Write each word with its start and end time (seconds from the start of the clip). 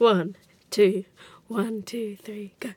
One, 0.00 0.34
two, 0.70 1.04
one, 1.46 1.82
two, 1.82 2.16
three, 2.16 2.54
go. 2.58 2.70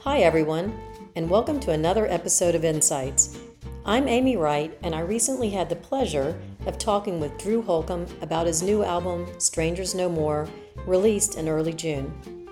Hi, 0.00 0.20
everyone, 0.20 0.80
and 1.14 1.28
welcome 1.28 1.60
to 1.60 1.72
another 1.72 2.06
episode 2.06 2.54
of 2.54 2.64
Insights. 2.64 3.38
I'm 3.84 4.08
Amy 4.08 4.38
Wright, 4.38 4.74
and 4.82 4.94
I 4.94 5.00
recently 5.00 5.50
had 5.50 5.68
the 5.68 5.76
pleasure 5.76 6.40
of 6.64 6.78
talking 6.78 7.20
with 7.20 7.36
Drew 7.36 7.60
Holcomb 7.60 8.06
about 8.22 8.46
his 8.46 8.62
new 8.62 8.82
album, 8.82 9.26
Strangers 9.36 9.94
No 9.94 10.08
More, 10.08 10.48
released 10.86 11.36
in 11.36 11.50
early 11.50 11.74
June. 11.74 12.48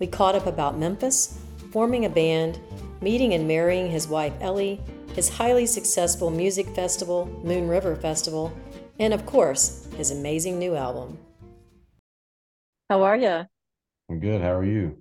We 0.00 0.08
caught 0.08 0.34
up 0.34 0.48
about 0.48 0.76
Memphis, 0.76 1.38
forming 1.70 2.04
a 2.06 2.10
band, 2.10 2.58
meeting 3.00 3.34
and 3.34 3.46
marrying 3.46 3.88
his 3.88 4.08
wife 4.08 4.34
Ellie, 4.40 4.80
his 5.14 5.28
highly 5.28 5.66
successful 5.66 6.30
music 6.30 6.66
festival, 6.74 7.26
Moon 7.44 7.68
River 7.68 7.94
Festival, 7.94 8.52
and 8.98 9.14
of 9.14 9.26
course, 9.26 9.88
his 9.96 10.10
amazing 10.10 10.58
new 10.58 10.76
album. 10.76 11.18
How 12.90 13.02
are 13.02 13.16
you? 13.16 13.44
I'm 14.10 14.20
good. 14.20 14.40
How 14.40 14.52
are 14.52 14.64
you? 14.64 14.98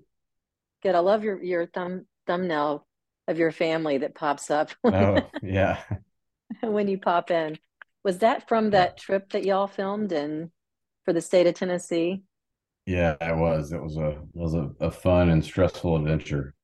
Good. 0.81 0.95
I 0.95 1.00
love 1.00 1.23
your 1.23 1.42
your 1.44 1.66
thumb 1.66 2.06
thumbnail 2.28 2.88
of 3.28 3.38
your 3.38 3.52
family 3.52 3.97
that 4.00 4.16
pops 4.16 4.50
up. 4.50 4.72
Oh, 4.86 5.17
yeah. 5.42 5.84
when 6.62 6.88
you 6.88 6.97
pop 6.97 7.31
in. 7.31 7.58
Was 8.03 8.19
that 8.19 8.47
from 8.47 8.72
that 8.72 8.97
trip 8.97 9.31
that 9.31 9.45
y'all 9.45 9.67
filmed 9.67 10.12
in 10.12 10.52
for 11.06 11.14
the 11.14 11.22
state 11.22 11.47
of 11.47 11.53
Tennessee? 11.53 12.23
Yeah, 12.86 13.16
it 13.22 13.38
was. 13.38 13.73
It 13.73 13.81
was 13.81 13.97
a 13.97 14.09
it 14.09 14.19
was 14.34 14.56
a, 14.56 14.72
a 14.80 14.92
fun 14.92 15.30
and 15.30 15.44
stressful 15.44 15.95
adventure. 15.95 16.56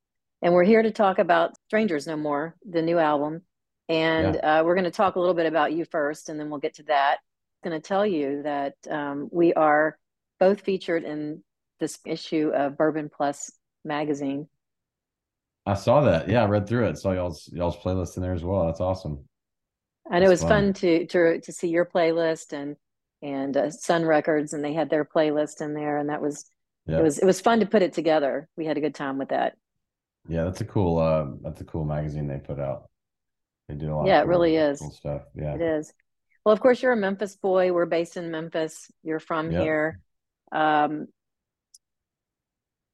And 0.42 0.52
we're 0.52 0.64
here 0.64 0.82
to 0.82 0.90
talk 0.90 1.18
about 1.18 1.56
Strangers 1.66 2.06
No 2.06 2.16
More, 2.16 2.56
the 2.68 2.82
new 2.82 2.98
album. 2.98 3.42
And 3.88 4.34
yeah. 4.34 4.60
uh, 4.60 4.64
we're 4.64 4.74
going 4.74 4.84
to 4.84 4.90
talk 4.90 5.16
a 5.16 5.20
little 5.20 5.34
bit 5.34 5.46
about 5.46 5.72
you 5.72 5.84
first, 5.84 6.28
and 6.28 6.38
then 6.38 6.50
we'll 6.50 6.60
get 6.60 6.74
to 6.74 6.82
that. 6.84 7.18
I'm 7.62 7.70
going 7.70 7.80
to 7.80 7.86
tell 7.86 8.06
you 8.06 8.42
that 8.42 8.74
um, 8.90 9.28
we 9.32 9.54
are 9.54 9.98
both 10.38 10.60
featured 10.60 11.04
in 11.04 11.42
this 11.80 11.98
issue 12.04 12.50
of 12.54 12.76
Bourbon 12.76 13.10
Plus 13.14 13.50
magazine. 13.84 14.48
I 15.66 15.74
saw 15.74 16.02
that. 16.02 16.28
Yeah, 16.28 16.42
I 16.42 16.46
read 16.46 16.66
through 16.66 16.86
it. 16.86 16.98
Saw 16.98 17.12
y'all's 17.12 17.48
y'all's 17.52 17.76
playlist 17.76 18.16
in 18.16 18.22
there 18.22 18.32
as 18.32 18.44
well. 18.44 18.66
That's 18.66 18.80
awesome. 18.80 19.24
And 20.10 20.24
it 20.24 20.28
was 20.28 20.40
fun. 20.40 20.48
fun, 20.50 20.72
to 20.74 21.06
to 21.06 21.40
to 21.40 21.52
see 21.52 21.68
your 21.68 21.84
playlist 21.84 22.52
and 22.52 22.76
and 23.20 23.56
uh, 23.56 23.70
Sun 23.70 24.04
Records, 24.06 24.52
and 24.52 24.64
they 24.64 24.72
had 24.72 24.88
their 24.88 25.04
playlist 25.04 25.60
in 25.60 25.74
there, 25.74 25.98
and 25.98 26.08
that 26.08 26.22
was 26.22 26.50
yeah. 26.86 26.98
it 26.98 27.02
was 27.02 27.18
it 27.18 27.26
was 27.26 27.40
fun 27.40 27.60
to 27.60 27.66
put 27.66 27.82
it 27.82 27.92
together. 27.92 28.48
We 28.56 28.64
had 28.64 28.78
a 28.78 28.80
good 28.80 28.94
time 28.94 29.18
with 29.18 29.28
that. 29.28 29.56
Yeah, 30.26 30.44
that's 30.44 30.60
a 30.60 30.64
cool 30.64 30.98
uh, 30.98 31.26
that's 31.42 31.60
a 31.60 31.64
cool 31.64 31.84
magazine 31.84 32.28
they 32.28 32.38
put 32.38 32.58
out. 32.58 32.88
They 33.68 33.74
do 33.74 33.92
a 33.92 33.94
lot. 33.94 34.06
Yeah, 34.06 34.20
cool, 34.20 34.28
it 34.28 34.30
really 34.30 34.56
is. 34.56 34.80
Cool 34.80 34.90
stuff. 34.90 35.22
Yeah, 35.34 35.54
it 35.54 35.60
is. 35.60 35.92
Well, 36.44 36.52
of 36.52 36.60
course, 36.60 36.82
you're 36.82 36.92
a 36.92 36.96
Memphis 36.96 37.36
boy. 37.36 37.72
We're 37.72 37.86
based 37.86 38.16
in 38.16 38.30
Memphis. 38.30 38.90
You're 39.02 39.20
from 39.20 39.50
yep. 39.50 39.62
here. 39.62 40.00
Um, 40.50 41.08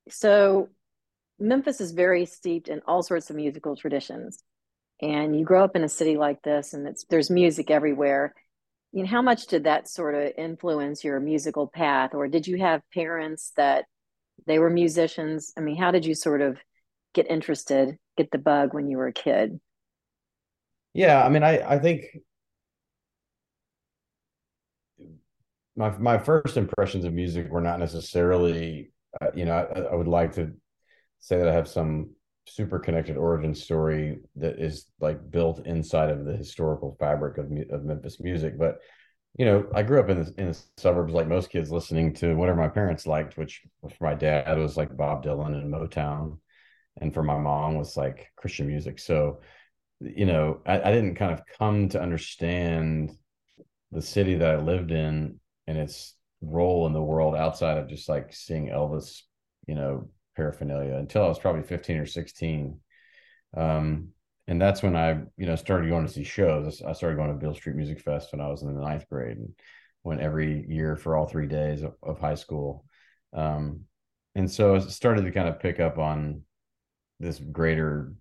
so 0.08 0.68
Memphis 1.38 1.80
is 1.80 1.92
very 1.92 2.26
steeped 2.26 2.68
in 2.68 2.80
all 2.86 3.02
sorts 3.02 3.30
of 3.30 3.36
musical 3.36 3.76
traditions. 3.76 4.42
And 5.00 5.38
you 5.38 5.44
grow 5.44 5.64
up 5.64 5.76
in 5.76 5.84
a 5.84 5.88
city 5.88 6.16
like 6.16 6.42
this 6.42 6.72
and 6.72 6.86
it's 6.86 7.04
there's 7.10 7.30
music 7.30 7.70
everywhere. 7.70 8.34
You 8.92 9.02
know, 9.02 9.08
how 9.08 9.22
much 9.22 9.46
did 9.46 9.64
that 9.64 9.88
sort 9.88 10.14
of 10.14 10.32
influence 10.38 11.02
your 11.02 11.18
musical 11.18 11.66
path? 11.66 12.14
Or 12.14 12.28
did 12.28 12.46
you 12.46 12.58
have 12.58 12.80
parents 12.92 13.52
that 13.56 13.86
they 14.46 14.58
were 14.58 14.70
musicians? 14.70 15.52
I 15.56 15.60
mean, 15.60 15.76
how 15.76 15.90
did 15.90 16.06
you 16.06 16.14
sort 16.14 16.40
of 16.40 16.58
get 17.12 17.28
interested, 17.28 17.98
get 18.16 18.30
the 18.30 18.38
bug 18.38 18.72
when 18.72 18.88
you 18.88 18.96
were 18.96 19.08
a 19.08 19.12
kid? 19.12 19.60
Yeah, 20.94 21.24
I 21.24 21.28
mean, 21.28 21.42
I 21.42 21.74
I 21.74 21.78
think 21.78 22.04
my 25.76 25.96
my 25.98 26.18
first 26.18 26.56
impressions 26.56 27.04
of 27.04 27.12
music 27.12 27.50
were 27.50 27.60
not 27.60 27.78
necessarily, 27.80 28.92
uh, 29.20 29.28
you 29.34 29.44
know, 29.44 29.54
I, 29.54 29.80
I, 29.80 29.94
would 29.94 30.08
like 30.08 30.32
to 30.34 30.52
say 31.20 31.38
that 31.38 31.48
I 31.48 31.52
have 31.52 31.68
some 31.68 32.10
super 32.46 32.78
connected 32.78 33.16
origin 33.16 33.54
story 33.54 34.20
that 34.36 34.58
is 34.60 34.86
like 35.00 35.30
built 35.30 35.66
inside 35.66 36.10
of 36.10 36.24
the 36.24 36.36
historical 36.36 36.96
fabric 37.00 37.38
of 37.38 37.46
of 37.70 37.84
Memphis 37.84 38.20
music, 38.20 38.58
but 38.58 38.78
you 39.36 39.44
know, 39.44 39.66
I 39.74 39.82
grew 39.82 39.98
up 39.98 40.08
in 40.10 40.22
the, 40.22 40.34
in 40.38 40.46
the 40.48 40.62
suburbs 40.76 41.12
like 41.12 41.26
most 41.26 41.50
kids, 41.50 41.72
listening 41.72 42.14
to 42.14 42.34
whatever 42.36 42.60
my 42.60 42.68
parents 42.68 43.06
liked, 43.06 43.36
which 43.36 43.62
for 43.82 44.04
my 44.04 44.14
dad 44.14 44.56
was 44.58 44.76
like 44.76 44.96
Bob 44.96 45.24
Dylan 45.24 45.54
and 45.54 45.72
Motown, 45.72 46.38
and 47.00 47.12
for 47.12 47.22
my 47.24 47.36
mom 47.36 47.74
was 47.74 47.96
like 47.96 48.30
Christian 48.36 48.68
music. 48.68 49.00
So, 49.00 49.40
you 50.04 50.26
know, 50.26 50.60
I, 50.66 50.80
I 50.80 50.92
didn't 50.92 51.16
kind 51.16 51.32
of 51.32 51.42
come 51.58 51.88
to 51.90 52.02
understand 52.02 53.16
the 53.92 54.02
city 54.02 54.36
that 54.36 54.50
I 54.50 54.56
lived 54.56 54.90
in 54.90 55.40
and 55.66 55.78
its 55.78 56.14
role 56.42 56.86
in 56.86 56.92
the 56.92 57.02
world 57.02 57.34
outside 57.34 57.78
of 57.78 57.88
just 57.88 58.08
like 58.08 58.32
seeing 58.32 58.68
Elvis, 58.68 59.22
you 59.66 59.74
know, 59.74 60.08
paraphernalia 60.36 60.96
until 60.96 61.24
I 61.24 61.28
was 61.28 61.38
probably 61.38 61.62
15 61.62 61.98
or 61.98 62.06
16. 62.06 62.80
Um, 63.56 64.08
and 64.46 64.60
that's 64.60 64.82
when 64.82 64.96
I, 64.96 65.22
you 65.36 65.46
know, 65.46 65.56
started 65.56 65.88
going 65.88 66.06
to 66.06 66.12
see 66.12 66.24
shows. 66.24 66.82
I 66.82 66.92
started 66.92 67.16
going 67.16 67.30
to 67.30 67.38
Beale 67.38 67.54
Street 67.54 67.76
Music 67.76 68.00
Fest 68.00 68.32
when 68.32 68.40
I 68.40 68.48
was 68.48 68.62
in 68.62 68.74
the 68.74 68.80
ninth 68.80 69.08
grade 69.08 69.38
and 69.38 69.54
went 70.02 70.20
every 70.20 70.66
year 70.68 70.96
for 70.96 71.16
all 71.16 71.26
three 71.26 71.46
days 71.46 71.82
of, 71.82 71.94
of 72.02 72.18
high 72.18 72.34
school. 72.34 72.84
Um, 73.32 73.82
and 74.34 74.50
so 74.50 74.74
I 74.74 74.80
started 74.80 75.24
to 75.24 75.30
kind 75.30 75.48
of 75.48 75.60
pick 75.60 75.80
up 75.80 75.98
on 75.98 76.42
this 77.20 77.38
greater 77.38 78.12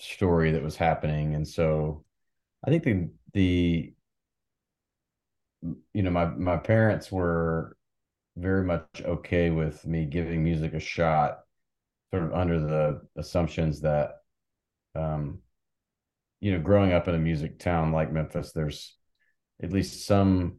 story 0.00 0.52
that 0.52 0.62
was 0.62 0.76
happening. 0.76 1.34
And 1.34 1.46
so 1.46 2.04
I 2.66 2.70
think 2.70 2.84
the, 2.84 3.08
the, 3.34 3.92
you 5.92 6.02
know, 6.02 6.10
my, 6.10 6.26
my 6.26 6.56
parents 6.56 7.12
were 7.12 7.76
very 8.36 8.64
much 8.64 8.86
okay 9.04 9.50
with 9.50 9.86
me 9.86 10.06
giving 10.06 10.42
music 10.42 10.72
a 10.72 10.80
shot, 10.80 11.40
sort 12.12 12.24
of 12.24 12.32
under 12.32 12.58
the 12.58 13.02
assumptions 13.16 13.82
that, 13.82 14.14
um, 14.94 15.40
you 16.40 16.52
know, 16.52 16.58
growing 16.58 16.92
up 16.92 17.06
in 17.06 17.14
a 17.14 17.18
music 17.18 17.58
town 17.58 17.92
like 17.92 18.12
Memphis, 18.12 18.52
there's 18.52 18.96
at 19.62 19.72
least 19.72 20.06
some 20.06 20.58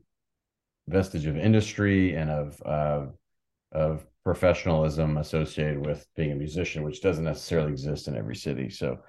vestige 0.87 1.25
of 1.25 1.37
industry 1.37 2.15
and 2.15 2.29
of 2.29 2.61
uh, 2.63 3.05
of 3.71 4.05
professionalism 4.23 5.17
associated 5.17 5.83
with 5.83 6.05
being 6.15 6.31
a 6.31 6.35
musician, 6.35 6.83
which 6.83 7.01
doesn't 7.01 7.23
necessarily 7.23 7.71
exist 7.71 8.07
in 8.07 8.15
every 8.15 8.35
city. 8.35 8.69
So 8.69 8.99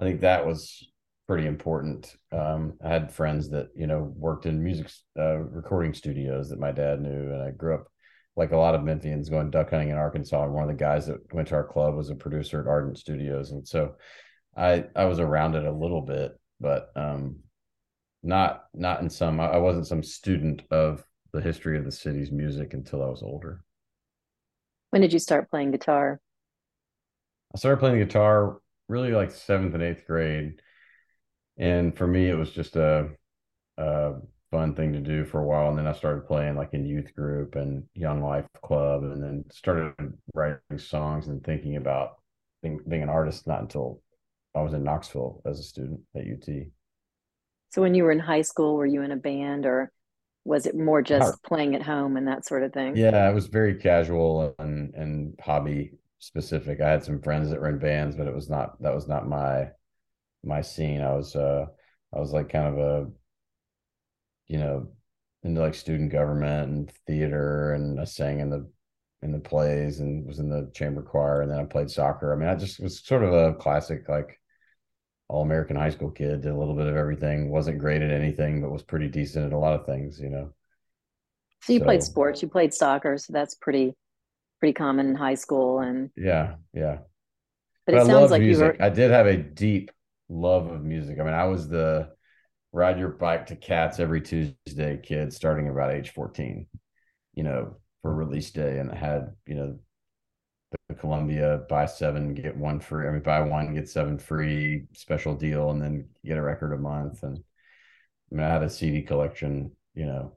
I 0.00 0.04
think 0.04 0.22
that 0.22 0.46
was 0.46 0.88
pretty 1.28 1.46
important. 1.46 2.16
Um, 2.32 2.74
I 2.82 2.88
had 2.88 3.12
friends 3.12 3.50
that 3.50 3.68
you 3.76 3.86
know 3.86 4.12
worked 4.16 4.46
in 4.46 4.64
music 4.64 4.90
uh, 5.18 5.36
recording 5.36 5.92
studios 5.92 6.48
that 6.48 6.58
my 6.58 6.72
dad 6.72 7.00
knew, 7.00 7.32
and 7.32 7.42
I 7.42 7.50
grew 7.50 7.74
up 7.74 7.86
like 8.34 8.52
a 8.52 8.56
lot 8.56 8.74
of 8.74 8.80
Memphians 8.80 9.28
going 9.28 9.50
duck 9.50 9.70
hunting 9.70 9.90
in 9.90 9.96
Arkansas. 9.96 10.42
And 10.42 10.54
one 10.54 10.62
of 10.62 10.68
the 10.68 10.74
guys 10.74 11.06
that 11.06 11.18
went 11.34 11.48
to 11.48 11.54
our 11.56 11.64
club 11.64 11.94
was 11.94 12.08
a 12.08 12.14
producer 12.14 12.60
at 12.60 12.66
Ardent 12.66 12.98
Studios, 12.98 13.50
and 13.50 13.66
so 13.68 13.96
I 14.56 14.86
I 14.96 15.04
was 15.04 15.20
around 15.20 15.54
it 15.54 15.66
a 15.66 15.72
little 15.72 16.00
bit, 16.00 16.32
but 16.58 16.90
um, 16.96 17.40
not 18.22 18.64
not 18.72 19.02
in 19.02 19.10
some. 19.10 19.38
I 19.38 19.58
wasn't 19.58 19.86
some 19.86 20.02
student 20.02 20.62
of 20.70 21.04
the 21.32 21.42
history 21.42 21.78
of 21.78 21.84
the 21.84 21.92
city's 21.92 22.32
music 22.32 22.72
until 22.72 23.02
I 23.02 23.08
was 23.08 23.22
older. 23.22 23.62
When 24.90 25.02
did 25.02 25.12
you 25.12 25.18
start 25.18 25.50
playing 25.50 25.72
guitar? 25.72 26.20
I 27.54 27.58
started 27.58 27.78
playing 27.78 27.98
the 27.98 28.04
guitar 28.04 28.56
really 28.90 29.12
like 29.12 29.30
seventh 29.30 29.74
and 29.74 29.82
eighth 29.82 30.06
grade, 30.06 30.60
and 31.56 31.96
for 31.96 32.06
me 32.06 32.28
it 32.28 32.34
was 32.34 32.50
just 32.50 32.76
a, 32.76 33.10
a 33.78 34.14
fun 34.50 34.74
thing 34.74 34.92
to 34.92 35.00
do 35.00 35.24
for 35.24 35.40
a 35.40 35.46
while. 35.46 35.68
And 35.68 35.78
then 35.78 35.86
I 35.86 35.92
started 35.92 36.26
playing 36.26 36.56
like 36.56 36.74
in 36.74 36.84
youth 36.84 37.14
group 37.14 37.54
and 37.54 37.84
Young 37.94 38.22
Life 38.22 38.46
Club, 38.62 39.04
and 39.04 39.22
then 39.22 39.44
started 39.52 39.94
writing 40.34 40.78
songs 40.78 41.28
and 41.28 41.42
thinking 41.42 41.76
about 41.76 42.16
being, 42.62 42.80
being 42.88 43.02
an 43.02 43.08
artist. 43.08 43.46
Not 43.46 43.62
until 43.62 44.02
I 44.54 44.62
was 44.62 44.74
in 44.74 44.84
Knoxville 44.84 45.40
as 45.46 45.60
a 45.60 45.62
student 45.62 46.00
at 46.16 46.22
UT. 46.22 46.66
So 47.70 47.82
when 47.82 47.94
you 47.94 48.02
were 48.02 48.12
in 48.12 48.18
high 48.18 48.42
school, 48.42 48.74
were 48.74 48.86
you 48.86 49.02
in 49.02 49.12
a 49.12 49.16
band 49.16 49.64
or 49.64 49.92
was 50.44 50.66
it 50.66 50.74
more 50.74 51.02
just 51.02 51.42
playing 51.44 51.76
at 51.76 51.82
home 51.82 52.16
and 52.16 52.26
that 52.26 52.44
sort 52.44 52.64
of 52.64 52.72
thing? 52.72 52.96
Yeah, 52.96 53.28
it 53.30 53.34
was 53.34 53.46
very 53.46 53.74
casual 53.74 54.54
and 54.58 54.92
and 54.94 55.38
hobby 55.40 55.92
specific. 56.20 56.80
I 56.80 56.88
had 56.88 57.04
some 57.04 57.20
friends 57.20 57.50
that 57.50 57.60
were 57.60 57.68
in 57.68 57.78
bands, 57.78 58.14
but 58.14 58.28
it 58.28 58.34
was 58.34 58.48
not 58.48 58.80
that 58.82 58.94
was 58.94 59.08
not 59.08 59.28
my 59.28 59.70
my 60.44 60.60
scene. 60.60 61.00
I 61.00 61.14
was 61.14 61.34
uh 61.34 61.66
I 62.14 62.20
was 62.20 62.30
like 62.32 62.48
kind 62.50 62.68
of 62.68 62.78
a 62.78 63.10
you 64.46 64.58
know 64.58 64.88
into 65.42 65.60
like 65.60 65.74
student 65.74 66.12
government 66.12 66.70
and 66.70 66.92
theater, 67.06 67.72
and 67.72 67.98
I 67.98 68.04
sang 68.04 68.40
in 68.40 68.50
the 68.50 68.70
in 69.22 69.32
the 69.32 69.38
plays 69.38 70.00
and 70.00 70.26
was 70.26 70.38
in 70.38 70.48
the 70.48 70.70
chamber 70.74 71.02
choir, 71.02 71.42
and 71.42 71.50
then 71.50 71.58
I 71.58 71.64
played 71.64 71.90
soccer. 71.90 72.32
I 72.32 72.36
mean, 72.36 72.48
I 72.48 72.54
just 72.54 72.80
was 72.80 73.04
sort 73.04 73.24
of 73.24 73.32
a 73.32 73.54
classic 73.54 74.08
like 74.08 74.38
all 75.28 75.42
American 75.42 75.76
high 75.76 75.90
school 75.90 76.10
kid. 76.10 76.42
Did 76.42 76.52
a 76.52 76.58
little 76.58 76.74
bit 76.76 76.86
of 76.86 76.96
everything. 76.96 77.50
wasn't 77.50 77.78
great 77.78 78.02
at 78.02 78.10
anything, 78.10 78.60
but 78.60 78.70
was 78.70 78.82
pretty 78.82 79.08
decent 79.08 79.46
at 79.46 79.52
a 79.52 79.58
lot 79.58 79.78
of 79.78 79.86
things. 79.86 80.20
You 80.20 80.30
know. 80.30 80.54
So 81.62 81.72
you 81.72 81.78
so, 81.78 81.84
played 81.86 82.02
sports. 82.02 82.42
You 82.42 82.48
played 82.48 82.74
soccer, 82.74 83.16
so 83.16 83.32
that's 83.32 83.54
pretty 83.54 83.94
pretty 84.60 84.74
common 84.74 85.08
in 85.08 85.14
high 85.14 85.34
school. 85.34 85.80
And 85.80 86.10
yeah, 86.16 86.54
yeah. 86.72 86.98
But, 87.86 87.92
but 87.92 87.94
it 87.94 88.00
I 88.02 88.06
sounds 88.06 88.30
like 88.30 88.42
music. 88.42 88.60
you 88.60 88.66
were. 88.78 88.82
I 88.84 88.90
did 88.90 89.10
have 89.10 89.26
a 89.26 89.36
deep 89.36 89.90
love 90.28 90.70
of 90.70 90.84
music. 90.84 91.18
I 91.18 91.24
mean, 91.24 91.34
I 91.34 91.44
was 91.44 91.68
the 91.68 92.10
ride 92.72 92.98
your 92.98 93.08
bike 93.08 93.46
to 93.46 93.56
Cat's 93.56 93.98
every 93.98 94.20
Tuesday 94.20 95.00
kid 95.02 95.32
starting 95.32 95.68
about 95.68 95.92
age 95.92 96.10
14, 96.10 96.66
you 97.34 97.42
know, 97.42 97.76
for 98.02 98.14
release 98.14 98.50
day 98.50 98.78
and 98.78 98.92
had, 98.92 99.32
you 99.46 99.54
know, 99.56 99.78
the 100.88 100.94
Columbia 100.94 101.62
buy 101.68 101.86
seven, 101.86 102.34
get 102.34 102.56
one 102.56 102.78
free. 102.78 103.08
I 103.08 103.10
mean, 103.10 103.22
buy 103.22 103.40
one, 103.40 103.74
get 103.74 103.88
seven 103.88 104.18
free 104.18 104.84
special 104.92 105.34
deal, 105.34 105.70
and 105.70 105.82
then 105.82 106.08
get 106.24 106.38
a 106.38 106.42
record 106.42 106.72
a 106.72 106.78
month. 106.78 107.24
And 107.24 107.38
I 108.30 108.34
mean, 108.34 108.46
I 108.46 108.48
had 108.48 108.62
a 108.62 108.70
CD 108.70 109.02
collection, 109.02 109.72
you 109.94 110.06
know, 110.06 110.36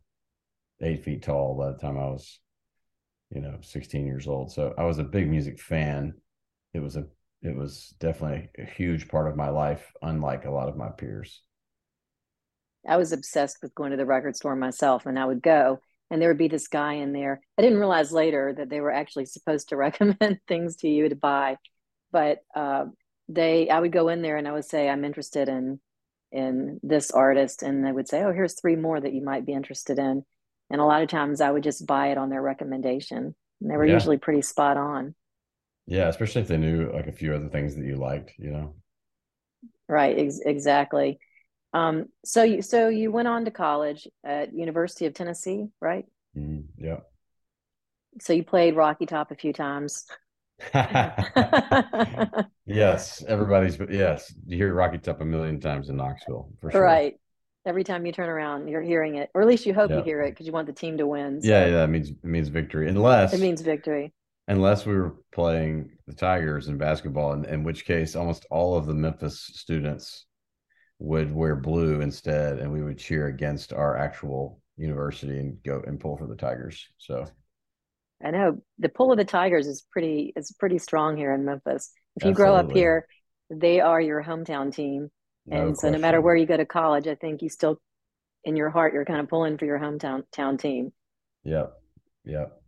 eight 0.81 1.03
feet 1.03 1.21
tall 1.21 1.55
by 1.55 1.71
the 1.71 1.77
time 1.77 1.97
I 1.97 2.05
was, 2.05 2.39
you 3.33 3.41
know, 3.41 3.57
16 3.61 4.05
years 4.05 4.27
old. 4.27 4.51
So 4.51 4.73
I 4.77 4.83
was 4.83 4.99
a 4.99 5.03
big 5.03 5.29
music 5.29 5.59
fan. 5.59 6.13
It 6.73 6.79
was 6.79 6.95
a 6.95 7.05
it 7.41 7.55
was 7.55 7.93
definitely 7.99 8.49
a 8.57 8.65
huge 8.65 9.09
part 9.09 9.27
of 9.27 9.35
my 9.35 9.49
life, 9.49 9.91
unlike 10.01 10.45
a 10.45 10.51
lot 10.51 10.69
of 10.69 10.77
my 10.77 10.89
peers. 10.89 11.41
I 12.87 12.95
was 12.97 13.11
obsessed 13.11 13.57
with 13.61 13.75
going 13.75 13.91
to 13.91 13.97
the 13.97 14.05
record 14.05 14.35
store 14.35 14.55
myself, 14.55 15.05
and 15.05 15.19
I 15.19 15.25
would 15.25 15.41
go, 15.41 15.79
and 16.09 16.21
there 16.21 16.29
would 16.29 16.37
be 16.37 16.47
this 16.47 16.67
guy 16.67 16.93
in 16.93 17.11
there. 17.11 17.41
I 17.57 17.61
didn't 17.61 17.79
realize 17.79 18.13
later 18.13 18.53
that 18.57 18.69
they 18.69 18.79
were 18.79 18.91
actually 18.91 19.25
supposed 19.25 19.69
to 19.69 19.77
recommend 19.77 20.39
things 20.47 20.77
to 20.77 20.87
you 20.87 21.09
to 21.09 21.15
buy, 21.15 21.57
but 22.11 22.39
uh, 22.55 22.85
they, 23.27 23.69
I 23.69 23.79
would 23.79 23.91
go 23.91 24.07
in 24.07 24.21
there 24.21 24.37
and 24.37 24.47
I 24.47 24.53
would 24.53 24.65
say, 24.65 24.87
I'm 24.87 25.05
interested 25.05 25.49
in 25.49 25.79
in 26.31 26.79
this 26.81 27.11
artist, 27.11 27.61
and 27.61 27.85
they 27.85 27.91
would 27.91 28.07
say, 28.07 28.23
Oh, 28.23 28.31
here's 28.31 28.59
three 28.59 28.75
more 28.75 28.99
that 28.99 29.13
you 29.13 29.21
might 29.21 29.45
be 29.45 29.53
interested 29.53 29.99
in, 29.99 30.25
and 30.73 30.81
a 30.81 30.85
lot 30.85 31.03
of 31.03 31.07
times 31.07 31.39
I 31.39 31.51
would 31.51 31.61
just 31.61 31.85
buy 31.85 32.07
it 32.07 32.17
on 32.17 32.29
their 32.29 32.41
recommendation, 32.41 33.35
and 33.61 33.71
they 33.71 33.77
were 33.77 33.85
yeah. 33.85 33.93
usually 33.93 34.17
pretty 34.17 34.41
spot 34.41 34.75
on. 34.75 35.13
Yeah, 35.85 36.07
especially 36.07 36.41
if 36.41 36.47
they 36.47 36.57
knew 36.57 36.91
like 36.91 37.05
a 37.05 37.11
few 37.11 37.35
other 37.35 37.47
things 37.47 37.75
that 37.75 37.85
you 37.85 37.95
liked, 37.95 38.33
you 38.39 38.49
know. 38.49 38.73
Right, 39.87 40.17
ex- 40.17 40.39
exactly. 40.43 41.19
Um, 41.73 42.07
so 42.25 42.41
you 42.41 42.63
so 42.63 42.89
you 42.89 43.11
went 43.11 43.27
on 43.27 43.45
to 43.45 43.51
college 43.51 44.07
at 44.23 44.55
University 44.55 45.05
of 45.05 45.13
Tennessee, 45.13 45.67
right? 45.79 46.05
Mm, 46.35 46.63
yeah. 46.77 47.01
So 48.19 48.33
you 48.33 48.43
played 48.43 48.75
Rocky 48.75 49.05
Top 49.05 49.29
a 49.29 49.35
few 49.35 49.53
times. 49.53 50.05
yes, 52.65 53.23
everybody's 53.27 53.77
yes. 53.91 54.33
You 54.47 54.57
hear 54.57 54.73
Rocky 54.73 54.97
Top 54.97 55.21
a 55.21 55.25
million 55.25 55.59
times 55.59 55.89
in 55.89 55.97
Knoxville 55.97 56.49
for 56.59 56.71
sure. 56.71 56.81
Right. 56.81 57.19
Every 57.65 57.83
time 57.83 58.05
you 58.05 58.11
turn 58.11 58.29
around, 58.29 58.67
you're 58.67 58.81
hearing 58.81 59.15
it, 59.15 59.29
or 59.33 59.41
at 59.41 59.47
least 59.47 59.65
you 59.65 59.73
hope 59.73 59.89
yeah. 59.89 59.97
you 59.97 60.03
hear 60.03 60.21
it 60.21 60.31
because 60.31 60.45
you 60.45 60.51
want 60.51 60.67
the 60.67 60.73
team 60.73 60.97
to 60.97 61.07
win. 61.07 61.41
So. 61.41 61.47
Yeah, 61.47 61.65
yeah, 61.67 61.83
it 61.83 61.87
means 61.87 62.09
it 62.09 62.23
means 62.23 62.49
victory. 62.49 62.89
Unless 62.89 63.33
it 63.33 63.39
means 63.39 63.61
victory 63.61 64.13
unless 64.47 64.85
we 64.85 64.95
were 64.95 65.15
playing 65.33 65.91
the 66.07 66.13
Tigers 66.13 66.67
in 66.67 66.77
basketball, 66.77 67.33
in, 67.33 67.45
in 67.45 67.63
which 67.63 67.85
case 67.85 68.15
almost 68.15 68.45
all 68.49 68.75
of 68.75 68.85
the 68.85 68.93
Memphis 68.93 69.39
students 69.53 70.25
would 70.99 71.33
wear 71.33 71.55
blue 71.55 72.01
instead, 72.01 72.59
and 72.59 72.71
we 72.71 72.83
would 72.83 72.97
cheer 72.97 73.27
against 73.27 73.73
our 73.73 73.97
actual 73.97 74.59
university 74.77 75.39
and 75.39 75.61
go 75.63 75.81
and 75.85 75.99
pull 75.99 76.17
for 76.17 76.27
the 76.27 76.35
Tigers. 76.35 76.87
So 76.97 77.25
I 78.23 78.31
know 78.31 78.61
the 78.79 78.89
pull 78.89 79.11
of 79.11 79.17
the 79.17 79.25
Tigers 79.25 79.67
is 79.67 79.85
pretty 79.91 80.33
is 80.35 80.53
pretty 80.59 80.79
strong 80.79 81.17
here 81.17 81.33
in 81.33 81.45
Memphis. 81.45 81.91
If 82.15 82.23
you 82.23 82.31
Absolutely. 82.31 82.33
grow 82.33 82.55
up 82.55 82.71
here, 82.71 83.07
they 83.49 83.79
are 83.81 83.99
your 83.99 84.23
hometown 84.23 84.73
team. 84.73 85.09
No 85.45 85.67
and 85.67 85.77
so 85.77 85.89
no 85.89 85.97
matter 85.97 86.21
where 86.21 86.35
you 86.35 86.45
go 86.45 86.57
to 86.57 86.65
college, 86.65 87.07
I 87.07 87.15
think 87.15 87.41
you 87.41 87.49
still 87.49 87.79
in 88.43 88.55
your 88.55 88.69
heart 88.69 88.93
you're 88.93 89.05
kind 89.05 89.19
of 89.19 89.29
pulling 89.29 89.57
for 89.57 89.65
your 89.65 89.79
hometown 89.79 90.23
town 90.31 90.57
team. 90.57 90.93
Yep. 91.43 91.73
Yep. 92.25 92.61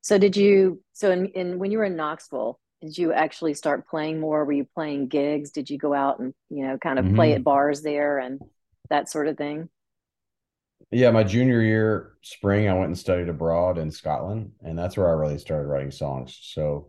So 0.00 0.18
did 0.18 0.36
you 0.36 0.82
so 0.92 1.10
in, 1.10 1.26
in 1.26 1.58
when 1.58 1.70
you 1.70 1.78
were 1.78 1.84
in 1.84 1.96
Knoxville, 1.96 2.58
did 2.80 2.96
you 2.96 3.12
actually 3.12 3.54
start 3.54 3.88
playing 3.88 4.20
more? 4.20 4.44
Were 4.44 4.52
you 4.52 4.66
playing 4.74 5.08
gigs? 5.08 5.50
Did 5.50 5.68
you 5.68 5.78
go 5.78 5.94
out 5.94 6.20
and, 6.20 6.32
you 6.48 6.66
know, 6.66 6.78
kind 6.78 6.98
of 6.98 7.04
mm-hmm. 7.04 7.16
play 7.16 7.32
at 7.34 7.44
bars 7.44 7.82
there 7.82 8.18
and 8.18 8.40
that 8.88 9.10
sort 9.10 9.28
of 9.28 9.36
thing? 9.36 9.68
Yeah, 10.90 11.10
my 11.10 11.24
junior 11.24 11.60
year 11.60 12.12
spring, 12.22 12.68
I 12.68 12.72
went 12.72 12.86
and 12.86 12.98
studied 12.98 13.28
abroad 13.28 13.78
in 13.78 13.90
Scotland, 13.90 14.52
and 14.62 14.78
that's 14.78 14.96
where 14.96 15.08
I 15.08 15.12
really 15.12 15.38
started 15.38 15.66
writing 15.68 15.90
songs. 15.90 16.38
So 16.40 16.88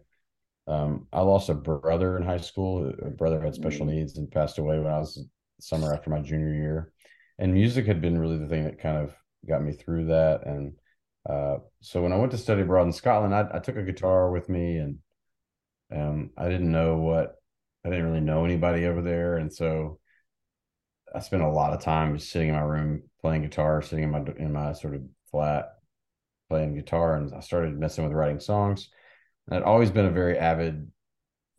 um, 0.70 1.08
I 1.12 1.22
lost 1.22 1.50
a 1.50 1.54
brother 1.54 2.16
in 2.18 2.24
high 2.24 2.38
school. 2.38 2.94
A 3.02 3.10
brother 3.10 3.42
had 3.42 3.56
special 3.56 3.86
mm-hmm. 3.86 3.96
needs 3.96 4.18
and 4.18 4.32
passed 4.32 4.60
away 4.60 4.78
when 4.78 4.92
I 4.94 5.00
was 5.00 5.26
summer 5.60 5.94
after 5.94 6.10
my 6.10 6.20
junior 6.20 6.54
year. 6.54 6.94
And 7.40 7.54
music 7.54 7.86
had 7.86 8.02
been 8.02 8.18
really 8.18 8.38
the 8.38 8.48
thing 8.48 8.66
that 8.66 8.80
kind 8.80 8.98
of 8.98 9.14
got 9.48 9.64
me 9.64 9.72
through 9.74 10.06
that. 10.08 10.46
And 10.46 10.74
uh, 11.28 11.58
so 11.82 12.02
when 12.02 12.14
I 12.14 12.18
went 12.18 12.32
to 12.32 12.38
study 12.38 12.62
abroad 12.62 12.84
in 12.84 12.94
Scotland, 12.94 13.34
I, 13.34 13.48
I 13.54 13.60
took 13.60 13.76
a 13.76 13.84
guitar 13.84 14.32
with 14.32 14.48
me, 14.50 14.78
and 14.78 15.00
um, 15.96 16.32
I 16.38 16.50
didn't 16.50 16.72
know 16.72 16.98
what 16.98 17.36
I 17.86 17.90
didn't 17.90 18.06
really 18.06 18.22
know 18.22 18.46
anybody 18.46 18.86
over 18.86 19.02
there, 19.02 19.38
and 19.38 19.54
so 19.54 20.00
I 21.14 21.20
spent 21.20 21.44
a 21.44 21.50
lot 21.50 21.74
of 21.74 21.82
time 21.82 22.18
just 22.18 22.32
sitting 22.32 22.50
in 22.50 22.56
my 22.56 22.62
room 22.62 23.04
playing 23.22 23.42
guitar, 23.42 23.82
sitting 23.82 24.04
in 24.04 24.12
my 24.12 24.24
in 24.38 24.54
my 24.54 24.74
sort 24.74 24.96
of 24.96 25.02
flat 25.32 25.74
playing 26.50 26.76
guitar, 26.76 27.16
and 27.16 27.34
I 27.34 27.42
started 27.42 27.78
messing 27.78 28.06
with 28.06 28.14
writing 28.14 28.40
songs. 28.40 28.90
And 29.50 29.58
I'd 29.58 29.64
always 29.64 29.90
been 29.90 30.06
a 30.06 30.12
very 30.12 30.38
avid 30.38 30.92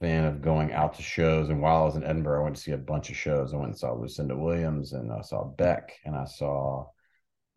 fan 0.01 0.25
of 0.25 0.43
going 0.43 0.73
out 0.73 0.95
to 0.95 1.03
shows. 1.03 1.49
And 1.49 1.61
while 1.61 1.83
I 1.83 1.85
was 1.85 1.97
in 1.97 2.05
Edinburgh, 2.05 2.41
I 2.41 2.45
went 2.45 2.57
to 2.57 2.63
see 2.63 2.71
a 2.71 2.79
bunch 2.79 3.11
of 3.11 3.17
shows. 3.17 3.53
I 3.53 3.57
went 3.57 3.71
and 3.71 3.79
saw 3.79 3.93
Lucinda 3.93 4.37
Williams, 4.37 4.93
and 4.93 5.13
I 5.13 5.21
saw 5.23 5.45
Beck, 5.45 5.99
and 6.05 6.15
I 6.15 6.25
saw 6.25 6.87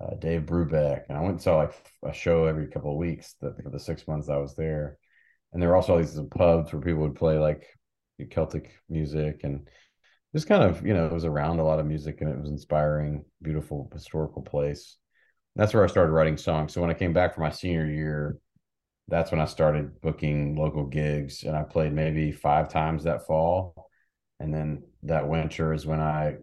uh, 0.02 0.16
Dave 0.16 0.42
Brubeck, 0.42 1.04
and 1.08 1.18
I 1.18 1.22
went 1.22 1.34
and 1.34 1.42
saw 1.42 1.58
like 1.58 1.74
a 2.04 2.14
show 2.14 2.46
every 2.46 2.68
couple 2.68 2.92
of 2.92 2.98
weeks 2.98 3.36
that, 3.42 3.62
for 3.62 3.70
the 3.70 3.80
six 3.80 4.08
months 4.08 4.28
I 4.28 4.38
was 4.38 4.56
there. 4.56 4.98
And 5.52 5.62
there 5.62 5.70
were 5.70 5.76
also 5.76 5.94
all 5.94 6.00
these 6.00 6.20
pubs 6.32 6.74
where 6.74 6.82
people 6.82 7.04
would 7.04 7.16
play 7.16 7.38
like 7.38 7.68
Celtic 8.32 8.72
music 8.90 9.42
and 9.44 9.68
just 10.34 10.48
kind 10.48 10.64
of, 10.64 10.84
you 10.86 10.96
know, 10.96 11.06
it 11.06 11.14
was 11.14 11.26
around 11.26 11.60
a 11.60 11.64
lot 11.64 11.80
of 11.80 11.86
music 11.86 12.22
and 12.22 12.30
it 12.30 12.40
was 12.40 12.50
inspiring, 12.50 13.24
beautiful 13.42 13.88
historical 13.94 14.42
place. 14.42 14.98
that's 15.56 15.74
where 15.74 15.84
I 15.84 15.88
started 15.88 16.12
writing 16.12 16.38
songs. 16.38 16.74
So 16.74 16.82
when 16.82 16.90
I 16.90 16.96
came 16.96 17.14
back 17.14 17.36
for 17.36 17.42
my 17.42 17.52
senior 17.52 17.86
year, 17.86 18.38
that's 19.08 19.32
when 19.32 19.42
I 19.42 19.46
started 19.46 20.02
booking 20.02 20.56
local 20.56 20.86
gigs 20.86 21.44
and 21.44 21.56
I 21.56 21.64
played 21.64 21.94
maybe 21.94 22.32
five 22.32 22.70
times 22.70 23.04
that 23.04 23.28
fall. 23.28 23.90
And 24.40 24.54
then 24.54 24.84
that 25.04 25.28
winter 25.28 25.74
is 25.74 25.86
when 25.86 26.00
I 26.00 26.38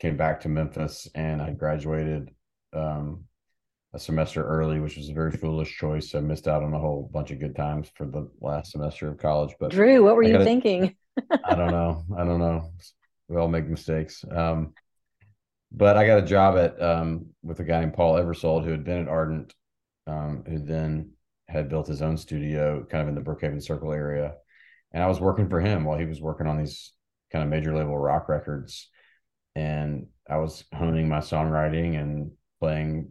came 0.00 0.16
back 0.16 0.40
to 0.40 0.48
Memphis 0.48 1.08
and 1.14 1.40
I 1.40 1.50
graduated 1.50 2.30
um, 2.72 3.24
a 3.92 3.98
semester 3.98 4.44
early, 4.44 4.80
which 4.80 4.96
was 4.96 5.08
a 5.08 5.14
very 5.14 5.30
foolish 5.30 5.76
choice. 5.76 6.14
I 6.14 6.20
missed 6.20 6.48
out 6.48 6.62
on 6.64 6.74
a 6.74 6.78
whole 6.78 7.08
bunch 7.12 7.30
of 7.30 7.38
good 7.38 7.54
times 7.54 7.90
for 7.94 8.06
the 8.06 8.28
last 8.40 8.72
semester 8.72 9.08
of 9.08 9.18
college. 9.18 9.54
But 9.58 9.70
Drew, 9.70 10.02
what 10.02 10.16
were 10.16 10.24
you 10.24 10.42
thinking? 10.42 10.96
I 11.44 11.54
don't 11.54 11.70
know. 11.70 12.04
I 12.16 12.24
don't 12.24 12.40
know. 12.40 12.72
We 13.28 13.36
all 13.36 13.48
make 13.48 13.68
mistakes. 13.68 14.24
Um, 14.30 14.74
but 15.70 15.96
I 15.96 16.06
got 16.06 16.18
a 16.18 16.26
job 16.26 16.56
at 16.56 16.80
um, 16.82 17.26
with 17.42 17.60
a 17.60 17.64
guy 17.64 17.80
named 17.80 17.94
Paul 17.94 18.14
Ebersold 18.14 18.64
who 18.64 18.70
had 18.70 18.84
been 18.84 19.02
at 19.02 19.08
Ardent, 19.08 19.54
um, 20.06 20.44
who 20.46 20.58
then 20.58 21.13
had 21.48 21.68
built 21.68 21.86
his 21.86 22.02
own 22.02 22.16
studio 22.16 22.84
kind 22.90 23.02
of 23.02 23.08
in 23.08 23.14
the 23.14 23.20
Brookhaven 23.20 23.62
Circle 23.62 23.92
area. 23.92 24.34
And 24.92 25.02
I 25.02 25.06
was 25.06 25.20
working 25.20 25.48
for 25.48 25.60
him 25.60 25.84
while 25.84 25.98
he 25.98 26.04
was 26.04 26.20
working 26.20 26.46
on 26.46 26.58
these 26.58 26.92
kind 27.32 27.42
of 27.42 27.50
major 27.50 27.76
label 27.76 27.98
rock 27.98 28.28
records. 28.28 28.88
And 29.54 30.06
I 30.28 30.38
was 30.38 30.64
honing 30.72 31.08
my 31.08 31.18
songwriting 31.18 32.00
and 32.00 32.32
playing, 32.60 33.10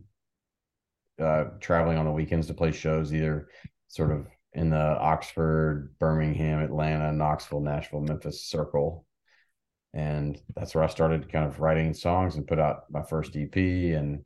uh, 1.21 1.45
traveling 1.59 1.97
on 1.97 2.05
the 2.05 2.11
weekends 2.11 2.47
to 2.47 2.53
play 2.53 2.71
shows, 2.71 3.13
either 3.13 3.47
sort 3.87 4.11
of 4.11 4.27
in 4.53 4.69
the 4.69 4.77
Oxford, 4.77 5.95
Birmingham, 5.99 6.61
Atlanta, 6.61 7.11
Knoxville, 7.11 7.61
Nashville, 7.61 8.01
Memphis 8.01 8.45
circle. 8.45 9.05
And 9.93 10.39
that's 10.55 10.73
where 10.73 10.83
I 10.83 10.87
started 10.87 11.31
kind 11.31 11.45
of 11.45 11.59
writing 11.59 11.93
songs 11.93 12.35
and 12.35 12.47
put 12.47 12.59
out 12.59 12.83
my 12.89 13.03
first 13.03 13.35
EP 13.35 13.55
and 13.55 14.23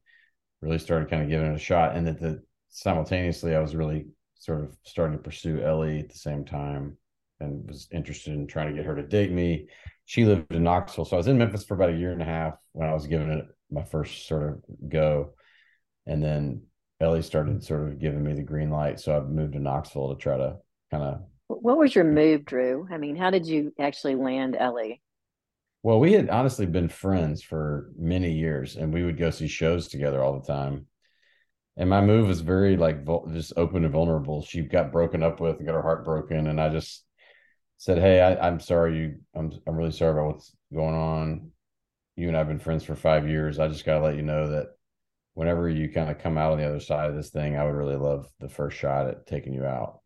really 0.61 0.79
started 0.79 1.09
kind 1.09 1.23
of 1.23 1.29
giving 1.29 1.51
it 1.51 1.55
a 1.55 1.59
shot. 1.59 1.95
And 1.95 2.07
that 2.07 2.19
the 2.19 2.41
simultaneously, 2.69 3.55
I 3.55 3.59
was 3.59 3.75
really 3.75 4.07
sort 4.36 4.63
of 4.63 4.75
starting 4.83 5.17
to 5.17 5.24
pursue 5.24 5.62
Ellie 5.62 6.00
at 6.00 6.09
the 6.09 6.17
same 6.17 6.45
time 6.45 6.97
and 7.39 7.67
was 7.67 7.88
interested 7.91 8.33
in 8.33 8.47
trying 8.47 8.69
to 8.69 8.74
get 8.74 8.86
her 8.86 8.95
to 8.95 9.03
date 9.03 9.31
me. 9.31 9.67
She 10.05 10.25
lived 10.25 10.53
in 10.53 10.63
Knoxville. 10.63 11.05
So 11.05 11.15
I 11.15 11.17
was 11.17 11.27
in 11.27 11.38
Memphis 11.38 11.65
for 11.65 11.75
about 11.75 11.89
a 11.89 11.97
year 11.97 12.12
and 12.12 12.21
a 12.21 12.25
half 12.25 12.55
when 12.71 12.88
I 12.88 12.93
was 12.93 13.07
giving 13.07 13.29
it 13.29 13.45
my 13.69 13.83
first 13.83 14.27
sort 14.27 14.43
of 14.43 14.89
go. 14.89 15.33
And 16.05 16.24
then 16.24 16.63
Ellie 17.00 17.21
started 17.21 17.63
sort 17.63 17.88
of 17.88 18.00
giving 18.00 18.24
me 18.24 18.33
the 18.33 18.43
green 18.43 18.71
light. 18.71 19.00
So 19.00 19.15
I 19.15 19.19
moved 19.19 19.53
to 19.53 19.59
Knoxville 19.59 20.15
to 20.15 20.21
try 20.21 20.38
to 20.38 20.57
kind 20.89 21.03
of. 21.03 21.21
What 21.47 21.77
was 21.77 21.93
your 21.93 22.03
move, 22.03 22.45
Drew? 22.45 22.88
I 22.91 22.97
mean, 22.97 23.15
how 23.15 23.29
did 23.29 23.45
you 23.45 23.74
actually 23.79 24.15
land 24.15 24.55
Ellie? 24.57 25.01
Well, 25.83 26.00
we 26.00 26.13
had 26.13 26.29
honestly 26.29 26.65
been 26.65 26.89
friends 26.89 27.41
for 27.41 27.91
many 27.97 28.33
years, 28.33 28.75
and 28.75 28.93
we 28.93 29.03
would 29.03 29.17
go 29.17 29.29
see 29.29 29.47
shows 29.47 29.88
together 29.88 30.21
all 30.21 30.39
the 30.39 30.45
time. 30.45 30.88
And 31.77 31.89
my 31.89 32.01
move 32.01 32.27
was 32.27 32.41
very 32.41 32.75
like 32.75 33.05
just 33.31 33.53
open 33.55 33.84
and 33.84 33.93
vulnerable. 33.93 34.43
She 34.43 34.62
got 34.62 34.91
broken 34.91 35.24
up 35.24 35.39
with, 35.39 35.57
and 35.57 35.65
got 35.65 35.75
her 35.75 35.81
heart 35.81 36.03
broken, 36.03 36.48
and 36.48 36.60
I 36.60 36.69
just 36.69 37.05
said, 37.77 38.00
"Hey, 38.00 38.22
I, 38.22 38.48
am 38.48 38.60
sorry. 38.60 38.98
You, 38.98 39.15
I'm, 39.36 39.51
I'm 39.67 39.75
really 39.75 39.91
sorry 39.91 40.12
about 40.12 40.34
what's 40.34 40.55
going 40.74 40.96
on. 40.96 41.51
You 42.15 42.29
and 42.29 42.38
I've 42.38 42.48
been 42.48 42.60
friends 42.60 42.84
for 42.84 42.96
five 42.96 43.27
years. 43.27 43.60
I 43.60 43.67
just 43.67 43.86
gotta 43.86 44.03
let 44.03 44.15
you 44.15 44.24
know 44.24 44.50
that 44.50 44.69
whenever 45.36 45.69
you 45.69 45.89
kind 45.89 46.10
of 46.10 46.17
come 46.17 46.38
out 46.38 46.53
on 46.53 46.57
the 46.57 46.67
other 46.67 46.79
side 46.79 47.10
of 47.10 47.15
this 47.15 47.29
thing, 47.29 47.55
I 47.55 47.63
would 47.63 47.75
really 47.75 47.96
love 47.96 48.27
the 48.39 48.50
first 48.50 48.77
shot 48.77 49.07
at 49.07 49.27
taking 49.27 49.53
you 49.53 49.65
out." 49.65 50.01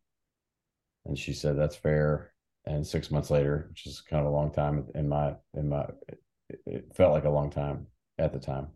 And 1.06 1.18
she 1.18 1.32
said, 1.32 1.58
"That's 1.58 1.76
fair." 1.76 2.32
and 2.64 2.86
six 2.86 3.10
months 3.10 3.30
later, 3.30 3.66
which 3.70 3.86
is 3.86 4.00
kind 4.00 4.24
of 4.24 4.32
a 4.32 4.34
long 4.34 4.52
time 4.52 4.86
in 4.94 5.08
my 5.08 5.34
in 5.54 5.68
my 5.68 5.84
it, 6.08 6.60
it 6.66 6.94
felt 6.94 7.12
like 7.12 7.24
a 7.24 7.30
long 7.30 7.50
time 7.50 7.86
at 8.18 8.32
the 8.32 8.38
time. 8.38 8.68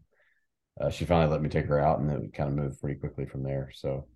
Uh, 0.81 0.91
she 0.91 1.05
finally 1.05 1.31
let 1.31 1.43
me 1.43 1.49
take 1.49 1.67
her 1.67 1.81
out, 1.81 2.01
and 2.01 2.09
then 2.09 2.21
we 2.21 2.29
kind 2.29 2.51
of 2.51 2.55
moved 2.55 2.81
pretty 2.81 2.99
quickly 2.99 3.25
from 3.25 3.43
there. 3.43 3.71
So 3.75 4.07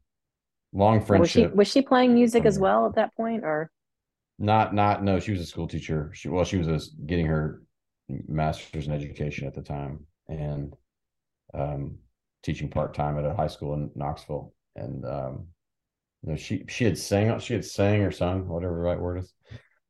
long 0.72 1.04
friendship. 1.04 1.20
Was 1.20 1.50
she 1.52 1.56
was 1.56 1.68
she 1.68 1.82
playing 1.82 2.14
music 2.14 2.44
as 2.44 2.58
well 2.58 2.86
at 2.86 2.94
that 2.96 3.14
point, 3.16 3.44
or 3.44 3.70
not? 4.38 4.74
Not 4.74 5.02
no. 5.02 5.20
She 5.20 5.32
was 5.32 5.40
a 5.40 5.46
school 5.46 5.68
teacher. 5.68 6.10
She 6.14 6.28
well, 6.28 6.44
she 6.44 6.58
was 6.58 6.68
a, 6.68 6.80
getting 7.06 7.26
her 7.26 7.62
master's 8.28 8.86
in 8.86 8.92
education 8.92 9.46
at 9.46 9.54
the 9.54 9.62
time, 9.62 10.06
and 10.28 10.74
um, 11.54 11.98
teaching 12.42 12.68
part 12.68 12.94
time 12.94 13.18
at 13.18 13.24
a 13.24 13.34
high 13.34 13.46
school 13.46 13.74
in 13.74 13.90
Knoxville. 13.94 14.52
And 14.76 15.04
um, 15.04 15.46
you 16.22 16.30
know, 16.30 16.36
she 16.36 16.64
she 16.68 16.84
had 16.84 16.98
sang 16.98 17.38
she 17.38 17.54
had 17.54 17.64
sang 17.64 18.02
or 18.02 18.10
sung 18.10 18.46
whatever 18.46 18.74
the 18.74 18.82
right 18.82 19.00
word 19.00 19.18
is. 19.18 19.32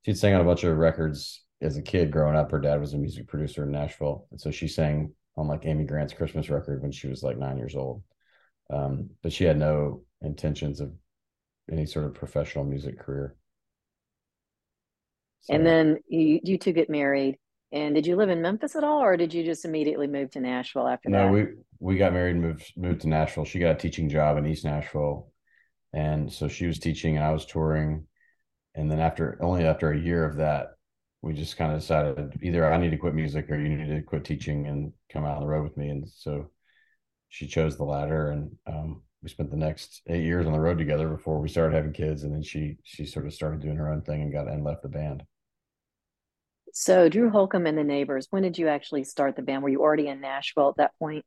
She'd 0.05 0.19
sang 0.19 0.35
on 0.35 0.41
a 0.41 0.45
bunch 0.45 0.65
of 0.65 0.77
records 0.77 1.45
as 1.61 1.77
a 1.77 1.83
kid 1.83 2.11
growing 2.11 2.37
up. 2.37 2.51
Her 2.51 2.61
dad 2.61 2.81
was 2.81 2.95
a 2.95 2.99
music 2.99 3.27
producer 3.27 3.65
in 3.65 3.73
Nashville, 3.73 4.27
and 4.31 4.41
so 4.41 4.51
she 4.51 4.69
sang 4.69 5.13
on 5.37 5.49
like 5.49 5.67
Amy 5.67 5.85
Grant's 5.85 6.13
Christmas 6.13 6.51
record 6.51 6.83
when 6.83 6.93
she 6.93 7.09
was 7.09 7.23
like 7.23 7.39
nine 7.39 7.59
years 7.59 7.75
old. 7.75 8.03
Um, 8.73 9.11
but 9.23 9.33
she 9.33 9.45
had 9.45 9.59
no 9.59 10.03
intentions 10.23 10.81
of 10.81 10.93
any 11.71 11.87
sort 11.87 12.07
of 12.07 12.15
professional 12.15 12.65
music 12.65 12.99
career. 12.99 13.37
So, 15.43 15.55
and 15.55 15.67
then 15.67 15.99
you 16.09 16.41
you 16.43 16.59
two 16.59 16.73
get 16.73 16.91
married. 16.91 17.39
And 17.73 17.95
did 17.95 18.05
you 18.05 18.17
live 18.17 18.31
in 18.31 18.43
Memphis 18.43 18.75
at 18.75 18.83
all, 18.83 19.01
or 19.01 19.17
did 19.17 19.33
you 19.33 19.45
just 19.45 19.65
immediately 19.65 20.09
move 20.09 20.33
to 20.33 20.41
Nashville 20.41 20.89
after 20.89 21.09
no, 21.09 21.19
that? 21.19 21.27
No, 21.27 21.33
we 21.33 21.47
we 21.79 21.97
got 21.97 22.13
married 22.13 22.33
and 22.33 22.43
moved 22.43 22.73
moved 22.77 23.03
to 23.03 23.09
Nashville. 23.09 23.45
She 23.45 23.61
got 23.61 23.77
a 23.77 23.79
teaching 23.79 24.09
job 24.09 24.37
in 24.37 24.47
East 24.47 24.65
Nashville 24.65 25.31
and 25.93 26.33
so 26.33 26.49
she 26.49 26.67
was 26.67 26.79
teaching 26.79 27.17
and 27.17 27.25
I 27.25 27.33
was 27.33 27.47
touring. 27.47 28.07
And 28.75 28.91
then 28.91 29.01
after 29.01 29.39
only 29.43 29.65
after 29.65 29.91
a 29.91 29.99
year 29.99 30.25
of 30.25 30.37
that, 30.37 30.69
we 31.23 31.35
just 31.35 31.57
kind 31.57 31.73
of 31.73 31.81
decided 31.81 32.39
either 32.43 32.73
I 32.73 32.79
need 32.79 32.91
to 32.91 32.97
quit 32.97 33.15
music 33.15 33.51
or 33.51 33.59
you 33.61 33.69
need 33.69 33.95
to 33.95 34.03
quit 34.03 34.25
teaching 34.25 34.67
and 34.67 34.93
come 35.13 35.25
out 35.25 35.37
on 35.37 35.43
the 35.43 35.49
road 35.49 35.65
with 35.65 35.77
me. 35.77 35.91
And 35.91 36.09
so 36.09 36.51
she 37.29 37.47
chose 37.47 37.77
the 37.77 37.85
latter, 37.85 38.31
and 38.31 38.51
um, 38.67 39.03
we 39.23 39.29
spent 39.29 39.51
the 39.51 39.57
next 39.57 40.03
eight 40.09 40.25
years 40.25 40.47
on 40.47 40.53
the 40.53 40.61
road 40.61 40.79
together 40.79 41.09
before 41.09 41.41
we 41.41 41.49
started 41.49 41.77
having 41.77 41.93
kids. 41.93 42.23
And 42.25 42.35
then 42.35 42.43
she 42.43 42.79
she 42.85 43.05
sort 43.07 43.27
of 43.27 43.35
started 43.35 43.61
doing 43.61 43.77
her 43.77 43.93
own 43.93 44.03
thing 44.03 44.23
and 44.23 44.33
got 44.33 44.49
and 44.49 44.65
left 44.65 44.83
the 44.83 44.89
band. 44.89 45.23
So 46.73 47.09
Drew 47.09 47.31
Holcomb 47.31 47.67
and 47.67 47.77
the 47.77 47.85
Neighbors. 47.85 48.29
When 48.31 48.43
did 48.43 48.57
you 48.57 48.69
actually 48.69 49.05
start 49.05 49.37
the 49.37 49.43
band? 49.43 49.63
Were 49.63 49.69
you 49.69 49.83
already 49.83 50.09
in 50.09 50.21
Nashville 50.21 50.71
at 50.71 50.77
that 50.77 50.93
point? 50.99 51.25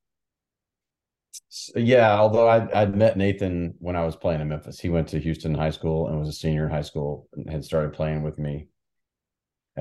Yeah, 1.76 2.18
although 2.18 2.48
I 2.48 2.82
I'd 2.82 2.96
met 2.96 3.18
Nathan 3.18 3.76
when 3.80 3.96
I 3.96 4.06
was 4.06 4.16
playing 4.16 4.42
in 4.42 4.50
Memphis. 4.50 4.80
He 4.80 4.90
went 4.90 5.08
to 5.10 5.20
Houston 5.20 5.54
High 5.54 5.70
School 5.70 6.08
and 6.08 6.20
was 6.20 6.30
a 6.30 6.34
senior 6.34 6.66
in 6.66 6.72
high 6.72 6.82
school 6.82 7.28
and 7.34 7.50
had 7.50 7.64
started 7.64 7.94
playing 7.94 8.24
with 8.24 8.40
me 8.40 8.68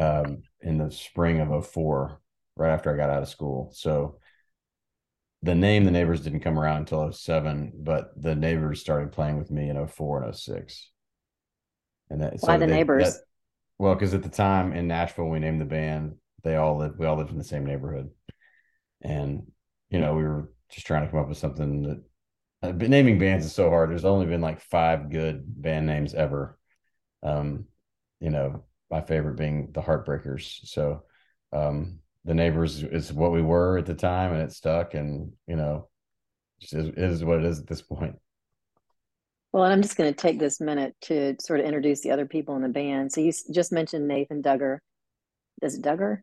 um, 0.00 0.42
in 0.60 0.78
the 0.78 0.90
spring 0.90 1.40
of 1.40 1.66
04, 1.66 2.20
right 2.56 2.72
after 2.72 2.92
I 2.92 2.96
got 2.96 3.10
out 3.10 3.22
of 3.22 3.28
school. 3.28 3.70
So 3.74 4.18
the 5.42 5.54
name 5.54 5.84
the 5.84 5.90
neighbors 5.90 6.20
didn't 6.20 6.40
come 6.40 6.58
around 6.58 6.78
until 6.78 7.10
07, 7.12 7.72
but 7.76 8.10
the 8.16 8.34
neighbors 8.34 8.80
started 8.80 9.12
playing 9.12 9.38
with 9.38 9.50
me 9.50 9.68
in 9.68 9.86
04 9.86 10.22
and 10.22 10.36
06. 10.36 10.90
And 12.10 12.22
that 12.22 12.34
why 12.40 12.54
so 12.54 12.58
the 12.58 12.66
they, 12.66 12.74
neighbors? 12.74 13.14
That, 13.14 13.20
well, 13.78 13.94
because 13.94 14.14
at 14.14 14.22
the 14.22 14.28
time 14.28 14.72
in 14.72 14.86
Nashville, 14.86 15.28
we 15.28 15.40
named 15.40 15.60
the 15.60 15.66
band, 15.66 16.16
they 16.44 16.56
all 16.56 16.78
lived, 16.78 16.98
we 16.98 17.06
all 17.06 17.16
lived 17.16 17.30
in 17.30 17.38
the 17.38 17.44
same 17.44 17.66
neighborhood. 17.66 18.10
And, 19.02 19.50
you 19.90 19.98
know, 19.98 20.14
we 20.14 20.22
were 20.22 20.52
just 20.70 20.86
trying 20.86 21.04
to 21.04 21.10
come 21.10 21.20
up 21.20 21.28
with 21.28 21.38
something 21.38 21.82
that 21.82 22.02
uh, 22.62 22.72
naming 22.72 23.18
bands 23.18 23.44
is 23.44 23.54
so 23.54 23.68
hard. 23.68 23.90
There's 23.90 24.04
only 24.04 24.26
been 24.26 24.40
like 24.40 24.60
five 24.60 25.10
good 25.10 25.42
band 25.46 25.86
names 25.86 26.14
ever. 26.14 26.58
Um, 27.24 27.64
you 28.20 28.30
know, 28.30 28.64
my 28.92 29.00
favorite 29.00 29.36
being 29.36 29.70
the 29.72 29.80
Heartbreakers. 29.80 30.68
So, 30.68 31.02
um, 31.52 31.98
the 32.24 32.34
neighbors 32.34 32.82
is 32.82 33.12
what 33.12 33.32
we 33.32 33.42
were 33.42 33.78
at 33.78 33.86
the 33.86 33.94
time, 33.94 34.32
and 34.32 34.42
it 34.42 34.52
stuck. 34.52 34.94
And 34.94 35.32
you 35.48 35.56
know, 35.56 35.88
just 36.60 36.74
is, 36.74 36.88
is 36.96 37.24
what 37.24 37.38
it 37.38 37.44
is 37.44 37.58
at 37.58 37.66
this 37.66 37.82
point. 37.82 38.16
Well, 39.52 39.64
and 39.64 39.72
I'm 39.72 39.82
just 39.82 39.96
going 39.96 40.12
to 40.12 40.16
take 40.16 40.38
this 40.38 40.60
minute 40.60 40.94
to 41.02 41.36
sort 41.40 41.60
of 41.60 41.66
introduce 41.66 42.00
the 42.00 42.12
other 42.12 42.26
people 42.26 42.56
in 42.56 42.62
the 42.62 42.68
band. 42.68 43.12
So 43.12 43.20
you 43.20 43.32
just 43.50 43.72
mentioned 43.72 44.08
Nathan 44.08 44.42
Dugger. 44.42 44.78
Is 45.60 45.74
it 45.74 45.82
Dugger? 45.82 46.20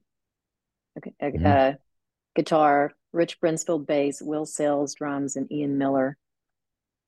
Okay, 0.98 1.14
mm-hmm. 1.22 1.46
uh, 1.46 1.74
guitar. 2.36 2.92
Rich 3.12 3.42
Brinsfield 3.42 3.88
bass, 3.88 4.22
Will 4.22 4.46
Sales 4.46 4.94
drums, 4.94 5.36
and 5.36 5.52
Ian 5.52 5.78
Miller 5.80 6.16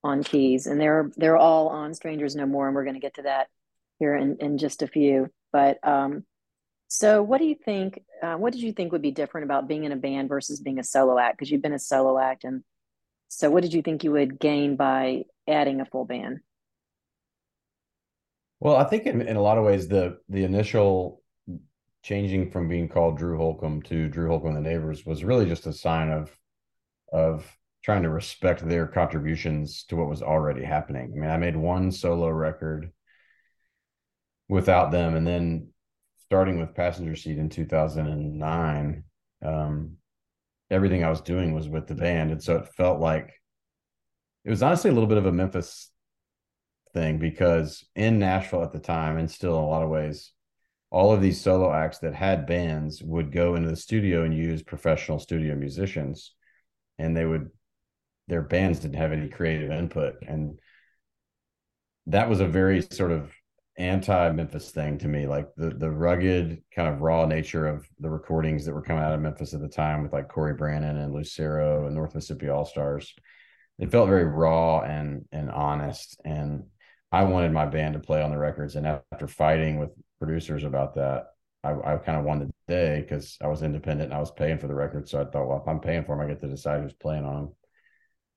on 0.03 0.23
keys. 0.23 0.65
And 0.65 0.81
they're 0.81 1.11
they're 1.15 1.37
all 1.37 1.69
on 1.69 1.93
Strangers 1.93 2.35
No 2.35 2.45
More, 2.45 2.67
and 2.67 2.75
we're 2.75 2.85
going 2.85 2.95
to 2.95 2.99
get 2.99 3.15
to 3.15 3.23
that 3.23 3.47
here 3.99 4.15
in, 4.15 4.37
in 4.39 4.57
just 4.57 4.81
a 4.81 4.87
few. 4.87 5.29
But 5.51 5.79
um, 5.87 6.25
so, 6.87 7.23
what 7.23 7.39
do 7.39 7.45
you 7.45 7.55
think? 7.55 8.03
Uh, 8.21 8.35
what 8.35 8.53
did 8.53 8.61
you 8.61 8.73
think 8.73 8.91
would 8.91 9.01
be 9.01 9.11
different 9.11 9.45
about 9.45 9.67
being 9.67 9.83
in 9.83 9.91
a 9.91 9.97
band 9.97 10.29
versus 10.29 10.59
being 10.59 10.79
a 10.79 10.83
solo 10.83 11.17
act? 11.17 11.37
Because 11.37 11.51
you've 11.51 11.61
been 11.61 11.73
a 11.73 11.79
solo 11.79 12.19
act, 12.19 12.43
and 12.43 12.63
so 13.29 13.49
what 13.49 13.63
did 13.63 13.73
you 13.73 13.81
think 13.81 14.03
you 14.03 14.11
would 14.11 14.39
gain 14.39 14.75
by 14.75 15.23
adding 15.47 15.79
a 15.79 15.85
full 15.85 16.05
band? 16.05 16.39
Well, 18.59 18.75
I 18.75 18.83
think 18.83 19.05
in, 19.05 19.21
in 19.21 19.37
a 19.37 19.41
lot 19.41 19.57
of 19.57 19.63
ways 19.63 19.87
the 19.87 20.17
the 20.29 20.43
initial 20.43 21.21
changing 22.03 22.51
from 22.51 22.67
being 22.67 22.89
called 22.89 23.17
Drew 23.17 23.37
Holcomb 23.37 23.81
to 23.83 24.07
Drew 24.07 24.27
Holcomb 24.27 24.55
and 24.55 24.65
the 24.65 24.69
Neighbors 24.69 25.05
was 25.05 25.23
really 25.23 25.45
just 25.45 25.67
a 25.67 25.73
sign 25.73 26.11
of 26.11 26.35
of 27.13 27.57
trying 27.83 28.03
to 28.03 28.09
respect 28.09 28.67
their 28.67 28.85
contributions 28.85 29.83
to 29.85 29.95
what 29.95 30.09
was 30.09 30.21
already 30.21 30.63
happening. 30.63 31.13
I 31.15 31.19
mean, 31.19 31.29
I 31.29 31.37
made 31.37 31.55
one 31.55 31.91
solo 31.91 32.29
record 32.29 32.91
without 34.51 34.91
them, 34.91 35.15
and 35.15 35.25
then 35.25 35.69
starting 36.25 36.59
with 36.59 36.75
Passenger 36.75 37.15
Seat 37.15 37.37
in 37.37 37.47
2009, 37.47 39.03
um, 39.43 39.97
everything 40.69 41.03
I 41.03 41.09
was 41.09 41.21
doing 41.21 41.53
was 41.53 41.69
with 41.69 41.87
the 41.87 41.95
band, 41.95 42.31
and 42.31 42.43
so 42.43 42.57
it 42.57 42.67
felt 42.75 42.99
like 42.99 43.31
it 44.43 44.49
was 44.49 44.61
honestly 44.61 44.91
a 44.91 44.93
little 44.93 45.07
bit 45.07 45.17
of 45.17 45.25
a 45.25 45.31
Memphis 45.31 45.89
thing 46.93 47.17
because 47.17 47.85
in 47.95 48.19
Nashville 48.19 48.63
at 48.63 48.73
the 48.73 48.79
time, 48.79 49.17
and 49.17 49.31
still 49.31 49.57
in 49.57 49.63
a 49.63 49.67
lot 49.67 49.83
of 49.83 49.89
ways, 49.89 50.33
all 50.89 51.13
of 51.13 51.21
these 51.21 51.39
solo 51.39 51.71
acts 51.73 51.99
that 51.99 52.13
had 52.13 52.45
bands 52.45 53.01
would 53.01 53.31
go 53.31 53.55
into 53.55 53.69
the 53.69 53.75
studio 53.77 54.23
and 54.23 54.35
use 54.35 54.61
professional 54.61 55.19
studio 55.19 55.55
musicians. 55.55 56.33
And 56.99 57.15
they 57.15 57.25
would 57.25 57.49
their 58.27 58.41
bands 58.41 58.79
didn't 58.79 58.97
have 58.97 59.13
any 59.13 59.29
creative 59.29 59.71
input. 59.71 60.15
And 60.27 60.59
that 62.07 62.29
was 62.29 62.41
a 62.41 62.47
very 62.47 62.81
sort 62.81 63.11
of 63.11 63.31
anti-memphis 63.81 64.71
thing 64.71 64.97
to 64.97 65.07
me 65.07 65.27
like 65.27 65.47
the 65.55 65.69
the 65.69 65.89
rugged 65.89 66.61
kind 66.75 66.87
of 66.87 67.01
raw 67.01 67.25
nature 67.25 67.67
of 67.67 67.85
the 67.99 68.09
recordings 68.09 68.65
that 68.65 68.73
were 68.73 68.81
coming 68.81 69.03
out 69.03 69.13
of 69.13 69.19
memphis 69.19 69.53
at 69.53 69.61
the 69.61 69.67
time 69.67 70.03
with 70.03 70.13
like 70.13 70.29
Cory 70.29 70.53
Branan 70.53 71.03
and 71.03 71.13
lucero 71.13 71.85
and 71.85 71.95
north 71.95 72.15
mississippi 72.15 72.49
all 72.49 72.65
stars 72.65 73.13
it 73.79 73.91
felt 73.91 74.07
very 74.07 74.25
raw 74.25 74.81
and 74.81 75.25
and 75.31 75.49
honest 75.49 76.19
and 76.25 76.63
i 77.11 77.23
wanted 77.23 77.51
my 77.51 77.65
band 77.65 77.93
to 77.93 77.99
play 77.99 78.21
on 78.21 78.31
the 78.31 78.37
records 78.37 78.75
and 78.75 78.85
after 78.85 79.27
fighting 79.27 79.79
with 79.79 79.89
producers 80.21 80.63
about 80.63 80.93
that. 80.93 81.33
I, 81.63 81.71
I 81.71 81.97
kind 81.97 82.17
of 82.17 82.23
won 82.23 82.39
the 82.39 82.51
day 82.67 83.01
because 83.01 83.37
I 83.41 83.47
was 83.47 83.63
independent 83.63 84.11
and 84.11 84.13
I 84.13 84.19
was 84.19 84.31
paying 84.31 84.59
for 84.59 84.67
the 84.67 84.75
records. 84.75 85.11
So 85.11 85.19
I 85.19 85.25
thought, 85.25 85.47
well, 85.47 85.61
if 85.61 85.67
I'm 85.67 85.79
paying 85.79 86.03
for 86.03 86.15
them, 86.15 86.23
I 86.23 86.27
get 86.27 86.39
to 86.41 86.47
decide 86.47 86.81
who's 86.81 86.93
playing 86.93 87.25
on 87.25 87.35
them. 87.35 87.55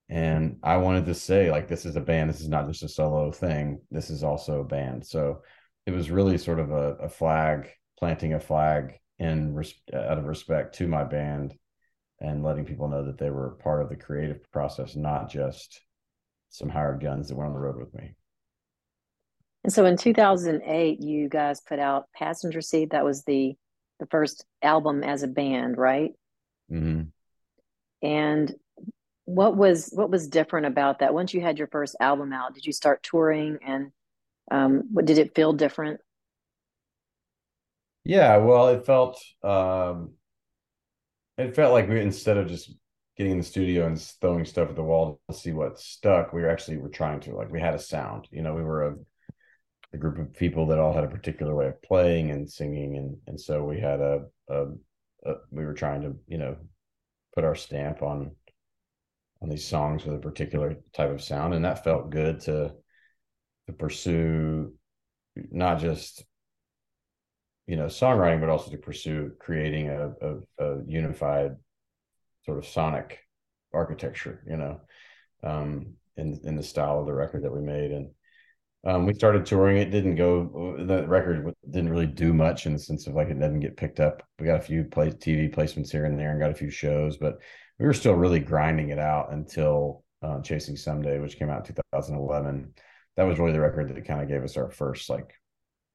And 0.08 0.58
I 0.62 0.76
wanted 0.76 1.06
to 1.06 1.14
say, 1.14 1.50
like, 1.50 1.68
this 1.68 1.86
is 1.86 1.96
a 1.96 2.00
band. 2.00 2.28
This 2.28 2.40
is 2.40 2.48
not 2.48 2.66
just 2.66 2.82
a 2.82 2.88
solo 2.88 3.30
thing. 3.30 3.80
This 3.90 4.10
is 4.10 4.22
also 4.22 4.60
a 4.60 4.64
band. 4.64 5.06
So 5.06 5.42
it 5.86 5.92
was 5.92 6.10
really 6.10 6.38
sort 6.38 6.58
of 6.58 6.70
a, 6.70 6.94
a 6.96 7.08
flag, 7.08 7.70
planting 7.98 8.34
a 8.34 8.40
flag 8.40 8.98
in 9.18 9.54
res- 9.54 9.74
out 9.92 10.18
of 10.18 10.24
respect 10.24 10.76
to 10.76 10.86
my 10.86 11.04
band 11.04 11.54
and 12.20 12.42
letting 12.42 12.64
people 12.64 12.88
know 12.88 13.04
that 13.04 13.18
they 13.18 13.30
were 13.30 13.58
part 13.62 13.82
of 13.82 13.88
the 13.88 13.96
creative 13.96 14.40
process, 14.52 14.94
not 14.94 15.30
just 15.30 15.80
some 16.50 16.68
hired 16.68 17.02
guns 17.02 17.28
that 17.28 17.36
went 17.36 17.48
on 17.48 17.54
the 17.54 17.58
road 17.58 17.76
with 17.76 17.94
me. 17.94 18.14
And 19.64 19.72
so 19.72 19.86
in 19.86 19.96
2008, 19.96 21.00
you 21.00 21.28
guys 21.28 21.60
put 21.60 21.78
out 21.78 22.08
Passenger 22.14 22.60
Seat. 22.60 22.90
That 22.90 23.04
was 23.04 23.24
the 23.24 23.54
the 24.00 24.06
first 24.06 24.44
album 24.60 25.04
as 25.04 25.22
a 25.22 25.28
band, 25.28 25.78
right? 25.78 26.10
Mm-hmm. 26.70 27.02
And 28.06 28.54
what 29.24 29.56
was 29.56 29.90
what 29.92 30.10
was 30.10 30.28
different 30.28 30.66
about 30.66 30.98
that? 30.98 31.14
Once 31.14 31.32
you 31.32 31.40
had 31.40 31.58
your 31.58 31.68
first 31.68 31.96
album 32.00 32.32
out, 32.32 32.54
did 32.54 32.66
you 32.66 32.72
start 32.72 33.02
touring, 33.02 33.58
and 33.66 33.90
um, 34.50 34.84
what 34.92 35.06
did 35.06 35.18
it 35.18 35.34
feel 35.34 35.52
different? 35.52 36.00
Yeah, 38.04 38.36
well, 38.36 38.68
it 38.68 38.84
felt 38.84 39.18
um 39.42 40.12
it 41.38 41.54
felt 41.56 41.72
like 41.72 41.88
we 41.88 42.00
instead 42.00 42.36
of 42.36 42.48
just 42.48 42.72
getting 43.16 43.32
in 43.32 43.38
the 43.38 43.44
studio 43.44 43.86
and 43.86 44.00
throwing 44.20 44.44
stuff 44.44 44.68
at 44.68 44.76
the 44.76 44.82
wall 44.82 45.20
to 45.30 45.36
see 45.36 45.52
what 45.52 45.78
stuck, 45.80 46.32
we 46.32 46.42
were 46.42 46.50
actually 46.50 46.76
were 46.78 46.88
trying 46.88 47.20
to 47.20 47.34
like 47.34 47.50
we 47.50 47.60
had 47.60 47.74
a 47.74 47.78
sound. 47.78 48.28
You 48.30 48.42
know, 48.42 48.54
we 48.54 48.62
were 48.62 48.88
a, 48.88 48.94
a 49.94 49.98
group 49.98 50.18
of 50.18 50.34
people 50.34 50.66
that 50.66 50.78
all 50.78 50.92
had 50.92 51.04
a 51.04 51.08
particular 51.08 51.54
way 51.54 51.68
of 51.68 51.82
playing 51.82 52.30
and 52.30 52.50
singing, 52.50 52.96
and 52.96 53.16
and 53.26 53.40
so 53.40 53.64
we 53.64 53.80
had 53.80 54.00
a, 54.00 54.24
a, 54.48 54.66
a 55.24 55.34
we 55.50 55.64
were 55.64 55.74
trying 55.74 56.02
to 56.02 56.14
you 56.26 56.38
know 56.38 56.56
put 57.34 57.44
our 57.44 57.54
stamp 57.54 58.02
on 58.02 58.32
on 59.44 59.50
these 59.50 59.66
songs 59.66 60.04
with 60.04 60.16
a 60.16 60.18
particular 60.18 60.76
type 60.94 61.10
of 61.10 61.22
sound, 61.22 61.52
and 61.52 61.64
that 61.66 61.84
felt 61.84 62.10
good 62.10 62.40
to 62.40 62.74
to 63.66 63.72
pursue 63.74 64.72
not 65.50 65.78
just 65.78 66.24
you 67.66 67.76
know 67.76 67.86
songwriting, 67.86 68.40
but 68.40 68.48
also 68.48 68.70
to 68.70 68.78
pursue 68.78 69.32
creating 69.38 69.90
a, 69.90 70.12
a, 70.22 70.64
a 70.64 70.84
unified 70.86 71.56
sort 72.46 72.56
of 72.56 72.66
sonic 72.66 73.18
architecture, 73.74 74.42
you 74.48 74.56
know, 74.56 74.80
um, 75.42 75.94
in 76.16 76.40
in 76.44 76.56
the 76.56 76.62
style 76.62 76.98
of 76.98 77.06
the 77.06 77.12
record 77.12 77.44
that 77.44 77.54
we 77.54 77.60
made, 77.60 77.92
and 77.92 78.10
um, 78.86 79.04
we 79.04 79.12
started 79.12 79.44
touring. 79.44 79.76
It 79.76 79.90
didn't 79.90 80.16
go. 80.16 80.76
The 80.78 81.06
record 81.06 81.52
didn't 81.68 81.90
really 81.90 82.06
do 82.06 82.32
much 82.32 82.64
in 82.64 82.72
the 82.72 82.78
sense 82.78 83.06
of 83.06 83.12
like 83.12 83.28
it 83.28 83.38
didn't 83.38 83.60
get 83.60 83.76
picked 83.76 84.00
up. 84.00 84.22
We 84.38 84.46
got 84.46 84.60
a 84.60 84.64
few 84.64 84.84
play 84.84 85.10
TV 85.10 85.54
placements 85.54 85.90
here 85.90 86.06
and 86.06 86.18
there, 86.18 86.30
and 86.30 86.40
got 86.40 86.50
a 86.50 86.54
few 86.54 86.70
shows, 86.70 87.18
but 87.18 87.40
we 87.78 87.86
were 87.86 87.92
still 87.92 88.14
really 88.14 88.40
grinding 88.40 88.90
it 88.90 88.98
out 88.98 89.32
until 89.32 90.04
uh, 90.22 90.40
Chasing 90.40 90.76
Someday, 90.76 91.18
which 91.18 91.38
came 91.38 91.50
out 91.50 91.68
in 91.68 91.74
2011. 91.74 92.72
That 93.16 93.24
was 93.24 93.38
really 93.38 93.52
the 93.52 93.60
record 93.60 93.88
that 93.88 94.06
kind 94.06 94.22
of 94.22 94.28
gave 94.28 94.42
us 94.42 94.56
our 94.56 94.70
first 94.70 95.10
like 95.10 95.34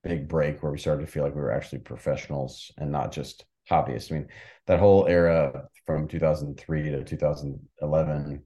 big 0.04 0.28
break 0.28 0.62
where 0.62 0.72
we 0.72 0.78
started 0.78 1.06
to 1.06 1.12
feel 1.12 1.24
like 1.24 1.36
we 1.36 1.42
were 1.42 1.52
actually 1.52 1.80
professionals 1.80 2.72
and 2.78 2.92
not 2.92 3.12
just 3.12 3.46
hobbyists. 3.70 4.12
I 4.12 4.16
mean, 4.16 4.28
that 4.68 4.80
whole 4.80 5.08
era 5.08 5.68
from 5.86 6.08
2003 6.08 6.84
to 6.84 7.04
2011, 7.04 8.44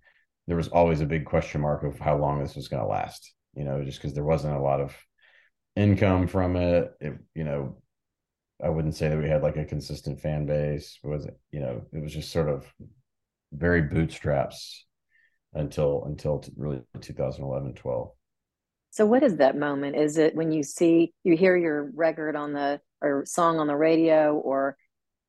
there 0.47 0.57
was 0.57 0.67
always 0.69 1.01
a 1.01 1.05
big 1.05 1.25
question 1.25 1.61
mark 1.61 1.83
of 1.83 1.99
how 1.99 2.17
long 2.17 2.39
this 2.39 2.55
was 2.55 2.67
going 2.67 2.81
to 2.81 2.87
last, 2.87 3.33
you 3.55 3.63
know, 3.63 3.83
just 3.83 4.01
because 4.01 4.13
there 4.13 4.23
wasn't 4.23 4.55
a 4.55 4.61
lot 4.61 4.81
of 4.81 4.95
income 5.75 6.27
from 6.27 6.55
it. 6.55 6.91
It, 6.99 7.13
you 7.33 7.43
know, 7.43 7.77
I 8.63 8.69
wouldn't 8.69 8.95
say 8.95 9.09
that 9.09 9.17
we 9.17 9.29
had 9.29 9.43
like 9.43 9.57
a 9.57 9.65
consistent 9.65 10.21
fan 10.21 10.45
base. 10.45 10.99
It 11.03 11.07
was, 11.07 11.27
you 11.51 11.59
know, 11.59 11.83
it 11.91 12.01
was 12.01 12.13
just 12.13 12.31
sort 12.31 12.49
of 12.49 12.65
very 13.53 13.83
bootstraps 13.83 14.85
until 15.53 16.03
until 16.05 16.43
really 16.57 16.81
2011 17.01 17.73
12 17.73 18.11
so 18.93 19.07
what 19.07 19.23
is 19.23 19.37
that 19.37 19.57
moment? 19.57 19.95
Is 19.95 20.19
it 20.19 20.35
when 20.35 20.51
you 20.51 20.61
see 20.61 21.15
you 21.23 21.35
hear 21.35 21.57
your 21.57 21.89
record 21.95 22.35
on 22.35 22.53
the 22.53 22.79
or 23.01 23.25
song 23.25 23.57
on 23.57 23.65
the 23.65 23.75
radio 23.75 24.35
or 24.35 24.77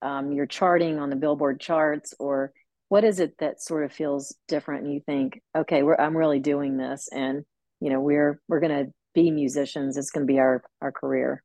um, 0.03 0.33
you're 0.33 0.45
charting 0.45 0.99
on 0.99 1.09
the 1.09 1.17
Billboard 1.17 1.61
charts 1.61 2.13
or 2.19 2.53
what 2.91 3.05
is 3.05 3.21
it 3.21 3.39
that 3.39 3.63
sort 3.63 3.85
of 3.85 3.91
feels 3.91 4.37
different 4.49 4.85
and 4.85 4.93
you 4.93 5.01
think, 5.01 5.41
okay, 5.57 5.83
I'm 5.99 6.15
really 6.15 6.41
doing 6.41 6.77
this 6.77 7.09
and 7.11 7.43
you 7.81 7.89
know 7.89 8.01
we're 8.01 8.39
we're 8.49 8.61
going 8.61 8.85
to 8.85 8.93
be 9.15 9.31
musicians. 9.31 9.97
It's 9.97 10.11
going 10.11 10.27
to 10.27 10.31
be 10.31 10.41
our 10.41 10.63
our 10.83 10.93
career. 10.93 11.43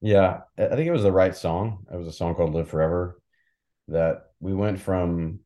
Yeah, 0.00 0.42
I 0.56 0.68
think 0.68 0.86
it 0.86 0.92
was 0.92 1.02
the 1.02 1.10
right 1.10 1.34
song. 1.34 1.84
It 1.92 1.96
was 1.96 2.06
a 2.06 2.12
song 2.12 2.36
called 2.36 2.54
"Live 2.54 2.68
Forever." 2.68 3.20
That 3.88 4.25
we 4.40 4.54
went 4.54 4.80
from 4.80 5.40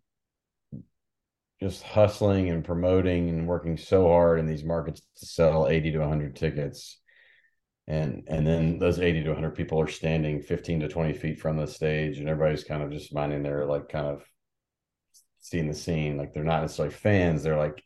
just 1.61 1.83
hustling 1.83 2.49
and 2.49 2.65
promoting 2.65 3.29
and 3.29 3.47
working 3.47 3.77
so 3.77 4.09
hard 4.09 4.39
in 4.39 4.47
these 4.47 4.65
markets 4.65 5.03
to 5.19 5.27
sell 5.27 5.69
80 5.69 5.93
to 5.93 5.99
100 5.99 6.37
tickets. 6.37 6.99
And 7.87 8.25
and 8.29 8.47
then 8.47 8.79
those 8.79 8.99
80 8.99 9.25
to 9.25 9.31
100 9.31 9.55
people 9.55 9.81
are 9.81 9.89
standing 9.89 10.43
15 10.43 10.81
to 10.81 10.89
20 10.89 11.13
feet 11.13 11.41
from 11.41 11.57
the 11.57 11.67
stage 11.67 12.19
and 12.19 12.29
everybody's 12.29 12.65
kind 12.65 12.83
of 12.83 12.91
just 12.91 13.13
minding 13.13 13.43
their 13.43 13.67
like 13.67 13.89
kind 13.89 14.07
of 14.07 14.25
seeing 15.41 15.67
the 15.67 15.75
scene. 15.75 16.17
Like 16.17 16.33
they're 16.33 16.45
not 16.45 16.63
necessarily 16.63 16.95
fans 16.95 17.43
they're 17.43 17.59
like 17.59 17.83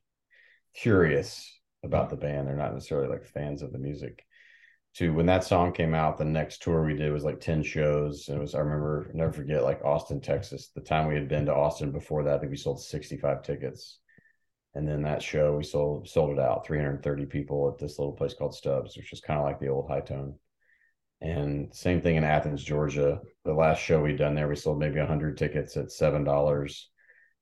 curious 0.75 1.50
about 1.82 2.11
the 2.11 2.16
band. 2.16 2.46
They're 2.46 2.56
not 2.56 2.75
necessarily 2.75 3.08
like 3.08 3.25
fans 3.25 3.62
of 3.62 3.73
the 3.73 3.78
music 3.78 4.25
to 4.95 5.13
when 5.13 5.26
that 5.26 5.45
song 5.45 5.73
came 5.73 5.93
out, 5.93 6.19
the 6.19 6.25
next 6.25 6.63
tour 6.63 6.85
we 6.85 6.95
did 6.95 7.13
was 7.13 7.25
like 7.25 7.41
10 7.41 7.65
shows. 7.65 8.28
And 8.28 8.39
it 8.39 8.41
was, 8.41 8.54
I 8.54 8.61
remember, 8.61 9.11
never 9.13 9.33
forget, 9.33 9.65
like 9.65 9.85
Austin, 9.85 10.21
Texas. 10.21 10.69
The 10.69 10.80
time 10.80 11.09
we 11.09 11.15
had 11.15 11.28
been 11.28 11.47
to 11.47 11.54
Austin 11.54 11.91
before 11.91 12.23
that, 12.23 12.35
I 12.35 12.39
think 12.39 12.50
we 12.50 12.57
sold 12.57 12.80
65 12.80 13.43
tickets. 13.43 13.99
And 14.75 14.89
then 14.89 15.02
that 15.02 15.23
show, 15.23 15.57
we 15.57 15.65
sold 15.65 16.09
sold 16.09 16.30
it 16.30 16.39
out, 16.39 16.67
330 16.67 17.26
people 17.26 17.69
at 17.69 17.78
this 17.78 17.99
little 17.99 18.13
place 18.13 18.35
called 18.35 18.54
Stubb's, 18.54 18.97
which 18.97 19.13
is 19.13 19.21
kind 19.21 19.39
of 19.39 19.47
like 19.47 19.61
the 19.61 19.69
old 19.69 19.89
Hi-Tone. 19.89 20.35
And 21.21 21.75
same 21.75 22.00
thing 22.00 22.17
in 22.17 22.25
Athens, 22.25 22.63
Georgia. 22.63 23.21
The 23.45 23.54
last 23.54 23.80
show 23.80 24.00
we'd 24.00 24.19
done 24.19 24.35
there, 24.35 24.49
we 24.49 24.57
sold 24.57 24.78
maybe 24.78 24.99
100 24.99 25.39
tickets 25.39 25.76
at 25.76 25.87
$7. 25.87 26.85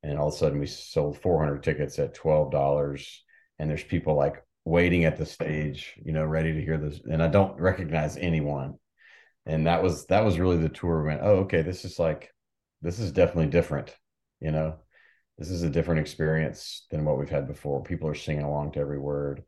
And 0.02 0.18
all 0.18 0.28
of 0.28 0.34
a 0.34 0.36
sudden, 0.36 0.58
we 0.58 0.66
sold 0.66 1.18
400 1.18 1.62
tickets 1.62 1.98
at 1.98 2.14
$12. 2.14 3.18
And 3.58 3.68
there's 3.68 3.84
people 3.84 4.14
like 4.14 4.42
waiting 4.64 5.04
at 5.04 5.16
the 5.16 5.26
stage, 5.26 5.94
you 6.04 6.12
know, 6.12 6.24
ready 6.24 6.52
to 6.52 6.62
hear 6.62 6.78
this. 6.78 7.00
And 7.04 7.22
I 7.22 7.28
don't 7.28 7.58
recognize 7.60 8.16
anyone. 8.16 8.74
And 9.46 9.66
that 9.66 9.82
was 9.82 10.06
that 10.06 10.24
was 10.24 10.38
really 10.38 10.58
the 10.58 10.68
tour. 10.68 11.02
We 11.02 11.08
went, 11.08 11.22
oh, 11.22 11.38
okay, 11.40 11.62
this 11.62 11.84
is 11.84 11.98
like 11.98 12.32
this 12.80 12.98
is 12.98 13.12
definitely 13.12 13.50
different, 13.50 13.94
you 14.40 14.52
know. 14.52 14.76
This 15.38 15.50
is 15.50 15.62
a 15.62 15.70
different 15.70 16.00
experience 16.00 16.86
than 16.90 17.04
what 17.04 17.18
we've 17.18 17.28
had 17.28 17.48
before. 17.48 17.82
People 17.82 18.08
are 18.08 18.14
singing 18.14 18.44
along 18.44 18.72
to 18.72 18.80
every 18.80 18.98
word. 18.98 19.42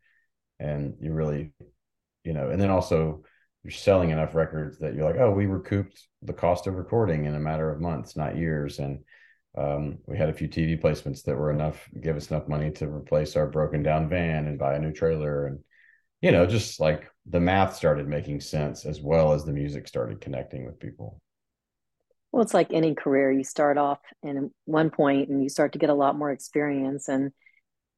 And 0.58 0.94
you 1.00 1.12
really, 1.12 1.52
you 2.24 2.32
know, 2.32 2.50
and 2.50 2.60
then 2.60 2.70
also 2.70 3.22
you're 3.62 3.70
selling 3.70 4.10
enough 4.10 4.34
records 4.34 4.78
that 4.78 4.94
you're 4.94 5.04
like, 5.04 5.20
oh, 5.20 5.30
we 5.30 5.46
recouped 5.46 6.06
the 6.22 6.32
cost 6.32 6.66
of 6.66 6.74
recording 6.74 7.26
in 7.26 7.34
a 7.34 7.40
matter 7.40 7.70
of 7.70 7.80
months, 7.80 8.16
not 8.16 8.36
years. 8.36 8.78
And 8.78 9.04
um, 9.56 9.98
we 10.06 10.18
had 10.18 10.28
a 10.28 10.34
few 10.34 10.48
TV 10.48 10.80
placements 10.80 11.22
that 11.24 11.36
were 11.36 11.50
enough, 11.50 11.88
give 12.00 12.16
us 12.16 12.30
enough 12.30 12.48
money 12.48 12.70
to 12.72 12.88
replace 12.88 13.36
our 13.36 13.46
broken 13.46 13.82
down 13.82 14.08
van 14.08 14.46
and 14.46 14.58
buy 14.58 14.74
a 14.74 14.80
new 14.80 14.92
trailer. 14.92 15.46
And, 15.46 15.60
you 16.20 16.32
know, 16.32 16.46
just 16.46 16.80
like 16.80 17.10
the 17.26 17.40
math 17.40 17.76
started 17.76 18.08
making 18.08 18.40
sense 18.40 18.84
as 18.84 19.00
well 19.00 19.32
as 19.32 19.44
the 19.44 19.52
music 19.52 19.86
started 19.86 20.20
connecting 20.20 20.66
with 20.66 20.80
people. 20.80 21.20
Well, 22.32 22.42
it's 22.42 22.54
like 22.54 22.72
any 22.72 22.96
career. 22.96 23.30
You 23.30 23.44
start 23.44 23.78
off 23.78 24.00
in 24.24 24.50
one 24.64 24.90
point 24.90 25.28
and 25.28 25.40
you 25.40 25.48
start 25.48 25.72
to 25.74 25.78
get 25.78 25.90
a 25.90 25.94
lot 25.94 26.18
more 26.18 26.32
experience 26.32 27.08
and 27.08 27.30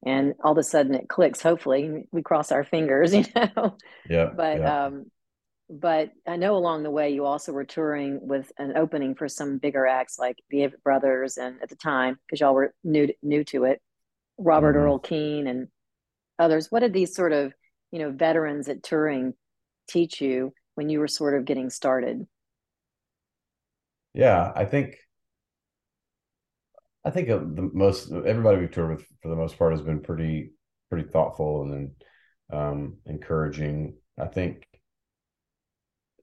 and 0.05 0.35
all 0.43 0.51
of 0.51 0.59
a 0.59 0.63
sudden 0.63 0.93
it 0.93 1.09
clicks. 1.09 1.41
Hopefully, 1.41 2.07
we 2.11 2.21
cross 2.21 2.51
our 2.51 2.63
fingers, 2.63 3.13
you 3.15 3.25
know. 3.35 3.77
Yeah. 4.07 4.29
But 4.35 4.59
yeah. 4.59 4.85
um, 4.85 5.05
but 5.69 6.11
I 6.25 6.37
know 6.37 6.55
along 6.55 6.83
the 6.83 6.91
way 6.91 7.09
you 7.09 7.25
also 7.25 7.51
were 7.51 7.65
touring 7.65 8.25
with 8.25 8.51
an 8.57 8.77
opening 8.77 9.15
for 9.15 9.27
some 9.27 9.57
bigger 9.57 9.85
acts 9.85 10.17
like 10.17 10.37
the 10.49 10.59
Avett 10.59 10.81
Brothers, 10.83 11.37
and 11.37 11.61
at 11.61 11.69
the 11.69 11.75
time 11.75 12.17
because 12.25 12.39
y'all 12.39 12.53
were 12.53 12.73
new 12.83 13.09
new 13.21 13.43
to 13.45 13.65
it, 13.65 13.81
Robert 14.37 14.75
mm-hmm. 14.75 14.85
Earl 14.85 14.99
Keen 14.99 15.47
and 15.47 15.67
others. 16.39 16.67
What 16.69 16.79
did 16.79 16.93
these 16.93 17.13
sort 17.13 17.33
of 17.33 17.53
you 17.91 17.99
know 17.99 18.11
veterans 18.11 18.69
at 18.69 18.83
touring 18.83 19.33
teach 19.89 20.21
you 20.21 20.53
when 20.75 20.89
you 20.89 20.99
were 20.99 21.07
sort 21.07 21.33
of 21.33 21.45
getting 21.45 21.69
started? 21.69 22.25
Yeah, 24.13 24.51
I 24.55 24.65
think 24.65 24.97
I 27.03 27.09
think 27.09 27.27
the 27.27 27.69
most 27.73 28.11
everybody 28.11 28.59
we've 28.59 28.71
toured 28.71 28.97
with 28.97 29.07
for 29.21 29.29
the 29.29 29.35
most 29.35 29.57
part 29.57 29.73
has 29.73 29.81
been 29.81 30.01
pretty 30.01 30.51
pretty 30.89 31.09
thoughtful 31.09 31.63
and 31.63 31.91
um, 32.51 32.97
encouraging. 33.05 33.95
I 34.19 34.27
think 34.27 34.66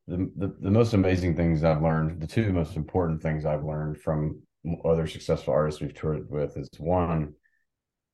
the, 0.07 0.31
the, 0.37 0.55
the 0.61 0.71
most 0.71 0.93
amazing 0.93 1.37
things 1.37 1.65
I've 1.65 1.83
learned, 1.83 2.21
the 2.21 2.27
two 2.27 2.53
most 2.53 2.77
important 2.77 3.23
things 3.23 3.45
I've 3.45 3.65
learned 3.65 4.01
from 4.01 4.43
other 4.85 5.07
successful 5.07 5.55
artists 5.55 5.81
we've 5.81 5.95
toured 5.95 6.31
with 6.31 6.57
is 6.57 6.69
one, 6.79 7.35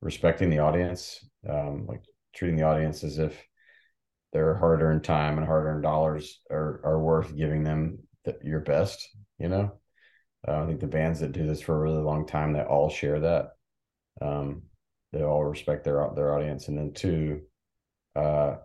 respecting 0.01 0.49
the 0.49 0.59
audience, 0.59 1.23
um, 1.49 1.85
like 1.87 2.03
treating 2.33 2.57
the 2.57 2.63
audience 2.65 3.03
as 3.03 3.17
if 3.17 3.41
their 4.33 4.55
hard 4.55 4.81
earned 4.81 5.03
time 5.03 5.37
and 5.37 5.45
hard 5.45 5.65
earned 5.65 5.83
dollars 5.83 6.39
are, 6.49 6.81
are 6.83 6.99
worth 6.99 7.35
giving 7.35 7.63
them 7.63 7.99
the, 8.23 8.37
your 8.43 8.61
best, 8.61 9.09
you 9.37 9.49
know? 9.49 9.73
Uh, 10.47 10.63
I 10.63 10.65
think 10.65 10.79
the 10.79 10.87
bands 10.87 11.19
that 11.19 11.33
do 11.33 11.45
this 11.45 11.61
for 11.61 11.75
a 11.75 11.79
really 11.79 12.01
long 12.01 12.25
time, 12.25 12.53
they 12.53 12.61
all 12.61 12.89
share 12.89 13.19
that. 13.19 13.49
Um, 14.21 14.63
they 15.11 15.23
all 15.23 15.43
respect 15.43 15.83
their 15.83 16.09
their 16.15 16.33
audience, 16.33 16.67
and 16.67 16.77
then 16.77 16.93
two, 16.93 17.41
uh, 18.15 18.55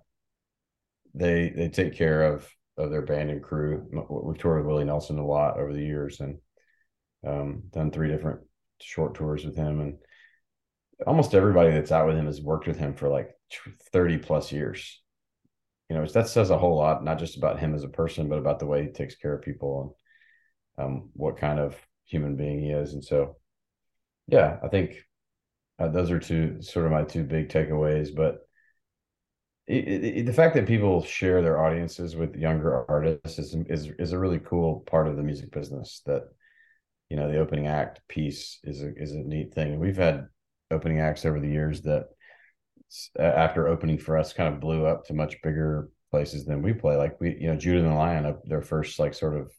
they 1.15 1.51
they 1.51 1.69
take 1.69 1.97
care 1.97 2.23
of 2.23 2.49
of 2.77 2.91
their 2.91 3.03
band 3.03 3.31
and 3.31 3.43
crew. 3.43 3.87
We've 4.09 4.39
toured 4.39 4.59
with 4.59 4.67
Willie 4.67 4.85
Nelson 4.85 5.19
a 5.19 5.27
lot 5.27 5.59
over 5.59 5.73
the 5.73 5.85
years 5.85 6.21
and 6.21 6.39
um, 7.27 7.65
done 7.73 7.91
three 7.91 8.09
different 8.09 8.41
short 8.81 9.15
tours 9.15 9.45
with 9.45 9.57
him. 9.57 9.81
And 9.81 9.99
almost 11.07 11.35
everybody 11.35 11.71
that's 11.71 11.93
out 11.93 12.07
with 12.07 12.17
him 12.17 12.27
has 12.27 12.41
worked 12.41 12.67
with 12.67 12.79
him 12.79 12.95
for 12.95 13.09
like 13.09 13.31
30 13.93 14.19
plus 14.19 14.53
years. 14.53 15.03
You 15.89 15.97
know, 15.97 16.07
that 16.07 16.29
says 16.29 16.51
a 16.51 16.59
whole 16.59 16.77
lot, 16.77 17.05
not 17.05 17.19
just 17.19 17.37
about 17.37 17.61
him 17.61 17.75
as 17.75 17.85
a 17.85 17.89
person, 17.89 18.29
but 18.29 18.39
about 18.39 18.59
the 18.59 18.67
way 18.67 18.83
he 18.83 18.91
takes 18.91 19.15
care 19.15 19.35
of 19.35 19.43
people 19.43 19.97
and 20.77 20.87
um, 20.87 21.11
what 21.15 21.39
kind 21.39 21.59
of 21.61 21.77
human 22.05 22.37
being 22.37 22.61
he 22.61 22.71
is. 22.71 22.93
And 22.93 23.05
so, 23.05 23.37
yeah, 24.27 24.59
I 24.62 24.69
think 24.69 24.97
uh, 25.79 25.89
those 25.89 26.11
are 26.11 26.19
two 26.19 26.61
sort 26.61 26.87
of 26.87 26.93
my 26.93 27.05
two 27.05 27.23
big 27.23 27.49
takeaways. 27.49 28.09
But 28.15 28.45
it, 29.66 30.05
it, 30.05 30.26
the 30.26 30.33
fact 30.33 30.55
that 30.55 30.66
people 30.66 31.02
share 31.02 31.42
their 31.42 31.61
audiences 31.61 32.14
with 32.14 32.37
younger 32.37 32.88
artists 32.88 33.38
is, 33.38 33.55
is 33.68 33.90
is 33.98 34.12
a 34.12 34.18
really 34.18 34.38
cool 34.38 34.81
part 34.87 35.09
of 35.09 35.16
the 35.16 35.22
music 35.22 35.50
business 35.50 36.02
that 36.07 36.22
you 37.11 37.16
know 37.16 37.31
the 37.31 37.38
opening 37.38 37.66
act 37.66 38.00
piece 38.09 38.61
is 38.62 38.83
a 38.83 38.94
is 38.96 39.12
a 39.12 39.18
neat 39.18 39.55
thing. 39.55 39.81
We've 39.81 39.96
had 39.96 40.29
opening 40.70 41.00
acts 41.00 41.24
over 41.24 41.40
the 41.40 41.48
years 41.48 41.83
that 41.83 42.07
after 43.18 43.66
opening 43.66 43.98
for 43.98 44.16
us 44.16 44.33
kind 44.33 44.52
of 44.55 44.61
blew 44.61 44.87
up 44.87 45.07
to 45.07 45.14
much 45.14 45.40
bigger 45.42 45.90
places 46.12 46.44
than 46.44 46.62
we 46.62 46.72
play. 46.72 46.96
Like 46.96 47.20
we 47.20 47.37
you 47.40 47.48
know 47.48 47.57
judah 47.57 47.81
and 47.81 47.90
the 47.90 47.94
lion 47.94 48.26
uh, 48.26 48.35
their 48.44 48.62
first 48.62 48.98
like 49.00 49.14
sort 49.14 49.37
of 49.37 49.50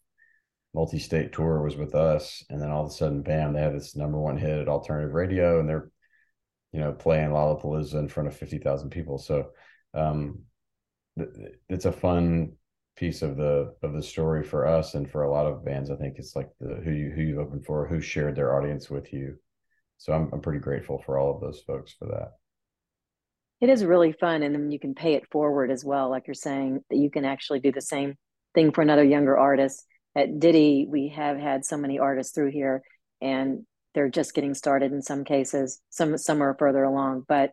multi-state 0.74 1.34
tour 1.34 1.62
was 1.62 1.76
with 1.76 1.96
us. 1.96 2.44
And 2.50 2.62
then 2.62 2.72
all 2.72 2.86
of 2.86 2.92
a 2.92 2.94
sudden 2.94 3.24
bam 3.24 3.54
they 3.54 3.62
had 3.62 3.76
this 3.76 3.96
number 3.96 4.20
one 4.20 4.38
hit 4.38 4.60
at 4.60 4.70
alternative 4.70 5.14
radio 5.14 5.60
and 5.60 5.68
they're 5.68 5.92
you 6.72 6.80
know 6.80 6.94
playing 6.94 7.32
lollapalooza 7.32 7.96
in 7.96 8.08
front 8.08 8.30
of 8.30 8.38
50,000 8.38 8.90
people. 8.90 9.18
So 9.18 9.50
um, 9.98 10.40
it's 11.70 11.86
a 11.86 11.92
fun 11.92 12.54
piece 12.96 13.22
of 13.22 13.38
the 13.38 13.76
of 13.84 13.94
the 13.94 14.02
story 14.02 14.44
for 14.44 14.68
us 14.68 14.96
and 14.96 15.10
for 15.10 15.24
a 15.24 15.32
lot 15.32 15.46
of 15.46 15.64
bands. 15.64 15.90
I 15.90 15.96
think 15.96 16.16
it's 16.18 16.36
like 16.36 16.50
the 16.60 16.76
who 16.84 16.92
you 16.92 17.12
who 17.16 17.22
you 17.22 17.42
opened 17.42 17.66
for, 17.66 17.88
who 17.88 18.02
shared 18.02 18.36
their 18.36 18.56
audience 18.58 18.90
with 18.90 19.14
you. 19.14 19.38
So 19.98 20.14
I'm 20.14 20.30
I'm 20.34 20.42
pretty 20.42 20.60
grateful 20.60 21.02
for 21.06 21.18
all 21.18 21.34
of 21.34 21.42
those 21.42 21.62
folks 21.62 21.94
for 21.98 22.08
that. 22.08 22.34
It 23.60 23.70
is 23.70 23.84
really 23.84 24.12
fun, 24.12 24.44
and 24.44 24.54
then 24.54 24.72
you 24.72 24.80
can 24.80 24.94
pay 24.94 25.14
it 25.14 25.30
forward 25.32 25.72
as 25.72 25.84
well, 25.84 26.10
like 26.10 26.28
you're 26.28 26.36
saying 26.36 26.84
that 26.90 26.98
you 26.98 27.10
can 27.10 27.26
actually 27.26 27.60
do 27.60 27.72
the 27.72 27.82
same 27.82 28.16
thing 28.54 28.72
for 28.72 28.82
another 28.82 29.04
younger 29.04 29.38
artist. 29.38 29.84
At 30.16 30.40
Ditty, 30.40 30.88
we 30.90 31.10
have 31.10 31.38
had 31.38 31.66
so 31.66 31.78
many 31.78 31.98
artists 32.00 32.34
through 32.34 32.52
here, 32.52 32.84
and 33.22 33.66
they're 33.94 34.10
just 34.10 34.36
getting 34.36 34.54
started 34.54 34.92
in 34.92 35.02
some 35.02 35.24
cases. 35.24 35.82
Some 35.90 36.18
some 36.18 36.42
are 36.44 36.56
further 36.58 36.84
along, 36.84 37.26
but 37.28 37.52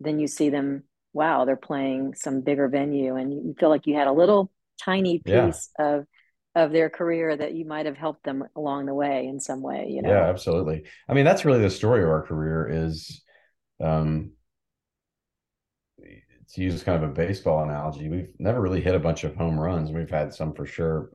then 0.00 0.18
you 0.18 0.26
see 0.26 0.48
them 0.48 0.84
wow, 1.12 1.44
they're 1.44 1.56
playing 1.56 2.14
some 2.14 2.40
bigger 2.42 2.68
venue, 2.68 3.16
and 3.16 3.32
you 3.32 3.54
feel 3.58 3.68
like 3.68 3.86
you 3.86 3.94
had 3.94 4.06
a 4.06 4.12
little 4.12 4.50
tiny 4.82 5.18
piece 5.18 5.70
yeah. 5.78 5.86
of 5.96 6.06
of 6.56 6.72
their 6.72 6.90
career 6.90 7.36
that 7.36 7.54
you 7.54 7.64
might 7.64 7.86
have 7.86 7.96
helped 7.96 8.24
them 8.24 8.44
along 8.56 8.86
the 8.86 8.94
way 8.94 9.26
in 9.26 9.38
some 9.38 9.62
way. 9.62 9.86
You 9.88 10.02
know? 10.02 10.10
Yeah, 10.10 10.28
absolutely. 10.28 10.84
I 11.08 11.14
mean, 11.14 11.24
that's 11.24 11.44
really 11.44 11.60
the 11.60 11.70
story 11.70 12.02
of 12.02 12.08
our 12.08 12.22
career 12.22 12.68
is. 12.70 13.22
Um, 13.82 14.32
to 16.54 16.62
use 16.62 16.82
kind 16.82 17.02
of 17.02 17.08
a 17.08 17.12
baseball 17.12 17.62
analogy, 17.62 18.08
we've 18.08 18.34
never 18.38 18.60
really 18.60 18.80
hit 18.80 18.94
a 18.94 18.98
bunch 18.98 19.22
of 19.22 19.36
home 19.36 19.58
runs. 19.58 19.92
We've 19.92 20.10
had 20.10 20.34
some 20.34 20.52
for 20.52 20.66
sure 20.66 21.10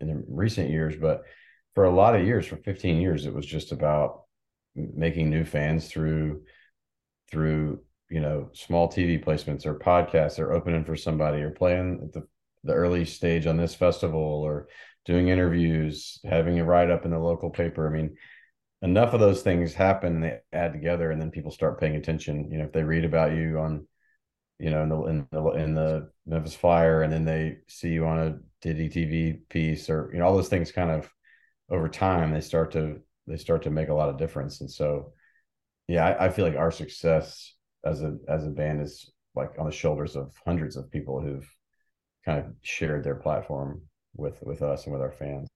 in 0.00 0.24
recent 0.28 0.70
years, 0.70 0.94
but 0.96 1.22
for 1.74 1.84
a 1.84 1.94
lot 1.94 2.14
of 2.14 2.24
years, 2.24 2.46
for 2.46 2.56
15 2.56 3.00
years, 3.00 3.26
it 3.26 3.34
was 3.34 3.46
just 3.46 3.72
about 3.72 4.22
making 4.74 5.30
new 5.30 5.44
fans 5.44 5.88
through 5.88 6.42
through 7.30 7.80
you 8.08 8.20
know 8.20 8.50
small 8.52 8.88
TV 8.88 9.22
placements 9.22 9.66
or 9.66 9.78
podcasts 9.78 10.38
or 10.38 10.52
opening 10.52 10.84
for 10.84 10.96
somebody 10.96 11.42
or 11.42 11.50
playing 11.50 12.00
at 12.04 12.12
the 12.12 12.26
the 12.64 12.72
early 12.72 13.04
stage 13.04 13.46
on 13.46 13.56
this 13.56 13.74
festival 13.74 14.20
or 14.20 14.68
doing 15.04 15.28
interviews, 15.28 16.18
having 16.24 16.58
a 16.58 16.64
write 16.64 16.90
up 16.90 17.04
in 17.04 17.12
the 17.12 17.18
local 17.18 17.48
paper. 17.48 17.86
I 17.86 17.90
mean, 17.90 18.16
enough 18.82 19.14
of 19.14 19.20
those 19.20 19.42
things 19.42 19.72
happen, 19.72 20.20
they 20.20 20.38
add 20.52 20.72
together, 20.72 21.10
and 21.10 21.20
then 21.20 21.30
people 21.30 21.50
start 21.50 21.80
paying 21.80 21.96
attention. 21.96 22.50
You 22.50 22.58
know, 22.58 22.64
if 22.64 22.72
they 22.72 22.82
read 22.82 23.04
about 23.04 23.32
you 23.32 23.58
on, 23.58 23.86
you 24.58 24.70
know, 24.70 24.82
in 24.82 24.88
the 24.88 25.02
in 25.04 25.28
the, 25.30 25.50
in 25.52 25.74
the 25.74 26.10
Memphis 26.26 26.56
Flyer, 26.56 27.02
and 27.02 27.12
then 27.12 27.24
they 27.24 27.58
see 27.68 27.90
you 27.90 28.06
on 28.06 28.18
a 28.18 28.38
Ditty 28.62 28.88
TV 28.88 29.40
piece, 29.48 29.88
or 29.88 30.10
you 30.12 30.18
know, 30.18 30.26
all 30.26 30.36
those 30.36 30.48
things 30.48 30.72
kind 30.72 30.90
of 30.90 31.10
over 31.70 31.88
time 31.88 32.32
they 32.32 32.40
start 32.40 32.72
to 32.72 33.00
they 33.26 33.36
start 33.36 33.62
to 33.62 33.70
make 33.70 33.88
a 33.88 33.94
lot 33.94 34.08
of 34.08 34.18
difference. 34.18 34.60
And 34.60 34.70
so, 34.70 35.12
yeah, 35.88 36.06
I, 36.06 36.26
I 36.26 36.28
feel 36.30 36.44
like 36.44 36.56
our 36.56 36.70
success 36.70 37.55
as 37.86 38.02
a 38.02 38.16
as 38.28 38.44
a 38.44 38.50
band 38.50 38.82
is 38.82 39.10
like 39.34 39.52
on 39.58 39.66
the 39.66 39.72
shoulders 39.72 40.16
of 40.16 40.32
hundreds 40.44 40.76
of 40.76 40.90
people 40.90 41.20
who've 41.20 41.48
kind 42.24 42.38
of 42.38 42.46
shared 42.62 43.04
their 43.04 43.14
platform 43.14 43.82
with 44.16 44.42
with 44.42 44.62
us 44.62 44.84
and 44.84 44.92
with 44.92 45.02
our 45.02 45.12
fans. 45.12 45.48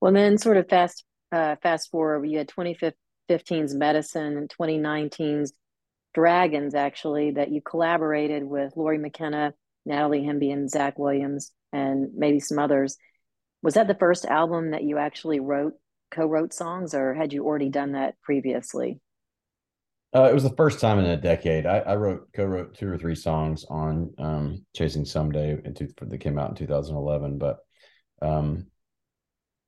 Well, 0.00 0.12
then 0.12 0.38
sort 0.38 0.56
of 0.56 0.68
fast 0.68 1.04
uh, 1.32 1.56
fast 1.62 1.90
forward, 1.90 2.24
you 2.26 2.38
had 2.38 2.48
2015's 2.48 3.74
Medicine 3.74 4.36
and 4.36 4.48
2019's 4.48 5.52
Dragons, 6.14 6.74
actually, 6.74 7.32
that 7.32 7.50
you 7.50 7.60
collaborated 7.60 8.42
with 8.42 8.76
Lori 8.76 8.98
McKenna, 8.98 9.52
Natalie 9.84 10.22
Hemby, 10.22 10.52
and 10.52 10.70
Zach 10.70 10.98
Williams, 10.98 11.52
and 11.72 12.08
maybe 12.14 12.40
some 12.40 12.58
others. 12.58 12.96
Was 13.62 13.74
that 13.74 13.88
the 13.88 13.94
first 13.94 14.24
album 14.24 14.70
that 14.70 14.84
you 14.84 14.96
actually 14.98 15.40
wrote, 15.40 15.74
co-wrote 16.10 16.54
songs, 16.54 16.94
or 16.94 17.12
had 17.12 17.32
you 17.32 17.44
already 17.44 17.68
done 17.68 17.92
that 17.92 18.14
previously? 18.22 19.00
Uh, 20.14 20.24
it 20.24 20.34
was 20.34 20.42
the 20.42 20.56
first 20.56 20.80
time 20.80 20.98
in 20.98 21.04
a 21.04 21.16
decade. 21.16 21.66
I, 21.66 21.80
I 21.80 21.96
wrote, 21.96 22.28
co-wrote 22.34 22.74
two 22.74 22.88
or 22.88 22.96
three 22.96 23.14
songs 23.14 23.66
on 23.68 24.14
um, 24.18 24.64
"Chasing 24.74 25.04
Someday" 25.04 25.60
two, 25.74 25.88
that 26.00 26.18
came 26.18 26.38
out 26.38 26.50
in 26.50 26.56
2011. 26.56 27.38
But 27.38 27.58
um, 28.22 28.66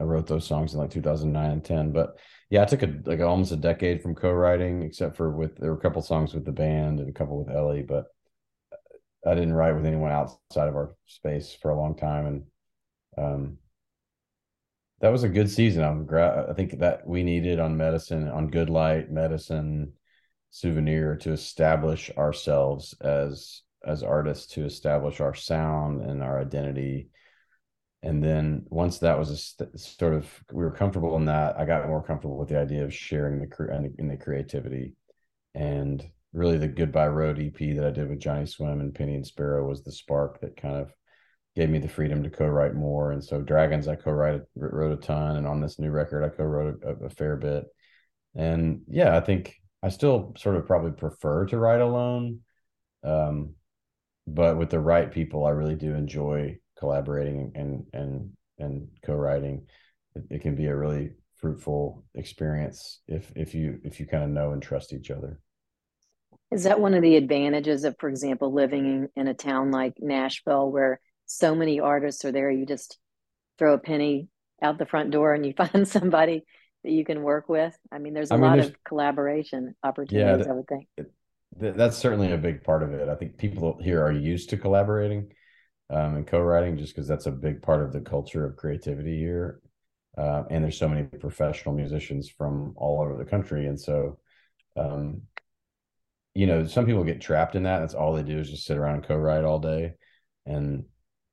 I 0.01 0.05
wrote 0.05 0.27
those 0.27 0.47
songs 0.47 0.73
in 0.73 0.81
like 0.81 0.91
2009 0.91 1.51
and 1.51 1.65
10. 1.65 1.93
But 1.93 2.17
yeah, 2.49 2.63
I 2.63 2.65
took 2.65 2.83
a 2.83 2.95
like 3.05 3.21
almost 3.21 3.53
a 3.53 3.57
decade 3.57 4.03
from 4.03 4.15
co-writing, 4.15 4.83
except 4.83 5.17
for 5.17 5.31
with 5.31 5.57
there 5.59 5.73
were 5.73 5.79
a 5.79 5.83
couple 5.83 6.01
songs 6.01 6.33
with 6.33 6.47
the 6.47 6.53
band 6.53 7.01
and 7.01 7.09
a 7.11 7.13
couple 7.13 7.45
with 7.45 7.55
Ellie. 7.55 7.83
But 7.83 8.07
I 9.27 9.35
didn't 9.35 9.53
write 9.53 9.73
with 9.75 9.85
anyone 9.85 10.11
outside 10.11 10.69
of 10.69 10.75
our 10.75 10.97
space 11.07 11.55
for 11.61 11.71
a 11.71 11.79
long 11.79 11.97
time, 11.97 12.27
and 12.27 12.45
um, 13.19 13.59
that 15.01 15.13
was 15.13 15.23
a 15.23 15.29
good 15.29 15.51
season. 15.51 15.85
I'm 15.85 16.07
gra- 16.07 16.47
I 16.49 16.55
think 16.55 16.79
that 16.79 17.07
we 17.07 17.23
needed 17.23 17.61
on 17.61 17.77
medicine, 17.77 18.29
on 18.29 18.49
Good 18.49 18.71
Light, 18.71 19.11
medicine 19.11 19.93
souvenir 20.51 21.17
to 21.17 21.33
establish 21.33 22.11
ourselves 22.17 22.95
as 23.01 23.63
as 23.87 24.03
artists 24.03 24.53
to 24.55 24.65
establish 24.65 25.21
our 25.21 25.35
sound 25.35 26.03
and 26.03 26.23
our 26.23 26.39
identity. 26.39 27.09
And 28.03 28.23
then 28.23 28.67
once 28.69 28.99
that 28.99 29.19
was 29.19 29.31
a 29.31 29.37
st- 29.37 29.79
sort 29.81 30.15
of 30.15 30.27
we 30.53 30.65
were 30.65 30.71
comfortable 30.71 31.17
in 31.17 31.27
that 31.27 31.59
i 31.59 31.65
got 31.65 31.87
more 31.89 32.03
comfortable 32.03 32.39
with 32.39 32.49
the 32.49 32.59
idea 32.59 32.85
of 32.85 32.95
sharing 32.95 33.41
the 33.41 33.47
cre- 33.47 33.71
in 33.71 34.09
the 34.09 34.17
creativity. 34.17 34.95
And 35.55 36.05
really 36.33 36.59
the 36.59 36.69
goodbye 36.69 37.09
road 37.09 37.39
ep 37.41 37.59
that 37.59 37.87
i 37.87 37.91
did 37.91 38.09
with 38.09 38.21
johnny 38.21 38.47
swim 38.47 38.81
and 38.81 38.95
penny 38.95 39.17
and 39.17 39.27
sparrow 39.27 39.67
was 39.67 39.83
the 39.83 39.91
spark 39.91 40.41
that 40.41 40.57
kind 40.57 40.77
of 40.77 40.93
gave 41.57 41.69
me 41.69 41.81
the 41.81 41.89
freedom 41.89 42.23
to 42.23 42.31
co-write 42.31 42.75
more. 42.75 43.13
And 43.13 43.23
so 43.25 43.41
dragons 43.41 43.89
i 43.89 43.97
co-wrote 43.97 44.47
wrote 44.57 44.93
a 44.93 44.97
ton. 44.97 45.37
And 45.37 45.47
on 45.47 45.61
this 45.61 45.79
new 45.79 45.91
record 45.91 46.25
i 46.25 46.29
co-wrote 46.29 46.83
a, 46.85 47.07
a 47.07 47.11
fair 47.11 47.37
bit. 47.37 47.65
And 48.35 48.83
yeah 48.89 49.17
i 49.17 49.21
think 49.21 49.60
I 49.83 49.89
still 49.89 50.35
sort 50.37 50.57
of 50.57 50.67
probably 50.67 50.93
prefer 50.93 51.47
to 51.47 51.59
write 51.59 51.81
alone. 51.81 52.41
Um, 53.03 53.55
but 54.27 54.57
with 54.57 54.71
the 54.71 54.81
right 54.81 55.11
people, 55.11 55.47
I 55.47 55.51
really 55.51 55.75
do 55.75 55.95
enjoy 55.95 56.59
collaborating 56.79 57.53
and 57.55 57.87
and 57.93 58.33
and 58.59 58.89
co-writing. 59.05 59.67
It, 60.15 60.25
it 60.31 60.43
can 60.43 60.55
be 60.55 60.67
a 60.67 60.77
really 60.77 61.13
fruitful 61.37 62.05
experience 62.15 63.01
if 63.09 63.33
if 63.35 63.55
you 63.55 63.81
if 63.83 63.99
you 63.99 64.07
kind 64.07 64.25
of 64.25 64.31
know 64.31 64.53
and 64.53 64.63
trust 64.63 64.93
each 64.93 65.11
other. 65.11 65.41
Is 66.51 66.65
that 66.65 66.81
one 66.81 66.95
of 66.95 67.03
the 67.03 67.17
advantages 67.17 67.85
of, 67.85 67.97
for 67.99 68.09
example, 68.09 68.53
living 68.53 68.85
in, 68.85 69.09
in 69.15 69.29
a 69.29 69.35
town 69.35 69.71
like 69.71 69.95
Nashville 70.01 70.71
where 70.71 71.01
so 71.27 71.55
many 71.55 71.79
artists 71.79 72.25
are 72.25 72.33
there? 72.33 72.51
You 72.51 72.67
just 72.67 72.99
throw 73.57 73.75
a 73.75 73.79
penny 73.79 74.29
out 74.61 74.77
the 74.77 74.87
front 74.87 75.13
door 75.13 75.33
and 75.33 75.47
you 75.47 75.53
find 75.57 75.87
somebody 75.87 76.45
that 76.85 76.93
you 76.93 77.05
can 77.05 77.23
work 77.23 77.49
with? 77.49 77.77
I 77.93 77.99
mean, 77.99 78.15
there's 78.15 78.31
a 78.31 78.35
I 78.35 78.37
mean, 78.37 78.47
lot 78.47 78.57
there's, 78.57 78.69
of 78.69 78.85
collaboration 78.85 79.75
opportunities, 79.83 80.21
yeah, 80.21 80.37
that, 80.37 80.49
I 80.49 80.53
would 80.53 80.69
think. 80.69 80.89
that's 81.57 81.97
certainly 81.97 82.33
a 82.33 82.39
big 82.39 82.65
part 82.65 82.83
of 82.83 82.93
it. 82.93 83.09
I 83.09 83.15
think 83.15 83.37
people 83.37 83.79
here 83.83 84.03
are 84.03 84.13
used 84.13 84.51
to 84.51 84.57
collaborating 84.57 85.33
um, 85.91 86.17
and 86.17 86.27
co-writing 86.27 86.79
just 86.79 86.95
because 86.95 87.09
that's 87.09 87.27
a 87.27 87.33
big 87.33 87.63
part 87.63 87.83
of 87.83 87.93
the 87.93 88.01
culture 88.01 88.47
of 88.47 88.57
creativity 88.57 89.19
here. 89.19 89.61
Uh, 90.17 90.45
and 90.51 90.65
there's 90.65 90.79
so 90.79 90.89
many 90.89 91.05
professional 91.05 91.75
musicians 91.75 92.29
from 92.29 92.75
all 92.77 93.01
over 93.01 93.17
the 93.17 93.29
country. 93.29 93.67
And 93.67 93.81
so, 93.81 94.19
um, 94.77 95.23
you 96.35 96.47
know, 96.47 96.67
some 96.67 96.87
people 96.87 97.05
get 97.05 97.21
trapped 97.21 97.55
in 97.57 97.65
that. 97.65 97.81
That's 97.81 97.95
all 97.95 98.13
they 98.13 98.23
do 98.23 98.39
is 98.39 98.51
just 98.51 98.65
sit 98.65 98.77
around 98.77 98.97
and 98.97 99.05
co-write 99.05 99.45
all 99.45 99.59
day. 99.59 99.95
And 100.47 100.85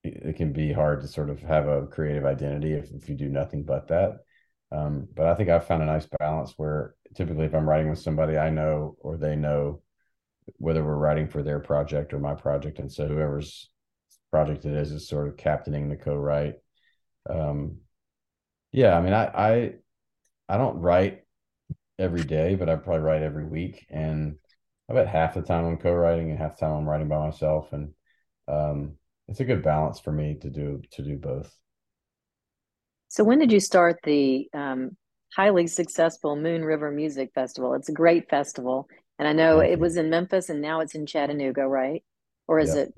it 0.03 0.37
can 0.37 0.53
be 0.53 0.71
hard 0.71 1.01
to 1.01 1.07
sort 1.07 1.29
of 1.29 1.41
have 1.41 1.67
a 1.67 1.87
creative 1.87 2.25
identity 2.25 2.73
if, 2.73 2.89
if 2.91 3.09
you 3.09 3.15
do 3.15 3.29
nothing 3.29 3.63
but 3.63 3.87
that. 3.89 4.19
Um, 4.71 5.07
but 5.15 5.27
I 5.27 5.35
think 5.35 5.49
I've 5.49 5.67
found 5.67 5.83
a 5.83 5.85
nice 5.85 6.07
balance 6.19 6.53
where 6.57 6.95
typically 7.15 7.45
if 7.45 7.55
I'm 7.55 7.67
writing 7.67 7.89
with 7.89 7.99
somebody 7.99 8.37
I 8.37 8.49
know 8.49 8.97
or 8.99 9.17
they 9.17 9.35
know 9.35 9.81
whether 10.57 10.83
we're 10.83 10.95
writing 10.95 11.27
for 11.27 11.43
their 11.43 11.59
project 11.59 12.13
or 12.13 12.19
my 12.19 12.33
project. 12.33 12.79
And 12.79 12.91
so 12.91 13.07
whoever's 13.07 13.69
project 14.31 14.65
it 14.65 14.73
is 14.73 14.91
is 14.91 15.07
sort 15.07 15.27
of 15.27 15.37
captaining 15.37 15.89
the 15.89 15.95
co-write. 15.95 16.55
Um, 17.29 17.77
yeah, 18.71 18.97
I 18.97 19.01
mean, 19.01 19.13
I, 19.13 19.25
I, 19.25 19.73
I 20.49 20.57
don't 20.57 20.79
write 20.79 21.23
every 21.99 22.23
day, 22.23 22.55
but 22.55 22.69
I 22.69 22.75
probably 22.75 23.01
write 23.01 23.23
every 23.23 23.45
week. 23.45 23.85
And 23.89 24.37
I 24.89 24.93
bet 24.93 25.07
half 25.07 25.33
the 25.33 25.41
time 25.41 25.65
I'm 25.65 25.77
co-writing 25.77 26.29
and 26.29 26.39
half 26.39 26.57
the 26.57 26.65
time 26.65 26.75
I'm 26.75 26.89
writing 26.89 27.07
by 27.07 27.19
myself. 27.19 27.73
And 27.73 27.93
um, 28.47 28.93
it's 29.27 29.39
a 29.39 29.45
good 29.45 29.63
balance 29.63 29.99
for 29.99 30.11
me 30.11 30.37
to 30.41 30.49
do, 30.49 30.81
to 30.91 31.03
do 31.03 31.17
both. 31.17 31.53
So 33.09 33.23
when 33.23 33.39
did 33.39 33.51
you 33.51 33.59
start 33.59 33.99
the 34.03 34.49
um, 34.53 34.97
highly 35.35 35.67
successful 35.67 36.35
Moon 36.35 36.63
River 36.63 36.91
Music 36.91 37.31
Festival? 37.33 37.73
It's 37.73 37.89
a 37.89 37.93
great 37.93 38.29
festival. 38.29 38.87
And 39.19 39.27
I 39.27 39.33
know 39.33 39.59
Thank 39.59 39.71
it 39.71 39.77
you. 39.77 39.81
was 39.81 39.97
in 39.97 40.09
Memphis 40.09 40.49
and 40.49 40.61
now 40.61 40.81
it's 40.81 40.95
in 40.95 41.05
Chattanooga, 41.05 41.67
right? 41.67 42.03
Or 42.47 42.59
is 42.59 42.75
yep. 42.75 42.87
it? 42.87 42.93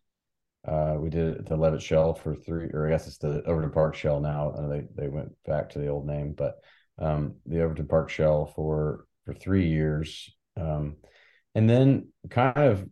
Uh, 0.67 0.95
we 0.97 1.09
did 1.09 1.33
it 1.33 1.37
at 1.39 1.45
the 1.45 1.57
Levitt 1.57 1.81
Shell 1.81 2.15
for 2.15 2.35
three, 2.35 2.69
or 2.73 2.87
I 2.87 2.91
guess 2.91 3.07
it's 3.07 3.17
the 3.17 3.43
Overton 3.45 3.71
Park 3.71 3.95
Shell 3.95 4.21
now. 4.21 4.51
Uh, 4.51 4.67
they 4.67 4.87
they 4.95 5.07
went 5.09 5.31
back 5.45 5.69
to 5.71 5.79
the 5.79 5.87
old 5.87 6.07
name, 6.07 6.33
but 6.37 6.55
um, 6.99 7.35
the 7.45 7.61
Overton 7.61 7.87
Park 7.87 8.09
Shell 8.09 8.45
for 8.55 9.05
for 9.25 9.33
three 9.33 9.67
years, 9.67 10.33
um, 10.55 10.95
and 11.55 11.69
then 11.69 12.07
kind 12.29 12.57
of 12.57 12.87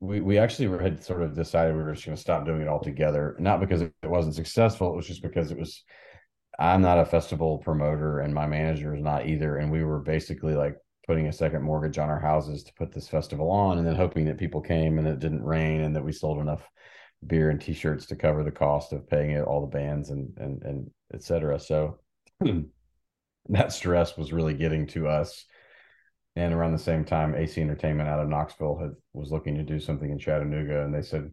we 0.00 0.20
we 0.20 0.38
actually 0.38 0.78
had 0.82 1.02
sort 1.02 1.22
of 1.22 1.34
decided 1.34 1.74
we 1.74 1.82
were 1.82 1.92
just 1.92 2.04
going 2.04 2.16
to 2.16 2.20
stop 2.20 2.44
doing 2.44 2.62
it 2.62 2.68
altogether. 2.68 3.36
Not 3.38 3.60
because 3.60 3.82
it 3.82 3.92
wasn't 4.04 4.34
successful; 4.34 4.92
it 4.92 4.96
was 4.96 5.06
just 5.06 5.22
because 5.22 5.50
it 5.50 5.58
was. 5.58 5.82
I'm 6.58 6.82
not 6.82 7.00
a 7.00 7.06
festival 7.06 7.58
promoter, 7.58 8.20
and 8.20 8.32
my 8.32 8.46
manager 8.46 8.94
is 8.94 9.02
not 9.02 9.26
either. 9.26 9.56
And 9.56 9.72
we 9.72 9.82
were 9.82 9.98
basically 9.98 10.54
like 10.54 10.76
putting 11.06 11.26
a 11.26 11.32
second 11.32 11.62
mortgage 11.62 11.98
on 11.98 12.08
our 12.08 12.20
houses 12.20 12.62
to 12.64 12.74
put 12.74 12.92
this 12.92 13.08
festival 13.08 13.50
on, 13.50 13.78
and 13.78 13.86
then 13.86 13.96
hoping 13.96 14.26
that 14.26 14.38
people 14.38 14.60
came 14.60 14.98
and 14.98 15.08
it 15.08 15.18
didn't 15.18 15.42
rain, 15.42 15.80
and 15.80 15.96
that 15.96 16.04
we 16.04 16.12
sold 16.12 16.40
enough 16.40 16.62
beer 17.26 17.48
and 17.50 17.60
t-shirts 17.60 18.06
to 18.06 18.16
cover 18.16 18.42
the 18.42 18.50
cost 18.50 18.92
of 18.92 19.08
paying 19.08 19.30
it, 19.30 19.42
all 19.42 19.60
the 19.60 19.66
bands 19.66 20.10
and 20.10 20.36
and 20.38 20.62
and 20.62 20.90
etc. 21.12 21.58
So 21.58 21.98
that 23.48 23.72
stress 23.72 24.16
was 24.16 24.32
really 24.32 24.54
getting 24.54 24.86
to 24.88 25.08
us 25.08 25.46
and 26.36 26.52
around 26.52 26.72
the 26.72 26.78
same 26.78 27.04
time, 27.04 27.34
AC 27.34 27.60
Entertainment 27.60 28.08
out 28.08 28.20
of 28.20 28.28
Knoxville 28.28 28.78
had, 28.78 28.94
was 29.12 29.30
looking 29.30 29.54
to 29.56 29.62
do 29.62 29.78
something 29.78 30.10
in 30.10 30.18
Chattanooga, 30.18 30.84
and 30.84 30.92
they 30.92 31.02
said, 31.02 31.32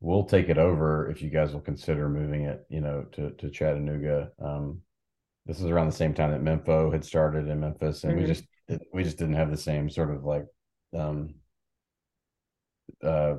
"We'll 0.00 0.24
take 0.24 0.48
it 0.48 0.58
over 0.58 1.10
if 1.10 1.20
you 1.20 1.30
guys 1.30 1.52
will 1.52 1.60
consider 1.60 2.08
moving 2.08 2.44
it, 2.44 2.64
you 2.68 2.80
know, 2.80 3.04
to 3.12 3.32
to 3.32 3.50
Chattanooga." 3.50 4.30
Um, 4.42 4.80
this 5.44 5.60
is 5.60 5.66
around 5.66 5.86
the 5.86 5.96
same 5.96 6.14
time 6.14 6.30
that 6.30 6.42
Mempho 6.42 6.92
had 6.92 7.04
started 7.04 7.48
in 7.48 7.60
Memphis, 7.60 8.04
and 8.04 8.12
mm-hmm. 8.12 8.22
we 8.22 8.26
just 8.26 8.44
we 8.92 9.04
just 9.04 9.18
didn't 9.18 9.34
have 9.34 9.50
the 9.50 9.56
same 9.56 9.90
sort 9.90 10.10
of 10.10 10.24
like 10.24 10.46
um, 10.96 11.34
uh, 13.02 13.34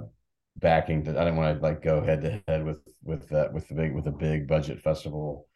backing. 0.58 1.06
To, 1.06 1.12
I 1.12 1.24
didn't 1.24 1.38
want 1.38 1.58
to 1.58 1.64
like 1.64 1.82
go 1.82 2.02
head 2.02 2.22
to 2.22 2.42
head 2.48 2.66
with 2.66 2.80
with 3.04 3.30
that 3.30 3.54
with 3.54 3.68
the 3.68 3.76
big 3.76 3.94
with 3.96 4.08
a 4.08 4.12
big 4.12 4.48
budget 4.48 4.82
festival. 4.82 5.48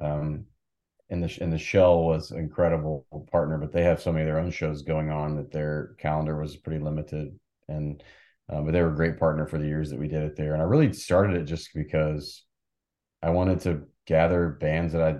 Um, 0.00 0.46
and 1.14 1.22
the 1.22 1.42
and 1.42 1.52
the 1.52 1.58
shell 1.58 2.02
was 2.02 2.30
an 2.30 2.38
incredible 2.38 3.06
partner 3.30 3.56
but 3.56 3.72
they 3.72 3.84
have 3.84 4.02
so 4.02 4.12
many 4.12 4.22
of 4.22 4.26
their 4.26 4.42
own 4.42 4.50
shows 4.50 4.82
going 4.82 5.10
on 5.10 5.36
that 5.36 5.52
their 5.52 5.94
calendar 5.98 6.36
was 6.36 6.56
pretty 6.56 6.82
limited. 6.82 7.38
And 7.68 8.02
uh, 8.52 8.60
but 8.60 8.72
they 8.72 8.82
were 8.82 8.92
a 8.92 8.96
great 8.96 9.18
partner 9.18 9.46
for 9.46 9.56
the 9.56 9.66
years 9.66 9.88
that 9.90 9.98
we 9.98 10.08
did 10.08 10.22
it 10.22 10.36
there. 10.36 10.52
And 10.52 10.60
i 10.60 10.66
really 10.66 10.92
started 10.92 11.36
it 11.36 11.44
just 11.44 11.70
because 11.74 12.44
i 13.22 13.30
wanted 13.30 13.60
to 13.60 13.84
gather 14.06 14.50
bands 14.60 14.92
that 14.92 15.02
i 15.02 15.16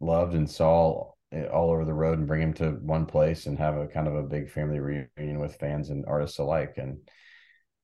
loved 0.00 0.34
and 0.34 0.50
saw 0.50 1.12
all 1.52 1.70
over 1.70 1.84
the 1.84 1.92
road 1.92 2.18
and 2.18 2.26
bring 2.26 2.40
them 2.40 2.54
to 2.54 2.70
one 2.80 3.04
place 3.04 3.46
and 3.46 3.58
have 3.58 3.76
a 3.76 3.86
kind 3.86 4.08
of 4.08 4.14
a 4.14 4.22
big 4.22 4.50
family 4.50 4.80
reunion 4.80 5.38
with 5.38 5.56
fans 5.56 5.90
and 5.90 6.06
artists 6.06 6.38
alike. 6.38 6.74
And 6.78 6.98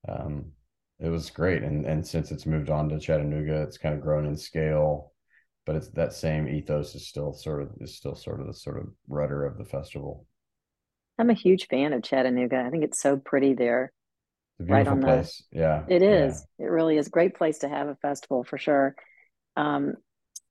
um, 0.09 0.53
it 1.01 1.11
was 1.11 1.31
great. 1.31 1.62
And 1.62 1.85
and 1.85 2.07
since 2.07 2.31
it's 2.31 2.47
moved 2.47 2.71
on 2.71 2.88
to 2.88 2.99
chattanooga 2.99 3.62
it's 3.62 3.79
kind 3.79 3.95
of 3.95 4.01
grown 4.01 4.27
in 4.27 4.37
scale 4.37 5.12
but 5.64 5.77
it's 5.77 5.88
that 5.90 6.12
same 6.12 6.48
ethos 6.48 6.94
is 6.94 7.07
still 7.07 7.33
sort 7.33 7.62
of 7.62 7.70
is 7.81 7.94
still 7.96 8.14
sort 8.14 8.40
of 8.40 8.46
the 8.46 8.55
sort 8.55 8.79
of 8.79 8.88
rudder 9.09 9.44
of 9.44 9.59
the 9.59 9.64
festival. 9.64 10.27
I'm 11.18 11.31
a 11.31 11.35
huge 11.35 11.68
fan 11.68 11.92
of 11.92 12.03
Chattanooga. 12.03 12.64
I 12.66 12.70
think 12.70 12.85
it's 12.85 13.01
so 13.01 13.16
pretty 13.16 13.55
there. 13.55 13.92
right 14.59 14.87
on 14.87 15.03
place. 15.03 15.42
The, 15.53 15.59
yeah. 15.59 15.85
It 15.88 16.03
is. 16.03 16.46
Yeah. 16.59 16.66
It 16.66 16.70
really 16.70 16.96
is. 16.96 17.09
Great 17.09 17.37
place 17.37 17.59
to 17.59 17.68
have 17.68 17.88
a 17.88 17.96
festival 17.96 18.44
for 18.44 18.59
sure. 18.59 18.96
Um, 19.57 19.94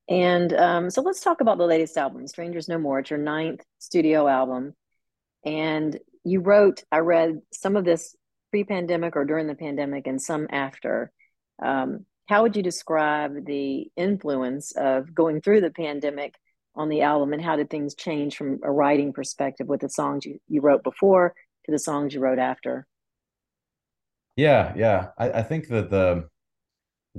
and 0.07 0.53
um, 0.53 0.89
so 0.89 1.01
let's 1.01 1.21
talk 1.21 1.41
about 1.41 1.57
the 1.57 1.65
latest 1.65 1.97
album, 1.97 2.27
Strangers 2.27 2.67
No 2.67 2.77
More. 2.77 2.99
It's 2.99 3.09
your 3.09 3.19
ninth 3.19 3.61
studio 3.79 4.27
album. 4.27 4.73
And 5.43 5.97
you 6.23 6.41
wrote, 6.41 6.83
I 6.91 6.99
read 6.99 7.41
some 7.51 7.75
of 7.75 7.85
this 7.85 8.15
pre 8.51 8.63
pandemic 8.63 9.15
or 9.15 9.25
during 9.25 9.47
the 9.47 9.55
pandemic 9.55 10.07
and 10.07 10.21
some 10.21 10.47
after. 10.51 11.11
Um, 11.63 12.05
how 12.27 12.43
would 12.43 12.55
you 12.55 12.63
describe 12.63 13.45
the 13.45 13.91
influence 13.95 14.71
of 14.71 15.13
going 15.13 15.41
through 15.41 15.61
the 15.61 15.71
pandemic 15.71 16.35
on 16.75 16.89
the 16.89 17.01
album 17.01 17.33
and 17.33 17.41
how 17.41 17.55
did 17.55 17.69
things 17.69 17.95
change 17.95 18.37
from 18.37 18.59
a 18.63 18.71
writing 18.71 19.11
perspective 19.11 19.67
with 19.67 19.81
the 19.81 19.89
songs 19.89 20.25
you, 20.25 20.39
you 20.47 20.61
wrote 20.61 20.83
before 20.83 21.33
to 21.65 21.71
the 21.71 21.79
songs 21.79 22.13
you 22.13 22.19
wrote 22.19 22.39
after? 22.39 22.87
Yeah 24.35 24.73
yeah. 24.75 25.07
I, 25.17 25.31
I 25.31 25.43
think 25.43 25.67
that 25.67 25.89
the 25.89 26.29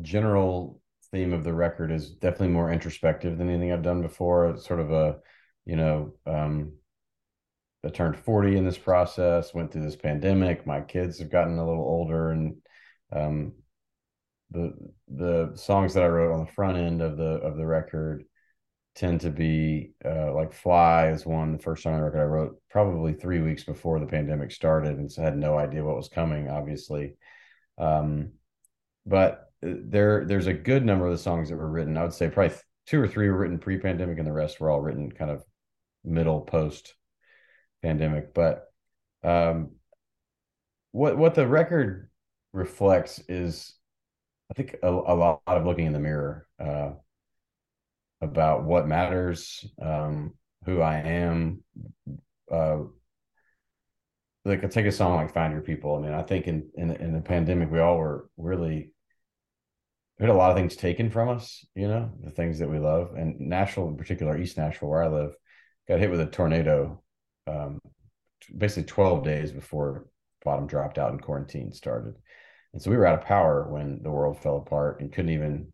general 0.00 0.80
theme 1.10 1.34
of 1.34 1.44
the 1.44 1.52
record 1.52 1.92
is 1.92 2.10
definitely 2.10 2.48
more 2.48 2.72
introspective 2.72 3.36
than 3.36 3.50
anything 3.50 3.72
i've 3.72 3.82
done 3.82 4.00
before. 4.00 4.48
It's 4.48 4.66
sort 4.66 4.80
of 4.80 4.90
a 4.90 5.18
you 5.66 5.76
know 5.76 6.14
um 6.26 6.72
I 7.84 7.88
turned 7.88 8.16
40 8.16 8.56
in 8.56 8.64
this 8.64 8.78
process, 8.78 9.52
went 9.52 9.72
through 9.72 9.82
this 9.82 9.96
pandemic. 9.96 10.66
My 10.66 10.80
kids 10.80 11.18
have 11.18 11.30
gotten 11.30 11.58
a 11.58 11.66
little 11.66 11.82
older 11.82 12.30
and 12.30 12.56
um, 13.12 13.54
the 14.52 14.74
the 15.08 15.52
songs 15.54 15.94
that 15.94 16.04
I 16.04 16.08
wrote 16.08 16.32
on 16.32 16.44
the 16.44 16.52
front 16.52 16.78
end 16.78 17.02
of 17.02 17.16
the 17.16 17.24
of 17.24 17.56
the 17.56 17.66
record 17.66 18.24
tend 18.94 19.22
to 19.22 19.30
be 19.30 19.92
uh, 20.04 20.32
like 20.34 20.52
"Fly" 20.52 21.08
is 21.08 21.24
one. 21.24 21.52
The 21.52 21.62
first 21.62 21.82
song 21.82 21.94
on 21.94 22.00
the 22.00 22.04
record 22.04 22.20
I 22.20 22.24
wrote 22.24 22.56
probably 22.70 23.14
three 23.14 23.40
weeks 23.40 23.64
before 23.64 23.98
the 23.98 24.06
pandemic 24.06 24.52
started, 24.52 24.98
and 24.98 25.10
so 25.10 25.22
I 25.22 25.26
had 25.26 25.36
no 25.36 25.58
idea 25.58 25.84
what 25.84 25.96
was 25.96 26.08
coming. 26.08 26.48
Obviously, 26.48 27.14
um, 27.78 28.32
but 29.06 29.50
uh, 29.66 29.74
there 29.84 30.24
there's 30.26 30.46
a 30.48 30.52
good 30.52 30.84
number 30.84 31.06
of 31.06 31.12
the 31.12 31.18
songs 31.18 31.48
that 31.48 31.56
were 31.56 31.70
written. 31.70 31.96
I 31.96 32.02
would 32.02 32.12
say 32.12 32.28
probably 32.28 32.56
two 32.86 33.00
or 33.00 33.08
three 33.08 33.28
were 33.28 33.38
written 33.38 33.58
pre-pandemic, 33.58 34.18
and 34.18 34.26
the 34.26 34.32
rest 34.32 34.60
were 34.60 34.70
all 34.70 34.80
written 34.80 35.10
kind 35.10 35.30
of 35.30 35.42
middle 36.04 36.42
post 36.42 36.94
pandemic. 37.82 38.34
But 38.34 38.66
um, 39.24 39.76
what 40.92 41.16
what 41.16 41.34
the 41.34 41.46
record 41.46 42.10
reflects 42.52 43.18
is 43.28 43.74
I 44.52 44.54
think 44.54 44.76
a, 44.82 44.88
a 44.88 45.16
lot 45.16 45.40
of 45.46 45.64
looking 45.64 45.86
in 45.86 45.94
the 45.94 45.98
mirror 45.98 46.46
uh, 46.62 46.90
about 48.20 48.64
what 48.64 48.86
matters, 48.86 49.64
um, 49.80 50.34
who 50.66 50.82
I 50.82 50.98
am. 50.98 51.64
Uh, 52.50 52.80
like 54.44 54.62
I 54.62 54.66
take 54.66 54.84
a 54.84 54.92
song 54.92 55.16
like 55.16 55.32
"Find 55.32 55.54
Your 55.54 55.62
People." 55.62 55.96
I 55.96 56.00
mean, 56.00 56.12
I 56.12 56.22
think 56.22 56.48
in 56.48 56.68
in, 56.74 56.90
in 56.90 57.14
the 57.14 57.22
pandemic, 57.22 57.70
we 57.70 57.80
all 57.80 57.96
were 57.96 58.28
really 58.36 58.92
we 60.18 60.26
had 60.26 60.34
a 60.34 60.36
lot 60.36 60.50
of 60.50 60.56
things 60.58 60.76
taken 60.76 61.08
from 61.08 61.30
us. 61.30 61.64
You 61.74 61.88
know, 61.88 62.12
the 62.22 62.30
things 62.30 62.58
that 62.58 62.68
we 62.68 62.78
love, 62.78 63.14
and 63.16 63.40
Nashville 63.40 63.88
in 63.88 63.96
particular, 63.96 64.36
East 64.36 64.58
Nashville, 64.58 64.90
where 64.90 65.02
I 65.02 65.08
live, 65.08 65.32
got 65.88 65.98
hit 65.98 66.10
with 66.10 66.20
a 66.20 66.26
tornado. 66.26 67.02
Um, 67.46 67.80
basically 68.58 68.84
12 68.84 69.24
days 69.24 69.50
before 69.50 70.06
bottom 70.44 70.66
dropped 70.66 70.98
out 70.98 71.12
and 71.12 71.22
quarantine 71.22 71.72
started 71.72 72.14
and 72.72 72.80
so 72.80 72.90
we 72.90 72.96
were 72.96 73.06
out 73.06 73.18
of 73.18 73.26
power 73.26 73.66
when 73.68 74.00
the 74.02 74.10
world 74.10 74.40
fell 74.40 74.56
apart 74.56 75.00
and 75.00 75.12
couldn't 75.12 75.32
even, 75.32 75.72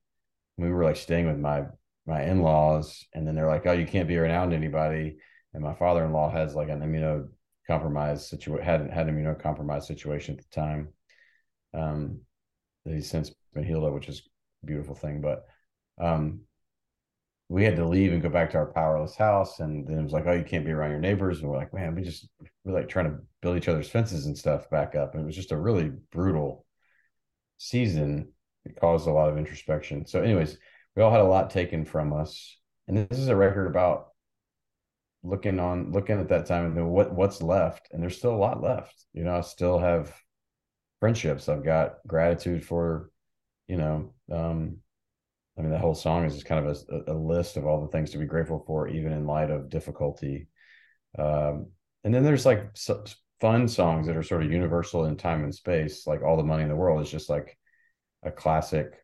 we 0.57 0.71
were 0.71 0.85
like 0.85 0.97
staying 0.97 1.27
with 1.27 1.39
my, 1.39 1.65
my 2.07 2.25
in-laws. 2.25 3.07
And 3.15 3.27
then 3.27 3.35
they're 3.35 3.47
like, 3.47 3.67
oh, 3.67 3.73
you 3.73 3.87
can't 3.87 4.09
be 4.09 4.17
around 4.17 4.53
anybody. 4.53 5.19
And 5.55 5.63
my 5.63 5.75
father-in-law 5.75 6.31
has 6.33 6.55
like 6.55 6.69
an 6.69 6.81
immunocompromised 6.81 8.23
situation, 8.23 8.65
had, 8.65 8.91
had 8.91 9.09
an 9.09 9.15
immunocompromised 9.15 9.85
situation 9.85 10.37
at 10.37 10.45
the 10.45 10.61
time. 10.61 10.89
Um, 11.75 12.21
he's 12.85 13.09
since 13.09 13.33
been 13.55 13.65
healed 13.65 13.85
of, 13.85 13.93
which 13.93 14.09
is 14.09 14.29
a 14.63 14.67
beautiful 14.67 14.95
thing. 14.95 15.21
But, 15.21 15.47
um, 16.01 16.41
we 17.51 17.65
had 17.65 17.77
to 17.77 17.87
leave 17.87 18.13
and 18.13 18.21
go 18.21 18.29
back 18.29 18.51
to 18.51 18.59
our 18.59 18.73
powerless 18.73 19.17
house. 19.17 19.61
And 19.61 19.87
then 19.87 19.99
it 19.99 20.03
was 20.03 20.13
like, 20.13 20.27
oh, 20.27 20.33
you 20.33 20.45
can't 20.45 20.67
be 20.67 20.73
around 20.73 20.91
your 20.91 21.01
neighbors. 21.01 21.41
And 21.41 21.49
we're 21.49 21.57
like, 21.57 21.73
man, 21.73 21.95
we 21.95 22.03
just 22.03 22.29
we're 22.65 22.75
like 22.75 22.89
trying 22.89 23.07
to 23.07 23.19
build 23.41 23.57
each 23.57 23.69
other's 23.69 23.89
fences 23.89 24.27
and 24.27 24.37
stuff 24.37 24.69
back 24.69 24.95
up. 24.95 25.15
And 25.15 25.23
it 25.23 25.27
was 25.27 25.37
just 25.37 25.53
a 25.53 25.57
really 25.57 25.91
brutal 26.13 26.67
season, 27.59 28.33
it 28.65 28.81
caused 28.81 29.07
a 29.07 29.13
lot 29.13 29.29
of 29.29 29.39
introspection. 29.39 30.07
So, 30.07 30.23
anyways, 30.23 30.57
we 30.97 31.03
all 31.03 31.11
had 31.11 31.21
a 31.21 31.25
lot 31.25 31.51
taken 31.51 31.85
from 31.85 32.13
us, 32.13 32.59
and 32.87 32.97
this 32.97 33.19
is 33.19 33.29
a 33.29 33.37
record 33.37 33.67
about 33.67 34.09
looking 35.23 35.59
on 35.59 35.93
looking 35.93 36.21
at 36.21 36.29
that 36.29 36.47
time 36.47 36.77
and 36.77 36.91
what 36.91 37.15
what's 37.15 37.43
left, 37.43 37.89
and 37.93 38.03
there's 38.03 38.17
still 38.17 38.35
a 38.35 38.37
lot 38.37 38.63
left. 38.63 38.95
You 39.13 39.25
know, 39.25 39.37
I 39.37 39.41
still 39.43 39.79
have 39.79 40.13
friendships. 41.01 41.49
I've 41.49 41.65
got 41.65 41.97
gratitude 42.07 42.65
for, 42.65 43.11
you 43.67 43.77
know, 43.77 44.13
um, 44.33 44.79
I 45.59 45.63
mean, 45.63 45.71
the 45.71 45.79
whole 45.79 45.95
song 45.95 46.25
is 46.25 46.35
just 46.35 46.47
kind 46.47 46.65
of 46.65 46.77
a, 46.89 47.13
a, 47.13 47.15
list 47.15 47.57
of 47.57 47.67
all 47.67 47.81
the 47.81 47.89
things 47.89 48.11
to 48.11 48.19
be 48.19 48.27
grateful 48.27 48.63
for, 48.67 48.89
even 48.89 49.13
in 49.13 49.27
light 49.27 49.51
of 49.51 49.71
difficulty. 49.71 50.49
Um, 51.19 51.69
and 52.05 52.15
then 52.15 52.23
there's 52.23 52.47
like 52.47 52.77
fun 53.41 53.69
songs 53.69 54.07
that 54.07 54.17
are 54.17 54.23
sort 54.23 54.43
of 54.43 54.53
universal 54.53 55.05
in 55.05 55.17
time 55.17 55.45
and 55.45 55.55
space, 55.55 56.07
like 56.07 56.23
All 56.23 56.37
the 56.37 56.43
Money 56.43 56.63
in 56.63 56.69
the 56.69 56.77
World 56.77 57.01
is 57.03 57.11
just 57.11 57.31
like 57.31 57.57
a 58.23 58.31
classic, 58.31 58.95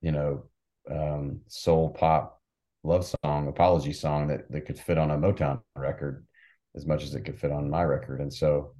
you 0.00 0.12
know, 0.12 0.44
um, 0.90 1.40
soul 1.48 1.90
pop 1.90 2.40
love 2.82 3.04
song, 3.04 3.48
apology 3.48 3.92
song 3.92 4.28
that, 4.28 4.50
that 4.50 4.62
could 4.66 4.78
fit 4.78 4.98
on 4.98 5.10
a 5.10 5.18
Motown 5.18 5.60
record 5.76 6.26
as 6.74 6.86
much 6.86 7.02
as 7.02 7.14
it 7.14 7.24
could 7.24 7.38
fit 7.38 7.52
on 7.52 7.68
my 7.68 7.82
record. 7.82 8.20
And 8.20 8.32
so 8.32 8.74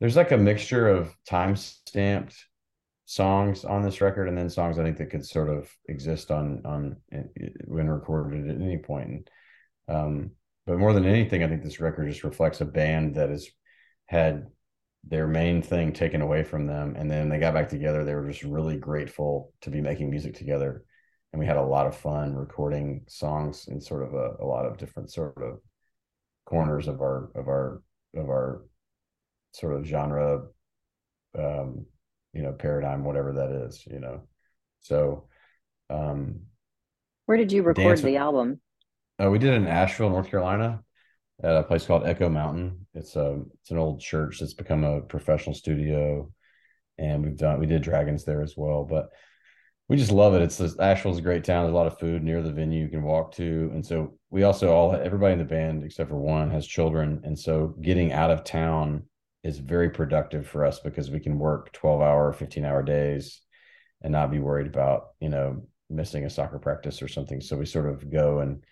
there's 0.00 0.16
like 0.16 0.32
a 0.32 0.36
mixture 0.36 0.88
of 0.88 1.14
time 1.28 1.56
stamped 1.56 2.36
songs 3.06 3.64
on 3.64 3.82
this 3.82 4.00
record, 4.00 4.28
and 4.28 4.36
then 4.36 4.50
songs 4.50 4.78
I 4.78 4.84
think 4.84 4.98
that 4.98 5.10
could 5.10 5.26
sort 5.26 5.48
of 5.48 5.70
exist 5.88 6.30
on 6.30 6.62
on 6.64 6.96
when 7.64 7.88
recorded 7.88 8.48
at 8.48 8.60
any 8.60 8.78
point. 8.78 9.08
And, 9.08 9.30
um, 9.88 10.30
but 10.66 10.78
more 10.78 10.92
than 10.92 11.06
anything, 11.06 11.42
I 11.42 11.48
think 11.48 11.62
this 11.62 11.80
record 11.80 12.08
just 12.08 12.24
reflects 12.24 12.60
a 12.60 12.64
band 12.64 13.14
that 13.14 13.30
has 13.30 13.48
had 14.06 14.46
their 15.04 15.26
main 15.26 15.62
thing 15.62 15.92
taken 15.92 16.20
away 16.20 16.42
from 16.42 16.66
them, 16.66 16.94
and 16.96 17.10
then 17.10 17.28
they 17.28 17.38
got 17.38 17.54
back 17.54 17.68
together. 17.68 18.04
They 18.04 18.14
were 18.14 18.28
just 18.28 18.42
really 18.42 18.76
grateful 18.76 19.52
to 19.60 19.70
be 19.70 19.80
making 19.80 20.10
music 20.10 20.34
together, 20.34 20.84
and 21.32 21.40
we 21.40 21.46
had 21.46 21.56
a 21.56 21.62
lot 21.62 21.86
of 21.86 21.96
fun 21.96 22.34
recording 22.34 23.04
songs 23.08 23.68
in 23.68 23.80
sort 23.80 24.02
of 24.02 24.14
a, 24.14 24.42
a 24.42 24.46
lot 24.46 24.66
of 24.66 24.78
different 24.78 25.12
sort 25.12 25.40
of 25.40 25.60
corners 26.44 26.88
of 26.88 27.00
our 27.00 27.30
of 27.34 27.48
our 27.48 27.82
of 28.16 28.28
our 28.28 28.64
sort 29.52 29.74
of 29.74 29.84
genre 29.84 30.46
um 31.38 31.86
you 32.32 32.42
know 32.42 32.52
paradigm 32.52 33.04
whatever 33.04 33.32
that 33.32 33.50
is 33.50 33.84
you 33.86 34.00
know. 34.00 34.22
So 34.80 35.28
um 35.90 36.40
where 37.26 37.36
did 37.36 37.52
you 37.52 37.62
record 37.62 37.98
the 37.98 38.16
album? 38.16 38.60
Uh, 39.22 39.30
we 39.30 39.38
did 39.38 39.52
it 39.52 39.56
in 39.56 39.66
asheville 39.66 40.10
north 40.10 40.30
carolina 40.30 40.82
at 41.42 41.56
a 41.56 41.62
place 41.62 41.84
called 41.84 42.06
echo 42.06 42.28
mountain 42.28 42.86
it's 42.94 43.16
a 43.16 43.42
it's 43.60 43.70
an 43.70 43.78
old 43.78 44.00
church 44.00 44.40
that's 44.40 44.54
become 44.54 44.84
a 44.84 45.02
professional 45.02 45.54
studio 45.54 46.30
and 46.98 47.24
we've 47.24 47.36
done 47.36 47.58
we 47.58 47.66
did 47.66 47.82
dragons 47.82 48.24
there 48.24 48.42
as 48.42 48.54
well 48.56 48.84
but 48.84 49.10
we 49.88 49.96
just 49.96 50.10
love 50.10 50.34
it. 50.34 50.42
It's 50.42 50.56
this 50.56 50.78
Asheville's 50.78 51.18
a 51.18 51.22
great 51.22 51.44
town. 51.44 51.64
There's 51.64 51.72
a 51.72 51.76
lot 51.76 51.86
of 51.86 51.98
food 51.98 52.22
near 52.22 52.42
the 52.42 52.52
venue 52.52 52.82
you 52.82 52.88
can 52.88 53.02
walk 53.02 53.32
to, 53.36 53.70
and 53.72 53.84
so 53.86 54.18
we 54.30 54.42
also 54.42 54.72
all 54.72 54.92
everybody 54.94 55.34
in 55.34 55.38
the 55.38 55.44
band 55.44 55.84
except 55.84 56.10
for 56.10 56.16
one 56.16 56.50
has 56.50 56.66
children, 56.66 57.20
and 57.24 57.38
so 57.38 57.74
getting 57.80 58.12
out 58.12 58.30
of 58.30 58.42
town 58.42 59.04
is 59.44 59.58
very 59.58 59.90
productive 59.90 60.46
for 60.48 60.64
us 60.64 60.80
because 60.80 61.10
we 61.10 61.20
can 61.20 61.38
work 61.38 61.72
12 61.72 62.00
hour, 62.00 62.32
15 62.32 62.64
hour 62.64 62.82
days 62.82 63.42
and 64.02 64.12
not 64.12 64.30
be 64.30 64.40
worried 64.40 64.66
about 64.66 65.10
you 65.20 65.28
know 65.28 65.62
missing 65.88 66.24
a 66.24 66.30
soccer 66.30 66.58
practice 66.58 67.00
or 67.00 67.08
something. 67.08 67.40
So 67.40 67.56
we 67.56 67.66
sort 67.66 67.88
of 67.88 68.10
go 68.10 68.40
and 68.40 68.64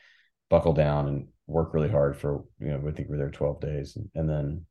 buckle 0.50 0.72
down 0.72 1.06
and 1.08 1.28
work 1.46 1.74
really 1.74 1.90
hard 1.90 2.16
for 2.16 2.44
you 2.58 2.68
know 2.68 2.78
we 2.78 2.92
think 2.92 3.08
we're 3.08 3.18
there 3.18 3.30
12 3.30 3.60
days, 3.60 3.96
and, 3.96 4.08
and 4.14 4.28
then 4.28 4.66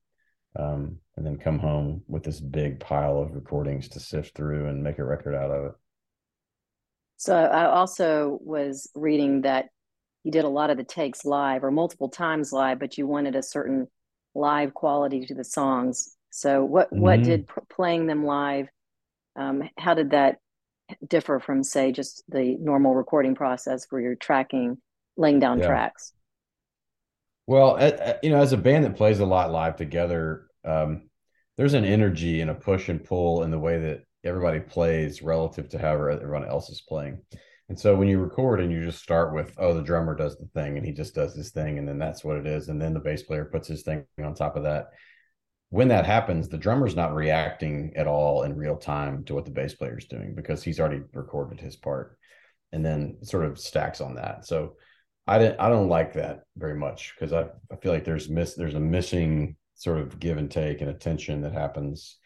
um, 0.59 0.97
and 1.17 1.25
then 1.25 1.37
come 1.37 1.59
home 1.59 2.03
with 2.07 2.23
this 2.23 2.39
big 2.39 2.79
pile 2.79 3.17
of 3.17 3.33
recordings 3.33 3.87
to 3.89 3.99
sift 3.99 4.35
through 4.35 4.67
and 4.67 4.83
make 4.83 4.99
a 4.99 5.03
record 5.03 5.35
out 5.35 5.51
of 5.51 5.65
it. 5.65 5.71
So 7.17 7.35
I 7.35 7.65
also 7.65 8.37
was 8.41 8.89
reading 8.95 9.41
that 9.41 9.69
you 10.23 10.31
did 10.31 10.45
a 10.45 10.49
lot 10.49 10.69
of 10.69 10.77
the 10.77 10.83
takes 10.83 11.25
live 11.25 11.63
or 11.63 11.71
multiple 11.71 12.09
times 12.09 12.51
live, 12.51 12.79
but 12.79 12.97
you 12.97 13.07
wanted 13.07 13.35
a 13.35 13.43
certain 13.43 13.87
live 14.35 14.73
quality 14.73 15.25
to 15.25 15.35
the 15.35 15.43
songs. 15.43 16.15
So 16.29 16.63
what 16.63 16.87
mm-hmm. 16.87 17.01
what 17.01 17.23
did 17.23 17.47
playing 17.69 18.07
them 18.07 18.25
live? 18.25 18.67
Um, 19.35 19.69
how 19.77 19.93
did 19.93 20.11
that 20.11 20.37
differ 21.07 21.39
from 21.39 21.63
say 21.63 21.91
just 21.91 22.23
the 22.27 22.57
normal 22.59 22.93
recording 22.93 23.35
process 23.35 23.85
where 23.89 24.01
you're 24.01 24.15
tracking, 24.15 24.77
laying 25.17 25.39
down 25.39 25.59
yeah. 25.59 25.67
tracks? 25.67 26.13
Well, 27.45 27.77
you 28.23 28.29
know, 28.29 28.41
as 28.41 28.53
a 28.53 28.57
band 28.57 28.85
that 28.85 28.95
plays 28.95 29.19
a 29.19 29.25
lot 29.25 29.51
live 29.51 29.75
together, 29.75 30.47
um, 30.63 31.09
there's 31.57 31.73
an 31.73 31.85
energy 31.85 32.41
and 32.41 32.49
a 32.49 32.55
push 32.55 32.89
and 32.89 33.03
pull 33.03 33.43
in 33.43 33.51
the 33.51 33.59
way 33.59 33.79
that 33.79 34.03
everybody 34.23 34.59
plays 34.59 35.21
relative 35.21 35.69
to 35.69 35.77
how 35.77 35.91
everyone 35.91 36.45
else 36.45 36.69
is 36.69 36.81
playing. 36.87 37.21
And 37.69 37.79
so 37.79 37.95
when 37.95 38.07
you 38.07 38.19
record 38.19 38.59
and 38.59 38.71
you 38.71 38.83
just 38.83 39.01
start 39.01 39.33
with, 39.33 39.53
oh, 39.57 39.73
the 39.73 39.81
drummer 39.81 40.15
does 40.15 40.37
the 40.37 40.47
thing 40.53 40.77
and 40.77 40.85
he 40.85 40.91
just 40.91 41.15
does 41.15 41.35
this 41.35 41.51
thing, 41.51 41.77
and 41.77 41.87
then 41.87 41.97
that's 41.97 42.23
what 42.23 42.37
it 42.37 42.47
is. 42.47 42.69
And 42.69 42.81
then 42.81 42.93
the 42.93 42.99
bass 42.99 43.23
player 43.23 43.45
puts 43.45 43.67
his 43.67 43.83
thing 43.83 44.05
on 44.23 44.33
top 44.33 44.55
of 44.55 44.63
that. 44.63 44.87
When 45.69 45.87
that 45.87 46.05
happens, 46.05 46.47
the 46.47 46.57
drummer's 46.57 46.95
not 46.95 47.15
reacting 47.15 47.93
at 47.95 48.07
all 48.07 48.43
in 48.43 48.55
real 48.55 48.77
time 48.77 49.23
to 49.25 49.33
what 49.33 49.45
the 49.45 49.51
bass 49.51 49.73
player 49.73 49.97
is 49.97 50.05
doing 50.05 50.35
because 50.35 50.63
he's 50.63 50.79
already 50.79 51.01
recorded 51.13 51.59
his 51.59 51.75
part 51.75 52.17
and 52.71 52.85
then 52.85 53.17
sort 53.23 53.45
of 53.45 53.59
stacks 53.59 53.99
on 53.99 54.15
that. 54.15 54.45
So 54.45 54.75
I 55.25 55.37
didn't 55.37 55.59
I 55.59 55.69
don't 55.69 55.89
like 55.89 56.13
that 56.13 56.43
very 56.57 56.75
much 56.75 57.13
because 57.15 57.33
I, 57.33 57.45
I 57.71 57.77
feel 57.77 57.91
like 57.91 58.03
there's 58.03 58.29
miss 58.29 58.55
there's 58.55 58.75
a 58.75 58.79
missing 58.79 59.55
sort 59.75 59.99
of 59.99 60.19
give 60.19 60.37
and 60.37 60.51
take 60.51 60.81
and 60.81 60.89
attention 60.89 61.41
that 61.41 61.53
happens 61.53 62.17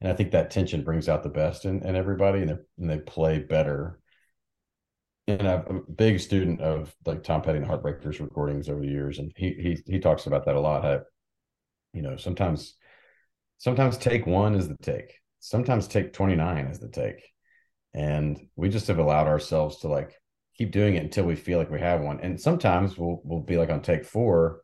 and 0.00 0.10
I 0.10 0.14
think 0.14 0.30
that 0.30 0.50
tension 0.50 0.82
brings 0.82 1.08
out 1.08 1.22
the 1.22 1.28
best 1.28 1.64
in, 1.64 1.82
in 1.84 1.94
everybody, 1.94 2.40
and, 2.40 2.50
and 2.50 2.90
they 2.90 2.98
play 2.98 3.38
better. 3.38 3.98
And 5.26 5.46
I'm 5.46 5.76
a 5.88 5.92
big 5.92 6.20
student 6.20 6.60
of 6.60 6.94
like 7.04 7.22
Tom 7.22 7.42
Petty 7.42 7.58
and 7.58 7.66
Heartbreakers 7.66 8.20
recordings 8.20 8.68
over 8.68 8.80
the 8.80 8.88
years, 8.88 9.18
and 9.18 9.32
he 9.36 9.52
he 9.52 9.92
he 9.92 9.98
talks 10.00 10.26
about 10.26 10.46
that 10.46 10.56
a 10.56 10.60
lot. 10.60 11.02
You 11.92 12.02
know, 12.02 12.16
sometimes 12.16 12.74
sometimes 13.58 13.98
take 13.98 14.26
one 14.26 14.54
is 14.54 14.68
the 14.68 14.76
take, 14.82 15.20
sometimes 15.38 15.86
take 15.86 16.12
twenty 16.12 16.34
nine 16.34 16.66
is 16.66 16.80
the 16.80 16.88
take, 16.88 17.22
and 17.94 18.40
we 18.56 18.70
just 18.70 18.88
have 18.88 18.98
allowed 18.98 19.28
ourselves 19.28 19.80
to 19.80 19.88
like 19.88 20.19
keep 20.60 20.72
doing 20.72 20.94
it 20.94 21.02
until 21.02 21.24
we 21.24 21.34
feel 21.34 21.58
like 21.58 21.70
we 21.70 21.80
have 21.80 22.00
one. 22.00 22.20
And 22.20 22.40
sometimes 22.40 22.96
we'll 22.96 23.20
we'll 23.24 23.40
be 23.40 23.56
like 23.56 23.70
on 23.70 23.82
take 23.82 24.04
four, 24.04 24.62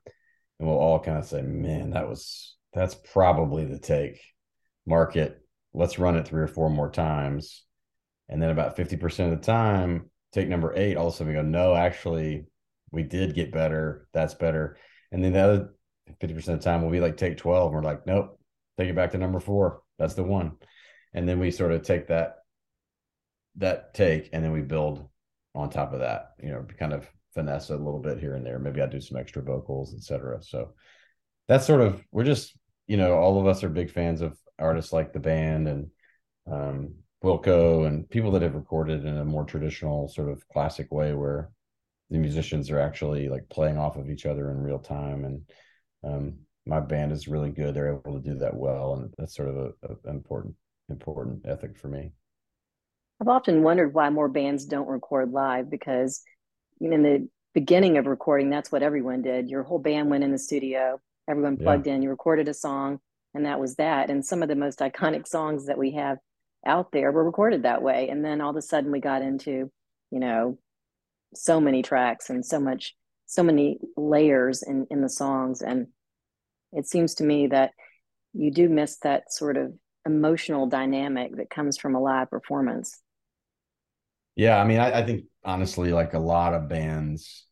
and 0.58 0.68
we'll 0.68 0.78
all 0.78 1.00
kind 1.00 1.18
of 1.18 1.24
say, 1.24 1.42
"Man, 1.42 1.90
that 1.90 2.08
was 2.08 2.56
that's 2.72 2.94
probably 2.94 3.64
the 3.64 3.78
take." 3.78 4.20
mark 4.86 5.16
it, 5.16 5.42
let's 5.74 5.98
run 5.98 6.16
it 6.16 6.26
three 6.26 6.42
or 6.42 6.48
four 6.48 6.70
more 6.70 6.90
times. 6.90 7.64
And 8.28 8.40
then 8.40 8.50
about 8.50 8.76
50% 8.76 9.32
of 9.32 9.38
the 9.38 9.44
time, 9.44 10.10
take 10.32 10.48
number 10.48 10.72
eight, 10.76 10.96
all 10.96 11.08
of 11.08 11.14
a 11.14 11.16
sudden 11.16 11.32
we 11.32 11.38
go, 11.38 11.42
no, 11.42 11.74
actually, 11.74 12.46
we 12.90 13.02
did 13.02 13.34
get 13.34 13.52
better. 13.52 14.08
That's 14.12 14.34
better. 14.34 14.78
And 15.12 15.22
then 15.22 15.32
the 15.32 15.40
other 15.40 15.74
50% 16.20 16.36
of 16.36 16.44
the 16.44 16.58
time 16.58 16.82
we'll 16.82 16.90
be 16.90 17.00
like, 17.00 17.16
take 17.16 17.36
12. 17.36 17.66
And 17.66 17.74
we're 17.74 17.88
like, 17.88 18.06
nope, 18.06 18.40
take 18.78 18.88
it 18.88 18.96
back 18.96 19.12
to 19.12 19.18
number 19.18 19.40
four. 19.40 19.82
That's 19.98 20.14
the 20.14 20.22
one. 20.22 20.56
And 21.12 21.28
then 21.28 21.38
we 21.38 21.50
sort 21.50 21.72
of 21.72 21.82
take 21.82 22.08
that, 22.08 22.36
that 23.56 23.94
take, 23.94 24.30
and 24.32 24.44
then 24.44 24.52
we 24.52 24.60
build 24.60 25.08
on 25.56 25.70
top 25.70 25.92
of 25.92 26.00
that, 26.00 26.34
you 26.42 26.50
know, 26.50 26.64
kind 26.78 26.92
of 26.92 27.08
finesse 27.34 27.70
a 27.70 27.76
little 27.76 27.98
bit 27.98 28.18
here 28.18 28.34
and 28.34 28.44
there. 28.44 28.58
Maybe 28.58 28.80
I 28.80 28.86
do 28.86 29.00
some 29.00 29.18
extra 29.18 29.42
vocals, 29.42 29.94
etc. 29.94 30.42
So 30.42 30.74
that's 31.48 31.66
sort 31.66 31.80
of, 31.80 32.02
we're 32.12 32.24
just, 32.24 32.56
you 32.86 32.96
know, 32.96 33.14
all 33.14 33.40
of 33.40 33.46
us 33.46 33.64
are 33.64 33.68
big 33.68 33.90
fans 33.90 34.20
of 34.20 34.36
artists 34.58 34.92
like 34.92 35.12
the 35.12 35.18
band 35.18 35.66
and 35.66 35.90
um, 36.50 36.94
Wilco 37.24 37.86
and 37.86 38.08
people 38.08 38.30
that 38.32 38.42
have 38.42 38.54
recorded 38.54 39.04
in 39.04 39.16
a 39.16 39.24
more 39.24 39.44
traditional 39.44 40.08
sort 40.08 40.30
of 40.30 40.46
classic 40.48 40.92
way 40.92 41.14
where 41.14 41.50
the 42.10 42.18
musicians 42.18 42.70
are 42.70 42.78
actually 42.78 43.28
like 43.28 43.48
playing 43.48 43.78
off 43.78 43.96
of 43.96 44.10
each 44.10 44.26
other 44.26 44.50
in 44.50 44.62
real 44.62 44.78
time 44.78 45.24
and 45.24 45.40
um, 46.04 46.34
my 46.66 46.78
band 46.78 47.10
is 47.10 47.26
really 47.26 47.50
good 47.50 47.74
they're 47.74 47.92
able 47.92 48.20
to 48.20 48.28
do 48.28 48.38
that 48.38 48.54
well 48.54 48.94
and 48.94 49.12
that's 49.18 49.34
sort 49.34 49.48
of 49.48 49.72
an 49.82 49.96
important 50.06 50.54
important 50.88 51.44
ethic 51.46 51.76
for 51.76 51.88
me 51.88 52.12
i've 53.20 53.28
often 53.28 53.62
wondered 53.62 53.94
why 53.94 54.10
more 54.10 54.28
bands 54.28 54.64
don't 54.64 54.88
record 54.88 55.32
live 55.32 55.70
because 55.70 56.22
in 56.80 57.02
the 57.02 57.28
beginning 57.56 57.96
of 57.96 58.06
recording 58.06 58.50
that's 58.50 58.70
what 58.70 58.82
everyone 58.82 59.22
did. 59.22 59.48
Your 59.48 59.62
whole 59.62 59.78
band 59.78 60.10
went 60.10 60.22
in 60.22 60.30
the 60.30 60.38
studio 60.38 61.00
everyone 61.26 61.56
plugged 61.56 61.86
yeah. 61.86 61.94
in 61.94 62.02
you 62.02 62.10
recorded 62.10 62.48
a 62.48 62.54
song 62.54 63.00
and 63.34 63.46
that 63.46 63.58
was 63.58 63.76
that. 63.76 64.10
And 64.10 64.24
some 64.24 64.42
of 64.42 64.48
the 64.48 64.54
most 64.54 64.80
iconic 64.80 65.26
songs 65.26 65.66
that 65.66 65.78
we 65.78 65.92
have 65.92 66.18
out 66.66 66.92
there 66.92 67.10
were 67.10 67.24
recorded 67.24 67.62
that 67.62 67.82
way. 67.82 68.10
And 68.10 68.22
then 68.22 68.42
all 68.42 68.50
of 68.50 68.56
a 68.56 68.62
sudden 68.62 68.92
we 68.92 69.00
got 69.00 69.22
into 69.22 69.70
you 70.10 70.20
know 70.20 70.58
so 71.34 71.58
many 71.58 71.82
tracks 71.82 72.28
and 72.28 72.44
so 72.44 72.60
much 72.60 72.94
so 73.24 73.42
many 73.42 73.78
layers 73.96 74.62
in 74.62 74.86
in 74.90 75.00
the 75.00 75.08
songs. 75.08 75.62
And 75.62 75.86
it 76.72 76.86
seems 76.86 77.14
to 77.14 77.24
me 77.24 77.46
that 77.46 77.72
you 78.34 78.50
do 78.50 78.68
miss 78.68 78.98
that 78.98 79.32
sort 79.32 79.56
of 79.56 79.72
emotional 80.04 80.66
dynamic 80.66 81.36
that 81.36 81.48
comes 81.48 81.78
from 81.78 81.94
a 81.94 82.00
live 82.00 82.28
performance 82.28 83.00
yeah 84.36 84.60
i 84.60 84.64
mean 84.64 84.78
I, 84.78 85.00
I 85.00 85.04
think 85.04 85.24
honestly 85.44 85.92
like 85.92 86.14
a 86.14 86.18
lot 86.18 86.54
of 86.54 86.68
bands 86.68 87.46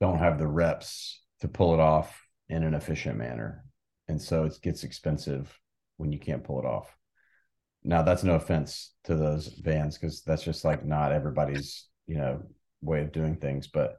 don't 0.00 0.18
have 0.18 0.38
the 0.38 0.46
reps 0.46 1.22
to 1.40 1.48
pull 1.48 1.74
it 1.74 1.80
off 1.80 2.20
in 2.48 2.62
an 2.64 2.74
efficient 2.74 3.16
manner 3.16 3.64
and 4.08 4.20
so 4.20 4.44
it 4.44 4.58
gets 4.62 4.84
expensive 4.84 5.58
when 5.96 6.12
you 6.12 6.18
can't 6.18 6.44
pull 6.44 6.58
it 6.58 6.66
off. 6.66 6.94
Now 7.82 8.02
that's 8.02 8.24
no 8.24 8.34
offense 8.34 8.92
to 9.04 9.14
those 9.14 9.48
bands 9.48 9.98
because 9.98 10.22
that's 10.22 10.42
just 10.42 10.64
like 10.64 10.84
not 10.84 11.12
everybody's 11.12 11.86
you 12.06 12.16
know 12.16 12.42
way 12.80 13.02
of 13.02 13.12
doing 13.12 13.36
things. 13.36 13.66
But 13.66 13.96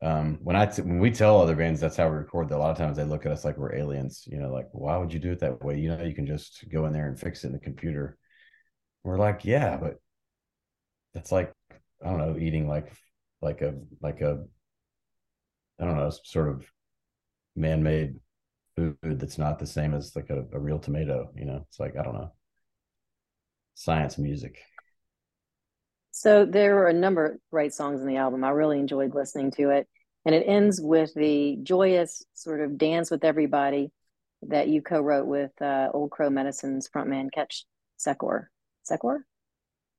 um, 0.00 0.38
when 0.42 0.56
I 0.56 0.66
t- 0.66 0.82
when 0.82 1.00
we 1.00 1.10
tell 1.10 1.40
other 1.40 1.56
bands 1.56 1.80
that's 1.80 1.96
how 1.96 2.08
we 2.08 2.16
record, 2.16 2.50
a 2.50 2.58
lot 2.58 2.70
of 2.70 2.78
times 2.78 2.96
they 2.96 3.04
look 3.04 3.26
at 3.26 3.32
us 3.32 3.44
like 3.44 3.58
we're 3.58 3.74
aliens. 3.74 4.24
You 4.26 4.38
know, 4.38 4.52
like 4.52 4.68
why 4.72 4.96
would 4.96 5.12
you 5.12 5.18
do 5.18 5.32
it 5.32 5.40
that 5.40 5.64
way? 5.64 5.78
You 5.78 5.96
know, 5.96 6.04
you 6.04 6.14
can 6.14 6.26
just 6.26 6.64
go 6.70 6.86
in 6.86 6.92
there 6.92 7.08
and 7.08 7.18
fix 7.18 7.42
it 7.42 7.48
in 7.48 7.52
the 7.52 7.58
computer. 7.58 8.16
We're 9.02 9.18
like, 9.18 9.44
yeah, 9.44 9.76
but 9.76 9.98
that's 11.18 11.32
like 11.32 11.52
I 12.04 12.10
don't 12.10 12.18
know, 12.18 12.36
eating 12.38 12.68
like 12.68 12.92
like 13.42 13.60
a 13.60 13.74
like 14.00 14.20
a 14.20 14.44
I 15.80 15.84
don't 15.84 15.96
know, 15.96 16.10
sort 16.24 16.48
of 16.48 16.64
man-made 17.56 18.14
food 18.76 18.96
that's 19.02 19.36
not 19.38 19.58
the 19.58 19.66
same 19.66 19.94
as 19.94 20.14
like 20.14 20.30
a, 20.30 20.44
a 20.52 20.60
real 20.60 20.78
tomato 20.78 21.28
you 21.34 21.44
know? 21.44 21.64
It's 21.68 21.80
like 21.80 21.96
i 21.96 22.04
don't 22.04 22.14
know. 22.14 22.32
Science 23.74 24.16
music. 24.16 24.58
So 26.12 26.44
there 26.44 26.76
were 26.76 26.86
a 26.86 26.92
number 26.92 27.26
of 27.26 27.38
great 27.50 27.74
songs 27.74 28.00
in 28.00 28.06
the 28.06 28.16
album. 28.16 28.44
I 28.44 28.50
really 28.50 28.78
enjoyed 28.78 29.14
listening 29.14 29.50
to 29.52 29.70
it. 29.70 29.88
And 30.24 30.34
it 30.34 30.44
ends 30.46 30.80
with 30.80 31.14
the 31.14 31.58
joyous 31.62 32.24
sort 32.34 32.60
of 32.60 32.76
dance 32.76 33.10
with 33.10 33.24
everybody 33.24 33.90
that 34.42 34.68
you 34.68 34.82
co-wrote 34.82 35.26
with 35.26 35.50
uh, 35.62 35.88
old 35.94 36.10
crow 36.10 36.30
medicine's 36.30 36.88
frontman 36.88 37.28
Ketch 37.32 37.64
Secor. 37.98 38.46
Secor? 38.88 39.18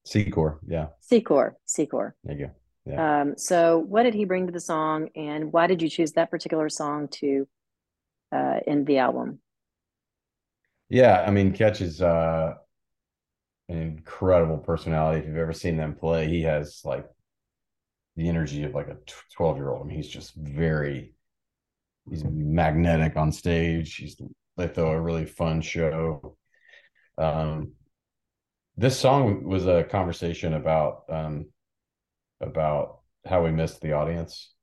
Secor, 0.08 0.60
yeah. 0.68 0.88
Secor, 1.12 1.54
Secor. 1.68 2.14
There 2.24 2.38
you 2.38 2.46
go. 2.48 2.52
Yeah. 2.86 3.22
Um, 3.22 3.38
so, 3.38 3.78
what 3.78 4.04
did 4.04 4.14
he 4.14 4.26
bring 4.26 4.48
to 4.48 4.54
the 4.54 4.60
song, 4.60 5.10
and 5.16 5.52
why 5.52 5.68
did 5.68 5.82
you 5.82 5.90
choose 5.90 6.14
that 6.14 6.32
particular 6.32 6.70
song 6.70 7.08
to 7.20 7.48
uh, 8.32 8.60
end 8.66 8.88
the 8.88 8.98
album? 9.00 9.40
Yeah, 10.90 11.24
I 11.26 11.30
mean, 11.30 11.54
Ketch 11.54 11.82
is 11.82 12.02
uh, 12.02 12.56
an 13.68 13.78
incredible 13.78 14.58
personality. 14.58 15.20
If 15.20 15.28
you've 15.28 15.38
ever 15.38 15.54
seen 15.54 15.78
them 15.78 15.96
play, 15.96 16.28
he 16.28 16.42
has 16.44 16.82
like 16.84 17.06
the 18.16 18.28
energy 18.28 18.64
of 18.64 18.74
like 18.74 18.88
a 18.88 18.98
12 19.36 19.58
year 19.58 19.70
old. 19.70 19.84
I 19.84 19.86
mean, 19.86 19.98
he's 19.98 20.10
just 20.10 20.34
very, 20.36 21.14
he's 22.10 22.24
magnetic 22.24 23.16
on 23.18 23.32
stage. 23.32 23.96
He's 23.96 24.20
they 24.58 24.68
throw 24.68 24.92
a 24.92 25.00
really 25.00 25.26
fun 25.26 25.62
show. 25.62 26.36
Um, 27.18 27.74
this 28.80 28.98
song 28.98 29.44
was 29.44 29.68
a 29.68 29.84
conversation 29.84 30.54
about 30.54 31.04
um, 31.10 31.48
about 32.40 33.00
how 33.26 33.44
we 33.44 33.52
missed 33.52 33.82
the 33.82 33.92
audience, 33.92 34.54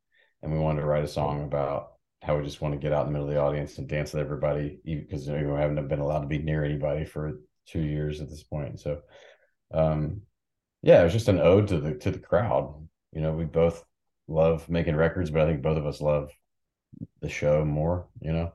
and 0.42 0.50
we 0.50 0.58
wanted 0.58 0.80
to 0.80 0.86
write 0.86 1.04
a 1.04 1.08
song 1.08 1.44
about 1.44 1.92
how 2.22 2.38
we 2.38 2.42
just 2.42 2.62
want 2.62 2.72
to 2.72 2.80
get 2.80 2.94
out 2.94 3.06
in 3.06 3.12
the 3.12 3.18
middle 3.18 3.28
of 3.28 3.34
the 3.34 3.40
audience 3.40 3.76
and 3.76 3.86
dance 3.86 4.14
with 4.14 4.22
everybody, 4.22 4.80
because 4.86 5.26
you 5.26 5.38
know, 5.38 5.52
we 5.52 5.60
haven't 5.60 5.86
been 5.88 6.00
allowed 6.00 6.20
to 6.20 6.26
be 6.26 6.38
near 6.38 6.64
anybody 6.64 7.04
for 7.04 7.40
two 7.66 7.82
years 7.82 8.22
at 8.22 8.30
this 8.30 8.42
point. 8.42 8.80
So, 8.80 9.02
um, 9.74 10.22
yeah, 10.82 11.02
it 11.02 11.04
was 11.04 11.12
just 11.12 11.28
an 11.28 11.38
ode 11.38 11.68
to 11.68 11.78
the 11.78 11.94
to 11.96 12.10
the 12.10 12.18
crowd. 12.18 12.74
You 13.12 13.20
know, 13.20 13.32
we 13.32 13.44
both 13.44 13.84
love 14.28 14.66
making 14.70 14.96
records, 14.96 15.30
but 15.30 15.42
I 15.42 15.46
think 15.46 15.60
both 15.60 15.76
of 15.76 15.86
us 15.86 16.00
love 16.00 16.30
the 17.20 17.28
show 17.28 17.66
more. 17.66 18.08
You 18.22 18.32
know, 18.32 18.52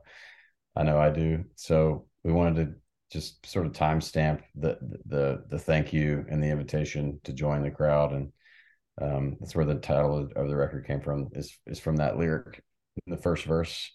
I 0.76 0.82
know 0.82 0.97
I 0.97 1.12
do. 1.12 1.45
So 1.53 2.07
we 2.24 2.34
wanted 2.34 2.66
to 2.66 2.81
just 3.12 3.45
sort 3.45 3.66
of 3.66 3.74
timestamp 3.74 4.41
the 4.55 4.78
the 5.05 5.43
the 5.49 5.59
thank 5.59 5.91
you 5.91 6.26
and 6.30 6.41
the 6.41 6.47
invitation 6.47 7.20
to 7.24 7.34
join 7.34 7.62
the 7.62 7.72
crowd, 7.72 8.14
and 8.14 8.32
um, 9.01 9.38
that's 9.39 9.55
where 9.55 9.66
the 9.66 9.76
title 9.76 10.30
of 10.36 10.47
the 10.47 10.55
record 10.55 10.88
came 10.88 11.01
from. 11.01 11.30
Is 11.34 11.57
is 11.68 11.80
from 11.80 11.97
that 11.97 12.18
lyric 12.18 12.64
in 13.05 13.12
the 13.14 13.22
first 13.22 13.45
verse. 13.45 13.91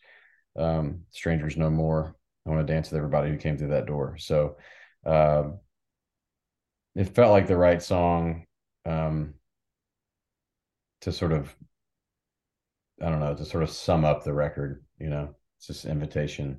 Um, 0.58 1.02
Strangers 1.10 1.56
no 1.56 1.70
more. 1.70 2.14
I 2.46 2.50
want 2.50 2.66
to 2.66 2.72
dance 2.72 2.90
with 2.90 2.98
everybody 2.98 3.30
who 3.30 3.38
came 3.38 3.56
through 3.58 3.68
that 3.68 3.86
door. 3.86 4.16
So 4.18 4.56
um, 5.04 5.58
it 6.94 7.14
felt 7.14 7.32
like 7.32 7.46
the 7.46 7.56
right 7.56 7.82
song 7.82 8.46
um, 8.84 9.34
to 11.02 11.12
sort 11.12 11.32
of 11.32 11.54
I 13.02 13.10
don't 13.10 13.20
know 13.20 13.34
to 13.34 13.44
sort 13.44 13.62
of 13.62 13.70
sum 13.70 14.04
up 14.04 14.24
the 14.24 14.32
record. 14.34 14.84
You 14.98 15.08
know, 15.08 15.34
it's 15.58 15.66
just 15.66 15.84
invitation. 15.84 16.58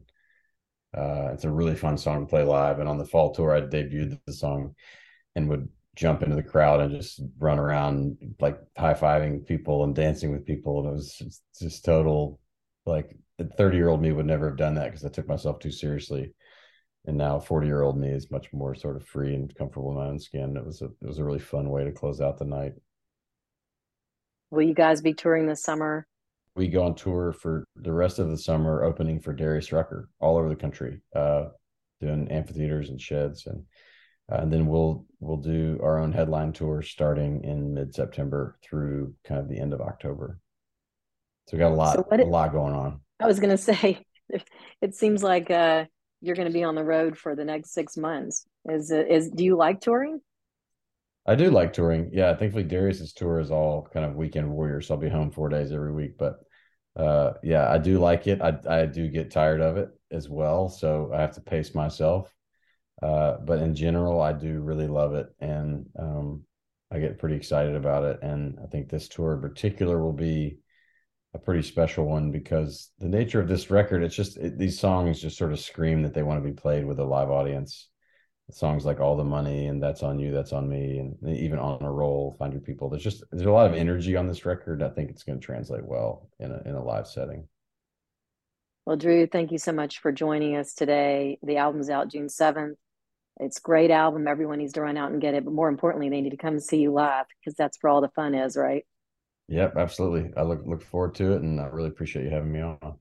Uh, 0.97 1.31
it's 1.33 1.43
a 1.43 1.51
really 1.51 1.75
fun 1.75 1.97
song 1.97 2.21
to 2.21 2.29
play 2.29 2.43
live. 2.43 2.79
And 2.79 2.89
on 2.89 2.97
the 2.97 3.05
fall 3.05 3.33
tour, 3.33 3.55
I 3.55 3.61
debuted 3.61 4.19
the 4.25 4.33
song 4.33 4.75
and 5.35 5.47
would 5.49 5.69
jump 5.95 6.23
into 6.23 6.35
the 6.35 6.43
crowd 6.43 6.79
and 6.79 6.91
just 6.91 7.21
run 7.39 7.59
around 7.59 8.17
like 8.39 8.59
high 8.77 8.93
fiving 8.93 9.45
people 9.45 9.83
and 9.83 9.95
dancing 9.95 10.31
with 10.31 10.45
people. 10.45 10.79
And 10.79 10.89
it 10.89 10.93
was 10.93 11.15
just, 11.17 11.43
just 11.59 11.85
total 11.85 12.39
like 12.85 13.15
30 13.57 13.77
year 13.77 13.89
old 13.89 14.01
me 14.01 14.11
would 14.11 14.25
never 14.25 14.47
have 14.47 14.57
done 14.57 14.75
that 14.75 14.85
because 14.85 15.05
I 15.05 15.09
took 15.09 15.27
myself 15.27 15.59
too 15.59 15.71
seriously 15.71 16.33
and 17.07 17.17
now 17.17 17.39
40 17.39 17.67
year 17.67 17.81
old 17.81 17.97
me 17.97 18.09
is 18.09 18.29
much 18.29 18.51
more 18.53 18.75
sort 18.75 18.97
of 18.97 19.07
free 19.07 19.33
and 19.33 19.53
comfortable 19.55 19.91
in 19.91 19.97
my 19.97 20.07
own 20.07 20.19
skin 20.19 20.57
it 20.57 20.65
was 20.65 20.81
a 20.81 20.85
it 20.85 21.07
was 21.07 21.17
a 21.17 21.23
really 21.23 21.39
fun 21.39 21.69
way 21.69 21.83
to 21.83 21.91
close 21.91 22.21
out 22.21 22.37
the 22.37 22.45
night 22.45 22.73
will 24.51 24.63
you 24.63 24.73
guys 24.73 25.01
be 25.01 25.13
touring 25.13 25.47
this 25.47 25.63
summer 25.63 26.05
we 26.57 26.67
go 26.67 26.83
on 26.83 26.95
tour 26.95 27.31
for 27.31 27.63
the 27.75 27.91
rest 27.91 28.19
of 28.19 28.29
the 28.29 28.37
summer 28.37 28.83
opening 28.83 29.19
for 29.19 29.33
darius 29.33 29.71
rucker 29.71 30.09
all 30.19 30.37
over 30.37 30.49
the 30.49 30.55
country 30.55 31.01
uh, 31.15 31.45
doing 32.01 32.27
amphitheaters 32.31 32.89
and 32.89 32.99
sheds 33.01 33.45
and 33.47 33.63
uh, 34.31 34.37
and 34.37 34.51
then 34.51 34.67
we'll 34.67 35.05
we'll 35.19 35.37
do 35.37 35.79
our 35.81 35.99
own 35.99 36.11
headline 36.11 36.51
tour 36.51 36.81
starting 36.81 37.43
in 37.43 37.73
mid-september 37.73 38.57
through 38.63 39.13
kind 39.23 39.39
of 39.39 39.47
the 39.47 39.59
end 39.59 39.73
of 39.73 39.81
october 39.81 40.39
so 41.47 41.55
we 41.55 41.59
got 41.59 41.71
a 41.71 41.75
lot 41.75 41.95
so 41.95 42.05
it, 42.11 42.19
a 42.19 42.25
lot 42.25 42.51
going 42.51 42.73
on 42.73 42.99
i 43.19 43.25
was 43.25 43.39
going 43.39 43.49
to 43.55 43.57
say 43.57 44.03
it 44.81 44.93
seems 44.93 45.23
like 45.23 45.49
uh 45.49 45.85
you're 46.21 46.35
going 46.35 46.47
to 46.47 46.53
be 46.53 46.63
on 46.63 46.75
the 46.75 46.83
road 46.83 47.17
for 47.17 47.35
the 47.35 47.45
next 47.45 47.73
six 47.73 47.97
months. 47.97 48.45
Is 48.69 48.91
is 48.91 49.29
do 49.29 49.43
you 49.43 49.55
like 49.55 49.81
touring? 49.81 50.19
I 51.25 51.35
do 51.35 51.51
like 51.51 51.73
touring. 51.73 52.09
Yeah, 52.13 52.35
thankfully 52.35 52.63
Darius's 52.63 53.13
tour 53.13 53.39
is 53.39 53.51
all 53.51 53.87
kind 53.93 54.05
of 54.05 54.15
weekend 54.15 54.49
warriors. 54.49 54.87
So 54.87 54.93
I'll 54.93 54.99
be 54.99 55.09
home 55.09 55.31
four 55.31 55.49
days 55.49 55.71
every 55.71 55.91
week. 55.91 56.17
But 56.17 56.39
uh, 56.97 57.33
yeah, 57.43 57.71
I 57.71 57.77
do 57.77 57.99
like 57.99 58.27
it. 58.27 58.41
I 58.41 58.57
I 58.67 58.85
do 58.85 59.07
get 59.07 59.31
tired 59.31 59.61
of 59.61 59.77
it 59.77 59.89
as 60.11 60.27
well. 60.27 60.67
So 60.69 61.11
I 61.13 61.21
have 61.21 61.35
to 61.35 61.41
pace 61.41 61.75
myself. 61.75 62.33
Uh, 63.01 63.37
but 63.45 63.59
in 63.59 63.75
general, 63.75 64.19
I 64.21 64.33
do 64.33 64.59
really 64.59 64.87
love 64.87 65.13
it, 65.13 65.27
and 65.39 65.85
um, 65.99 66.43
I 66.91 66.99
get 66.99 67.19
pretty 67.19 67.35
excited 67.35 67.75
about 67.75 68.03
it. 68.03 68.19
And 68.23 68.57
I 68.63 68.67
think 68.67 68.89
this 68.89 69.07
tour 69.07 69.33
in 69.33 69.41
particular 69.41 70.01
will 70.01 70.13
be 70.13 70.57
a 71.35 71.39
pretty 71.39 71.61
special 71.61 72.05
one 72.05 72.31
because 72.31 72.89
the 72.97 73.07
nature 73.07 73.39
of 73.39 73.47
this 73.47 73.69
record, 73.69 74.03
it's 74.03 74.15
just 74.15 74.37
it, 74.37 74.57
these 74.57 74.79
songs 74.79 75.21
just 75.21 75.37
sort 75.37 75.51
of 75.51 75.59
scream 75.59 76.01
that 76.01 76.15
they 76.15 76.23
want 76.23 76.41
to 76.43 76.49
be 76.49 76.55
played 76.55 76.85
with 76.85 76.99
a 76.99 77.05
live 77.05 77.29
audience. 77.29 77.89
Songs 78.49 78.85
like 78.85 78.99
"All 78.99 79.17
the 79.17 79.23
Money" 79.23 79.67
and 79.67 79.83
"That's 79.83 80.03
on 80.03 80.19
You, 80.19 80.31
That's 80.31 80.53
on 80.53 80.69
Me," 80.69 80.99
and 80.99 81.17
even 81.37 81.59
"On 81.59 81.81
a 81.83 81.91
Roll," 81.91 82.35
"Find 82.39 82.53
Your 82.53 82.61
People." 82.61 82.89
There's 82.89 83.03
just 83.03 83.23
there's 83.31 83.45
a 83.45 83.51
lot 83.51 83.69
of 83.69 83.75
energy 83.75 84.15
on 84.15 84.27
this 84.27 84.45
record. 84.45 84.81
I 84.81 84.89
think 84.89 85.09
it's 85.09 85.23
going 85.23 85.39
to 85.39 85.45
translate 85.45 85.85
well 85.85 86.29
in 86.39 86.51
a 86.51 86.61
in 86.65 86.75
a 86.75 86.83
live 86.83 87.07
setting. 87.07 87.47
Well, 88.85 88.95
Drew, 88.95 89.27
thank 89.27 89.51
you 89.51 89.57
so 89.57 89.73
much 89.73 89.99
for 89.99 90.13
joining 90.13 90.55
us 90.55 90.73
today. 90.73 91.39
The 91.43 91.57
album's 91.57 91.89
out 91.89 92.09
June 92.09 92.29
seventh. 92.29 92.77
It's 93.39 93.59
great 93.59 93.91
album. 93.91 94.27
Everyone 94.27 94.59
needs 94.59 94.73
to 94.73 94.81
run 94.81 94.95
out 94.95 95.11
and 95.11 95.21
get 95.21 95.33
it. 95.33 95.43
But 95.43 95.53
more 95.53 95.67
importantly, 95.67 96.09
they 96.09 96.21
need 96.21 96.29
to 96.29 96.37
come 96.37 96.59
see 96.59 96.79
you 96.79 96.93
live 96.93 97.25
because 97.39 97.55
that's 97.55 97.77
where 97.81 97.91
all 97.91 98.01
the 98.01 98.09
fun 98.09 98.33
is, 98.33 98.55
right? 98.55 98.85
Yep, 99.49 99.75
absolutely. 99.75 100.31
I 100.37 100.43
look 100.43 100.61
look 100.65 100.81
forward 100.81 101.15
to 101.15 101.33
it, 101.33 101.41
and 101.41 101.59
I 101.59 101.65
really 101.65 101.89
appreciate 101.89 102.23
you 102.23 102.31
having 102.31 102.51
me 102.51 102.61
on. 102.61 102.97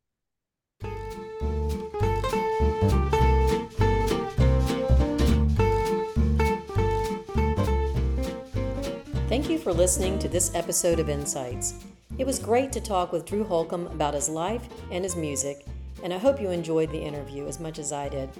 For 9.66 9.72
listening 9.72 10.16
to 10.16 10.28
this 10.28 10.54
episode 10.54 11.00
of 11.00 11.08
Insights. 11.08 11.74
It 12.18 12.24
was 12.24 12.38
great 12.38 12.70
to 12.70 12.80
talk 12.80 13.10
with 13.10 13.26
Drew 13.26 13.42
Holcomb 13.42 13.88
about 13.88 14.14
his 14.14 14.28
life 14.28 14.62
and 14.92 15.02
his 15.02 15.16
music, 15.16 15.66
and 16.04 16.14
I 16.14 16.18
hope 16.18 16.40
you 16.40 16.50
enjoyed 16.50 16.92
the 16.92 17.02
interview 17.02 17.48
as 17.48 17.58
much 17.58 17.80
as 17.80 17.90
I 17.90 18.08
did. 18.08 18.30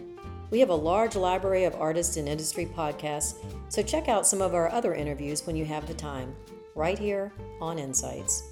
We 0.52 0.60
have 0.60 0.68
a 0.68 0.74
large 0.76 1.16
library 1.16 1.64
of 1.64 1.74
artists 1.74 2.16
and 2.16 2.28
industry 2.28 2.66
podcasts, 2.66 3.34
so 3.70 3.82
check 3.82 4.06
out 4.06 4.24
some 4.24 4.40
of 4.40 4.54
our 4.54 4.70
other 4.70 4.94
interviews 4.94 5.44
when 5.48 5.56
you 5.56 5.64
have 5.64 5.88
the 5.88 5.94
time 5.94 6.32
right 6.76 6.96
here 6.96 7.32
on 7.60 7.80
Insights. 7.80 8.44